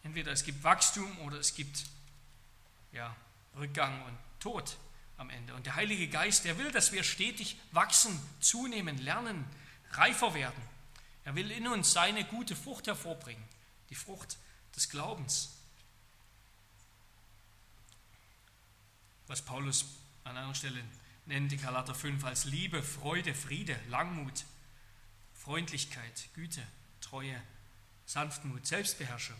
Entweder 0.02 0.32
es 0.32 0.44
gibt 0.44 0.64
Wachstum 0.64 1.18
oder 1.20 1.38
es 1.38 1.54
gibt 1.54 1.84
ja, 2.92 3.14
Rückgang 3.56 4.02
und 4.04 4.18
Tod 4.40 4.76
am 5.16 5.30
Ende. 5.30 5.54
Und 5.54 5.66
der 5.66 5.76
Heilige 5.76 6.08
Geist, 6.08 6.44
der 6.44 6.58
will, 6.58 6.72
dass 6.72 6.92
wir 6.92 7.04
stetig 7.04 7.58
wachsen, 7.72 8.18
zunehmen, 8.40 8.98
lernen, 8.98 9.44
reifer 9.92 10.34
werden. 10.34 10.62
Er 11.24 11.34
will 11.34 11.50
in 11.50 11.68
uns 11.68 11.92
seine 11.92 12.24
gute 12.24 12.56
Frucht 12.56 12.86
hervorbringen, 12.86 13.44
die 13.90 13.94
Frucht 13.94 14.38
des 14.74 14.88
Glaubens. 14.88 15.50
Was 19.26 19.42
Paulus 19.42 19.84
an 20.24 20.36
einer 20.36 20.54
Stelle 20.54 20.82
nennt 21.26 21.52
in 21.52 21.60
Galater 21.60 21.94
5 21.94 22.24
als 22.24 22.44
Liebe, 22.46 22.82
Freude, 22.82 23.34
Friede, 23.34 23.78
Langmut, 23.88 24.44
Freundlichkeit, 25.34 26.28
Güte, 26.34 26.66
Treue, 27.00 27.40
Sanftmut, 28.06 28.66
Selbstbeherrschung. 28.66 29.36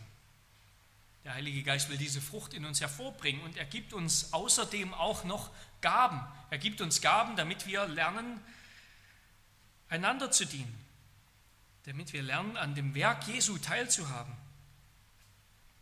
Der 1.23 1.35
Heilige 1.35 1.63
Geist 1.63 1.89
will 1.89 1.97
diese 1.97 2.21
Frucht 2.21 2.53
in 2.53 2.65
uns 2.65 2.81
hervorbringen 2.81 3.43
und 3.43 3.57
er 3.57 3.65
gibt 3.65 3.93
uns 3.93 4.33
außerdem 4.33 4.93
auch 4.93 5.23
noch 5.23 5.51
Gaben. 5.81 6.21
Er 6.49 6.57
gibt 6.57 6.81
uns 6.81 7.01
Gaben, 7.01 7.35
damit 7.35 7.67
wir 7.67 7.87
lernen, 7.87 8.41
einander 9.87 10.31
zu 10.31 10.45
dienen, 10.45 10.73
damit 11.83 12.13
wir 12.13 12.23
lernen, 12.23 12.57
an 12.57 12.73
dem 12.75 12.95
Werk 12.95 13.27
Jesu 13.27 13.57
teilzuhaben. 13.57 14.33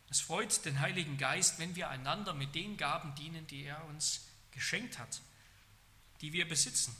Es 0.09 0.19
freut 0.19 0.65
den 0.65 0.79
Heiligen 0.79 1.17
Geist, 1.17 1.59
wenn 1.59 1.75
wir 1.75 1.89
einander 1.89 2.33
mit 2.33 2.55
den 2.55 2.77
Gaben 2.77 3.13
dienen, 3.15 3.45
die 3.47 3.63
er 3.63 3.85
uns 3.85 4.25
geschenkt 4.51 4.97
hat, 4.97 5.21
die 6.21 6.33
wir 6.33 6.47
besitzen. 6.47 6.95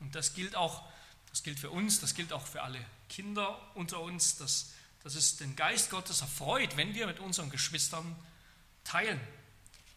Und 0.00 0.14
das 0.14 0.34
gilt 0.34 0.56
auch, 0.56 0.82
das 1.28 1.42
gilt 1.42 1.60
für 1.60 1.70
uns, 1.70 2.00
das 2.00 2.14
gilt 2.14 2.32
auch 2.32 2.46
für 2.46 2.62
alle 2.62 2.84
Kinder 3.08 3.60
unter 3.74 4.00
uns, 4.00 4.36
dass 4.38 4.72
dass 5.02 5.14
es 5.14 5.36
den 5.36 5.56
Geist 5.56 5.90
Gottes 5.90 6.20
erfreut, 6.20 6.76
wenn 6.76 6.94
wir 6.94 7.06
mit 7.06 7.20
unseren 7.20 7.50
Geschwistern 7.50 8.16
teilen, 8.84 9.20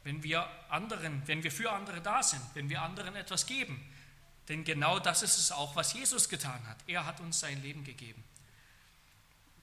wenn 0.04 0.24
wir 0.24 0.48
anderen, 0.70 1.26
wenn 1.28 1.44
wir 1.44 1.52
für 1.52 1.72
andere 1.72 2.02
da 2.02 2.24
sind, 2.24 2.42
wenn 2.54 2.70
wir 2.70 2.82
anderen 2.82 3.16
etwas 3.16 3.46
geben. 3.46 3.82
Denn 4.50 4.64
genau 4.64 5.00
das 5.00 5.24
ist 5.24 5.38
es 5.38 5.52
auch, 5.52 5.76
was 5.76 5.94
Jesus 5.94 6.28
getan 6.28 6.68
hat. 6.68 6.78
Er 6.88 7.06
hat 7.06 7.20
uns 7.22 7.40
sein 7.40 7.62
Leben 7.62 7.84
gegeben. 7.84 8.24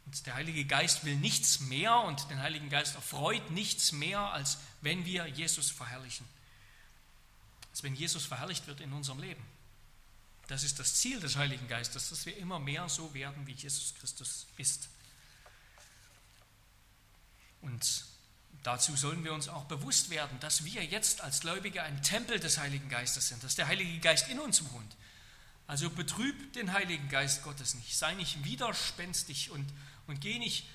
Und 0.07 0.27
der 0.27 0.35
Heilige 0.35 0.65
Geist 0.65 1.05
will 1.05 1.17
nichts 1.17 1.61
mehr 1.61 2.01
und 2.01 2.31
den 2.31 2.41
Heiligen 2.41 2.69
Geist 2.69 2.95
erfreut 2.95 3.51
nichts 3.51 3.93
mehr, 3.93 4.21
als 4.21 4.59
wenn 4.81 5.05
wir 5.05 5.27
Jesus 5.27 5.71
verherrlichen. 5.71 6.27
Als 7.71 7.83
wenn 7.83 7.95
Jesus 7.95 8.25
verherrlicht 8.25 8.67
wird 8.67 8.81
in 8.81 8.93
unserem 8.93 9.21
Leben. 9.21 9.43
Das 10.49 10.65
ist 10.65 10.81
das 10.81 10.95
Ziel 10.95 11.21
des 11.21 11.37
Heiligen 11.37 11.69
Geistes, 11.69 12.09
dass 12.09 12.27
wir 12.27 12.37
immer 12.39 12.59
mehr 12.59 12.89
so 12.89 13.15
werden, 13.15 13.47
wie 13.47 13.53
Jesus 13.53 13.95
Christus 13.95 14.49
ist. 14.57 14.89
Und 17.63 18.05
dazu 18.63 18.97
sollen 18.97 19.25
wir 19.25 19.33
uns 19.33 19.49
auch 19.49 19.65
bewusst 19.65 20.11
werden, 20.11 20.39
dass 20.41 20.65
wir 20.65 20.85
jetzt 20.85 21.21
als 21.21 21.41
Gläubige 21.41 21.83
ein 21.83 22.03
Tempel 22.03 22.41
des 22.41 22.59
Heiligen 22.59 22.89
Geistes 22.89 23.29
sind, 23.29 23.43
dass 23.43 23.55
der 23.55 23.69
Heilige 23.69 23.99
Geist 24.01 24.29
in 24.29 24.41
uns 24.41 24.63
wohnt. 24.73 24.97
Also 25.67 25.89
betrüb 25.89 26.53
den 26.55 26.73
Heiligen 26.73 27.09
Geist 27.09 27.45
Gottes 27.45 27.75
nicht, 27.75 27.97
sei 27.97 28.15
nicht 28.15 28.45
widerspenstig 28.45 29.51
und, 29.51 29.67
und 30.09 30.21
geh 30.21 30.39
nicht 30.39 30.67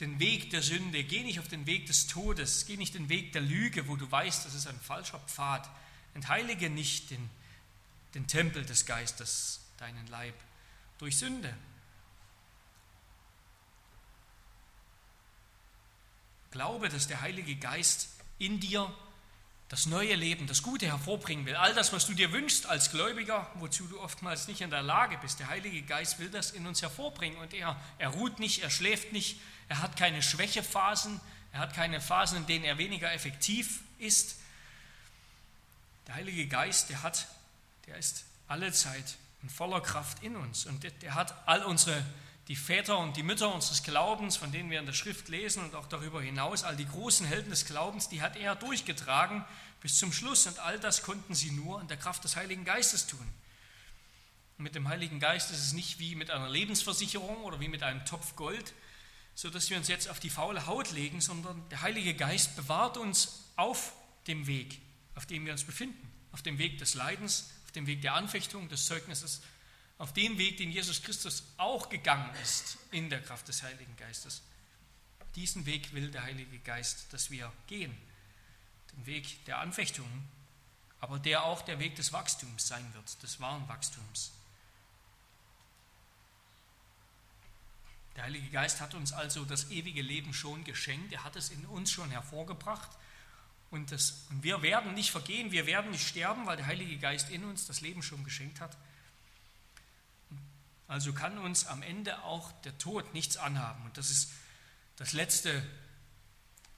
den 0.00 0.18
Weg 0.18 0.50
der 0.50 0.62
Sünde, 0.62 1.04
geh 1.04 1.22
nicht 1.22 1.38
auf 1.38 1.48
den 1.48 1.66
Weg 1.66 1.86
des 1.86 2.06
Todes, 2.06 2.66
geh 2.66 2.76
nicht 2.76 2.94
den 2.94 3.08
Weg 3.08 3.32
der 3.32 3.42
Lüge, 3.42 3.86
wo 3.86 3.96
du 3.96 4.10
weißt, 4.10 4.46
das 4.46 4.54
ist 4.54 4.66
ein 4.66 4.80
falscher 4.80 5.20
Pfad. 5.20 5.68
Entheilige 6.14 6.70
nicht 6.70 7.10
den, 7.10 7.30
den 8.14 8.26
Tempel 8.26 8.64
des 8.64 8.86
Geistes, 8.86 9.60
deinen 9.76 10.06
Leib, 10.08 10.34
durch 10.98 11.16
Sünde. 11.18 11.54
Glaube, 16.50 16.88
dass 16.88 17.06
der 17.06 17.20
Heilige 17.20 17.56
Geist 17.56 18.08
in 18.38 18.60
dir 18.60 18.92
das 19.70 19.86
neue 19.86 20.16
Leben, 20.16 20.48
das 20.48 20.64
Gute 20.64 20.86
hervorbringen 20.86 21.46
will. 21.46 21.54
All 21.54 21.72
das, 21.74 21.92
was 21.92 22.04
du 22.04 22.12
dir 22.12 22.32
wünschst 22.32 22.66
als 22.66 22.90
Gläubiger, 22.90 23.48
wozu 23.54 23.86
du 23.86 24.00
oftmals 24.00 24.48
nicht 24.48 24.62
in 24.62 24.70
der 24.70 24.82
Lage 24.82 25.16
bist. 25.18 25.38
Der 25.38 25.46
Heilige 25.46 25.82
Geist 25.82 26.18
will 26.18 26.28
das 26.28 26.50
in 26.50 26.66
uns 26.66 26.82
hervorbringen 26.82 27.38
und 27.38 27.54
er, 27.54 27.80
er 27.98 28.08
ruht 28.08 28.40
nicht, 28.40 28.64
er 28.64 28.70
schläft 28.70 29.12
nicht, 29.12 29.40
er 29.68 29.80
hat 29.80 29.96
keine 29.96 30.22
Schwächephasen, 30.22 31.20
er 31.52 31.60
hat 31.60 31.72
keine 31.72 32.00
Phasen, 32.00 32.38
in 32.38 32.46
denen 32.46 32.64
er 32.64 32.78
weniger 32.78 33.12
effektiv 33.12 33.82
ist. 33.98 34.38
Der 36.08 36.16
Heilige 36.16 36.48
Geist, 36.48 36.90
der 36.90 37.04
hat, 37.04 37.28
der 37.86 37.96
ist 37.96 38.24
alle 38.48 38.72
Zeit 38.72 39.16
in 39.44 39.50
voller 39.50 39.80
Kraft 39.80 40.20
in 40.24 40.34
uns 40.34 40.66
und 40.66 40.82
der 40.82 41.14
hat 41.14 41.32
all 41.46 41.62
unsere 41.62 42.04
die 42.50 42.56
Väter 42.56 42.98
und 42.98 43.16
die 43.16 43.22
Mütter 43.22 43.54
unseres 43.54 43.84
Glaubens, 43.84 44.36
von 44.36 44.50
denen 44.50 44.72
wir 44.72 44.80
in 44.80 44.86
der 44.86 44.92
Schrift 44.92 45.28
lesen 45.28 45.62
und 45.62 45.76
auch 45.76 45.86
darüber 45.86 46.20
hinaus, 46.20 46.64
all 46.64 46.74
die 46.74 46.84
großen 46.84 47.24
Helden 47.24 47.50
des 47.50 47.64
Glaubens, 47.64 48.08
die 48.08 48.22
hat 48.22 48.36
er 48.36 48.56
durchgetragen 48.56 49.44
bis 49.80 50.00
zum 50.00 50.12
Schluss 50.12 50.48
und 50.48 50.58
all 50.58 50.80
das 50.80 51.04
konnten 51.04 51.36
sie 51.36 51.52
nur 51.52 51.80
in 51.80 51.86
der 51.86 51.96
Kraft 51.96 52.24
des 52.24 52.34
Heiligen 52.34 52.64
Geistes 52.64 53.06
tun. 53.06 53.24
Und 54.58 54.64
mit 54.64 54.74
dem 54.74 54.88
Heiligen 54.88 55.20
Geist 55.20 55.52
ist 55.52 55.60
es 55.60 55.74
nicht 55.74 56.00
wie 56.00 56.16
mit 56.16 56.32
einer 56.32 56.48
Lebensversicherung 56.48 57.36
oder 57.44 57.60
wie 57.60 57.68
mit 57.68 57.84
einem 57.84 58.04
Topf 58.04 58.34
Gold, 58.34 58.72
sodass 59.36 59.70
wir 59.70 59.76
uns 59.76 59.86
jetzt 59.86 60.08
auf 60.08 60.18
die 60.18 60.28
faule 60.28 60.66
Haut 60.66 60.90
legen, 60.90 61.20
sondern 61.20 61.62
der 61.68 61.82
Heilige 61.82 62.14
Geist 62.14 62.56
bewahrt 62.56 62.96
uns 62.96 63.44
auf 63.54 63.92
dem 64.26 64.48
Weg, 64.48 64.80
auf 65.14 65.24
dem 65.24 65.46
wir 65.46 65.52
uns 65.52 65.62
befinden, 65.62 66.10
auf 66.32 66.42
dem 66.42 66.58
Weg 66.58 66.78
des 66.78 66.94
Leidens, 66.94 67.48
auf 67.64 67.70
dem 67.70 67.86
Weg 67.86 68.02
der 68.02 68.14
Anfechtung, 68.14 68.68
des 68.68 68.86
Zeugnisses 68.86 69.40
auf 70.00 70.12
den 70.12 70.36
Weg, 70.36 70.56
den 70.56 70.72
Jesus 70.72 71.02
Christus 71.02 71.44
auch 71.56 71.88
gegangen 71.88 72.34
ist 72.42 72.78
in 72.90 73.08
der 73.08 73.22
Kraft 73.22 73.46
des 73.46 73.62
Heiligen 73.62 73.96
Geistes. 73.96 74.42
Diesen 75.36 75.64
Weg 75.66 75.94
will 75.94 76.10
der 76.10 76.24
Heilige 76.24 76.58
Geist, 76.58 77.12
dass 77.12 77.30
wir 77.30 77.52
gehen. 77.68 77.96
Den 78.92 79.06
Weg 79.06 79.44
der 79.44 79.58
Anfechtungen 79.58 80.28
aber 81.00 81.18
der 81.18 81.44
auch 81.44 81.62
der 81.62 81.78
Weg 81.78 81.96
des 81.96 82.12
Wachstums 82.12 82.68
sein 82.68 82.86
wird, 82.94 83.22
des 83.22 83.40
wahren 83.40 83.66
Wachstums. 83.68 84.32
Der 88.16 88.24
Heilige 88.24 88.50
Geist 88.50 88.80
hat 88.80 88.94
uns 88.94 89.12
also 89.12 89.44
das 89.44 89.70
ewige 89.70 90.02
Leben 90.02 90.34
schon 90.34 90.64
geschenkt, 90.64 91.12
er 91.12 91.24
hat 91.24 91.36
es 91.36 91.48
in 91.50 91.64
uns 91.66 91.90
schon 91.90 92.10
hervorgebracht 92.10 92.90
und, 93.70 93.92
das, 93.92 94.26
und 94.28 94.42
wir 94.42 94.62
werden 94.62 94.94
nicht 94.94 95.10
vergehen, 95.10 95.52
wir 95.52 95.66
werden 95.66 95.90
nicht 95.90 96.06
sterben, 96.06 96.44
weil 96.44 96.58
der 96.58 96.66
Heilige 96.66 96.98
Geist 96.98 97.30
in 97.30 97.44
uns 97.44 97.66
das 97.66 97.80
Leben 97.80 98.02
schon 98.02 98.24
geschenkt 98.24 98.60
hat. 98.60 98.76
Also 100.90 101.12
kann 101.12 101.38
uns 101.38 101.66
am 101.66 101.82
Ende 101.82 102.24
auch 102.24 102.50
der 102.62 102.76
Tod 102.76 103.14
nichts 103.14 103.36
anhaben. 103.36 103.84
Und 103.84 103.96
das 103.96 104.10
ist 104.10 104.32
das 104.96 105.12
Letzte, 105.12 105.64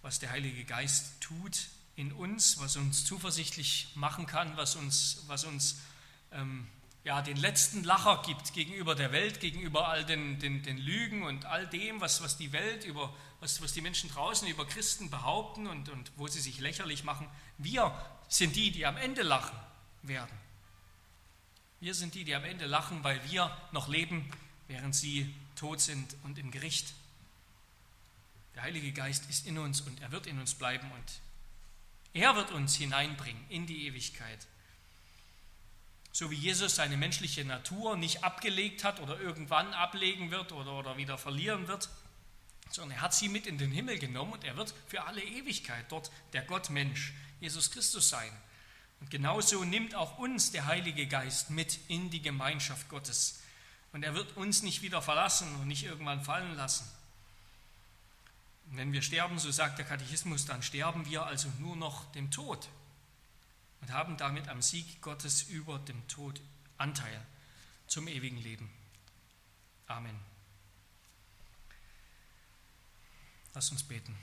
was 0.02 0.18
der 0.18 0.30
Heilige 0.30 0.64
Geist 0.64 1.18
tut 1.22 1.68
in 1.96 2.12
uns, 2.12 2.60
was 2.60 2.76
uns 2.76 3.06
zuversichtlich 3.06 3.88
machen 3.94 4.26
kann, 4.26 4.54
was 4.58 4.76
uns, 4.76 5.22
was 5.28 5.44
uns 5.44 5.80
ähm, 6.30 6.66
ja, 7.04 7.22
den 7.22 7.38
letzten 7.38 7.84
Lacher 7.84 8.20
gibt 8.26 8.52
gegenüber 8.52 8.94
der 8.94 9.12
Welt, 9.12 9.40
gegenüber 9.40 9.88
all 9.88 10.04
den, 10.04 10.38
den, 10.38 10.62
den 10.62 10.76
Lügen 10.76 11.22
und 11.22 11.46
all 11.46 11.66
dem, 11.66 12.02
was, 12.02 12.22
was 12.22 12.36
die 12.36 12.52
Welt 12.52 12.84
über, 12.84 13.14
was, 13.40 13.62
was 13.62 13.72
die 13.72 13.80
Menschen 13.80 14.10
draußen 14.10 14.46
über 14.46 14.66
Christen 14.66 15.08
behaupten 15.08 15.66
und, 15.66 15.88
und 15.88 16.12
wo 16.16 16.28
sie 16.28 16.42
sich 16.42 16.60
lächerlich 16.60 17.02
machen. 17.02 17.30
Wir 17.56 17.98
sind 18.28 18.56
die, 18.56 18.72
die 18.72 18.84
am 18.84 18.98
Ende 18.98 19.22
lachen 19.22 19.56
werden. 20.02 20.41
Wir 21.82 21.94
sind 21.94 22.14
die, 22.14 22.22
die 22.22 22.36
am 22.36 22.44
Ende 22.44 22.66
lachen, 22.66 23.02
weil 23.02 23.20
wir 23.28 23.50
noch 23.72 23.88
leben, 23.88 24.30
während 24.68 24.94
sie 24.94 25.34
tot 25.56 25.80
sind 25.80 26.14
und 26.22 26.38
im 26.38 26.52
Gericht. 26.52 26.94
Der 28.54 28.62
Heilige 28.62 28.92
Geist 28.92 29.28
ist 29.28 29.48
in 29.48 29.58
uns 29.58 29.80
und 29.80 30.00
er 30.00 30.12
wird 30.12 30.28
in 30.28 30.38
uns 30.38 30.54
bleiben 30.54 30.88
und 30.92 31.04
er 32.14 32.36
wird 32.36 32.52
uns 32.52 32.76
hineinbringen 32.76 33.44
in 33.48 33.66
die 33.66 33.88
Ewigkeit. 33.88 34.46
So 36.12 36.30
wie 36.30 36.36
Jesus 36.36 36.76
seine 36.76 36.96
menschliche 36.96 37.44
Natur 37.44 37.96
nicht 37.96 38.22
abgelegt 38.22 38.84
hat 38.84 39.00
oder 39.00 39.18
irgendwann 39.18 39.74
ablegen 39.74 40.30
wird 40.30 40.52
oder, 40.52 40.74
oder 40.74 40.96
wieder 40.98 41.18
verlieren 41.18 41.66
wird, 41.66 41.88
sondern 42.70 42.98
er 42.98 43.02
hat 43.02 43.12
sie 43.12 43.28
mit 43.28 43.48
in 43.48 43.58
den 43.58 43.72
Himmel 43.72 43.98
genommen 43.98 44.34
und 44.34 44.44
er 44.44 44.56
wird 44.56 44.72
für 44.86 45.02
alle 45.02 45.24
Ewigkeit 45.24 45.86
dort 45.90 46.12
der 46.32 46.42
Gottmensch, 46.42 47.12
Jesus 47.40 47.72
Christus 47.72 48.08
sein. 48.08 48.30
Und 49.02 49.10
genauso 49.10 49.64
nimmt 49.64 49.96
auch 49.96 50.18
uns 50.18 50.52
der 50.52 50.66
Heilige 50.66 51.08
Geist 51.08 51.50
mit 51.50 51.80
in 51.88 52.10
die 52.10 52.22
Gemeinschaft 52.22 52.88
Gottes. 52.88 53.40
Und 53.92 54.04
er 54.04 54.14
wird 54.14 54.36
uns 54.36 54.62
nicht 54.62 54.80
wieder 54.80 55.02
verlassen 55.02 55.52
und 55.56 55.66
nicht 55.66 55.82
irgendwann 55.82 56.22
fallen 56.22 56.54
lassen. 56.54 56.88
Und 58.70 58.76
wenn 58.76 58.92
wir 58.92 59.02
sterben, 59.02 59.40
so 59.40 59.50
sagt 59.50 59.78
der 59.78 59.86
Katechismus, 59.86 60.44
dann 60.44 60.62
sterben 60.62 61.04
wir 61.06 61.26
also 61.26 61.48
nur 61.58 61.74
noch 61.74 62.12
dem 62.12 62.30
Tod 62.30 62.68
und 63.80 63.90
haben 63.90 64.16
damit 64.16 64.46
am 64.46 64.62
Sieg 64.62 65.02
Gottes 65.02 65.42
über 65.42 65.80
dem 65.80 66.06
Tod 66.06 66.40
Anteil 66.78 67.26
zum 67.88 68.06
ewigen 68.06 68.38
Leben. 68.38 68.70
Amen. 69.88 70.16
Lass 73.52 73.72
uns 73.72 73.82
beten. 73.82 74.16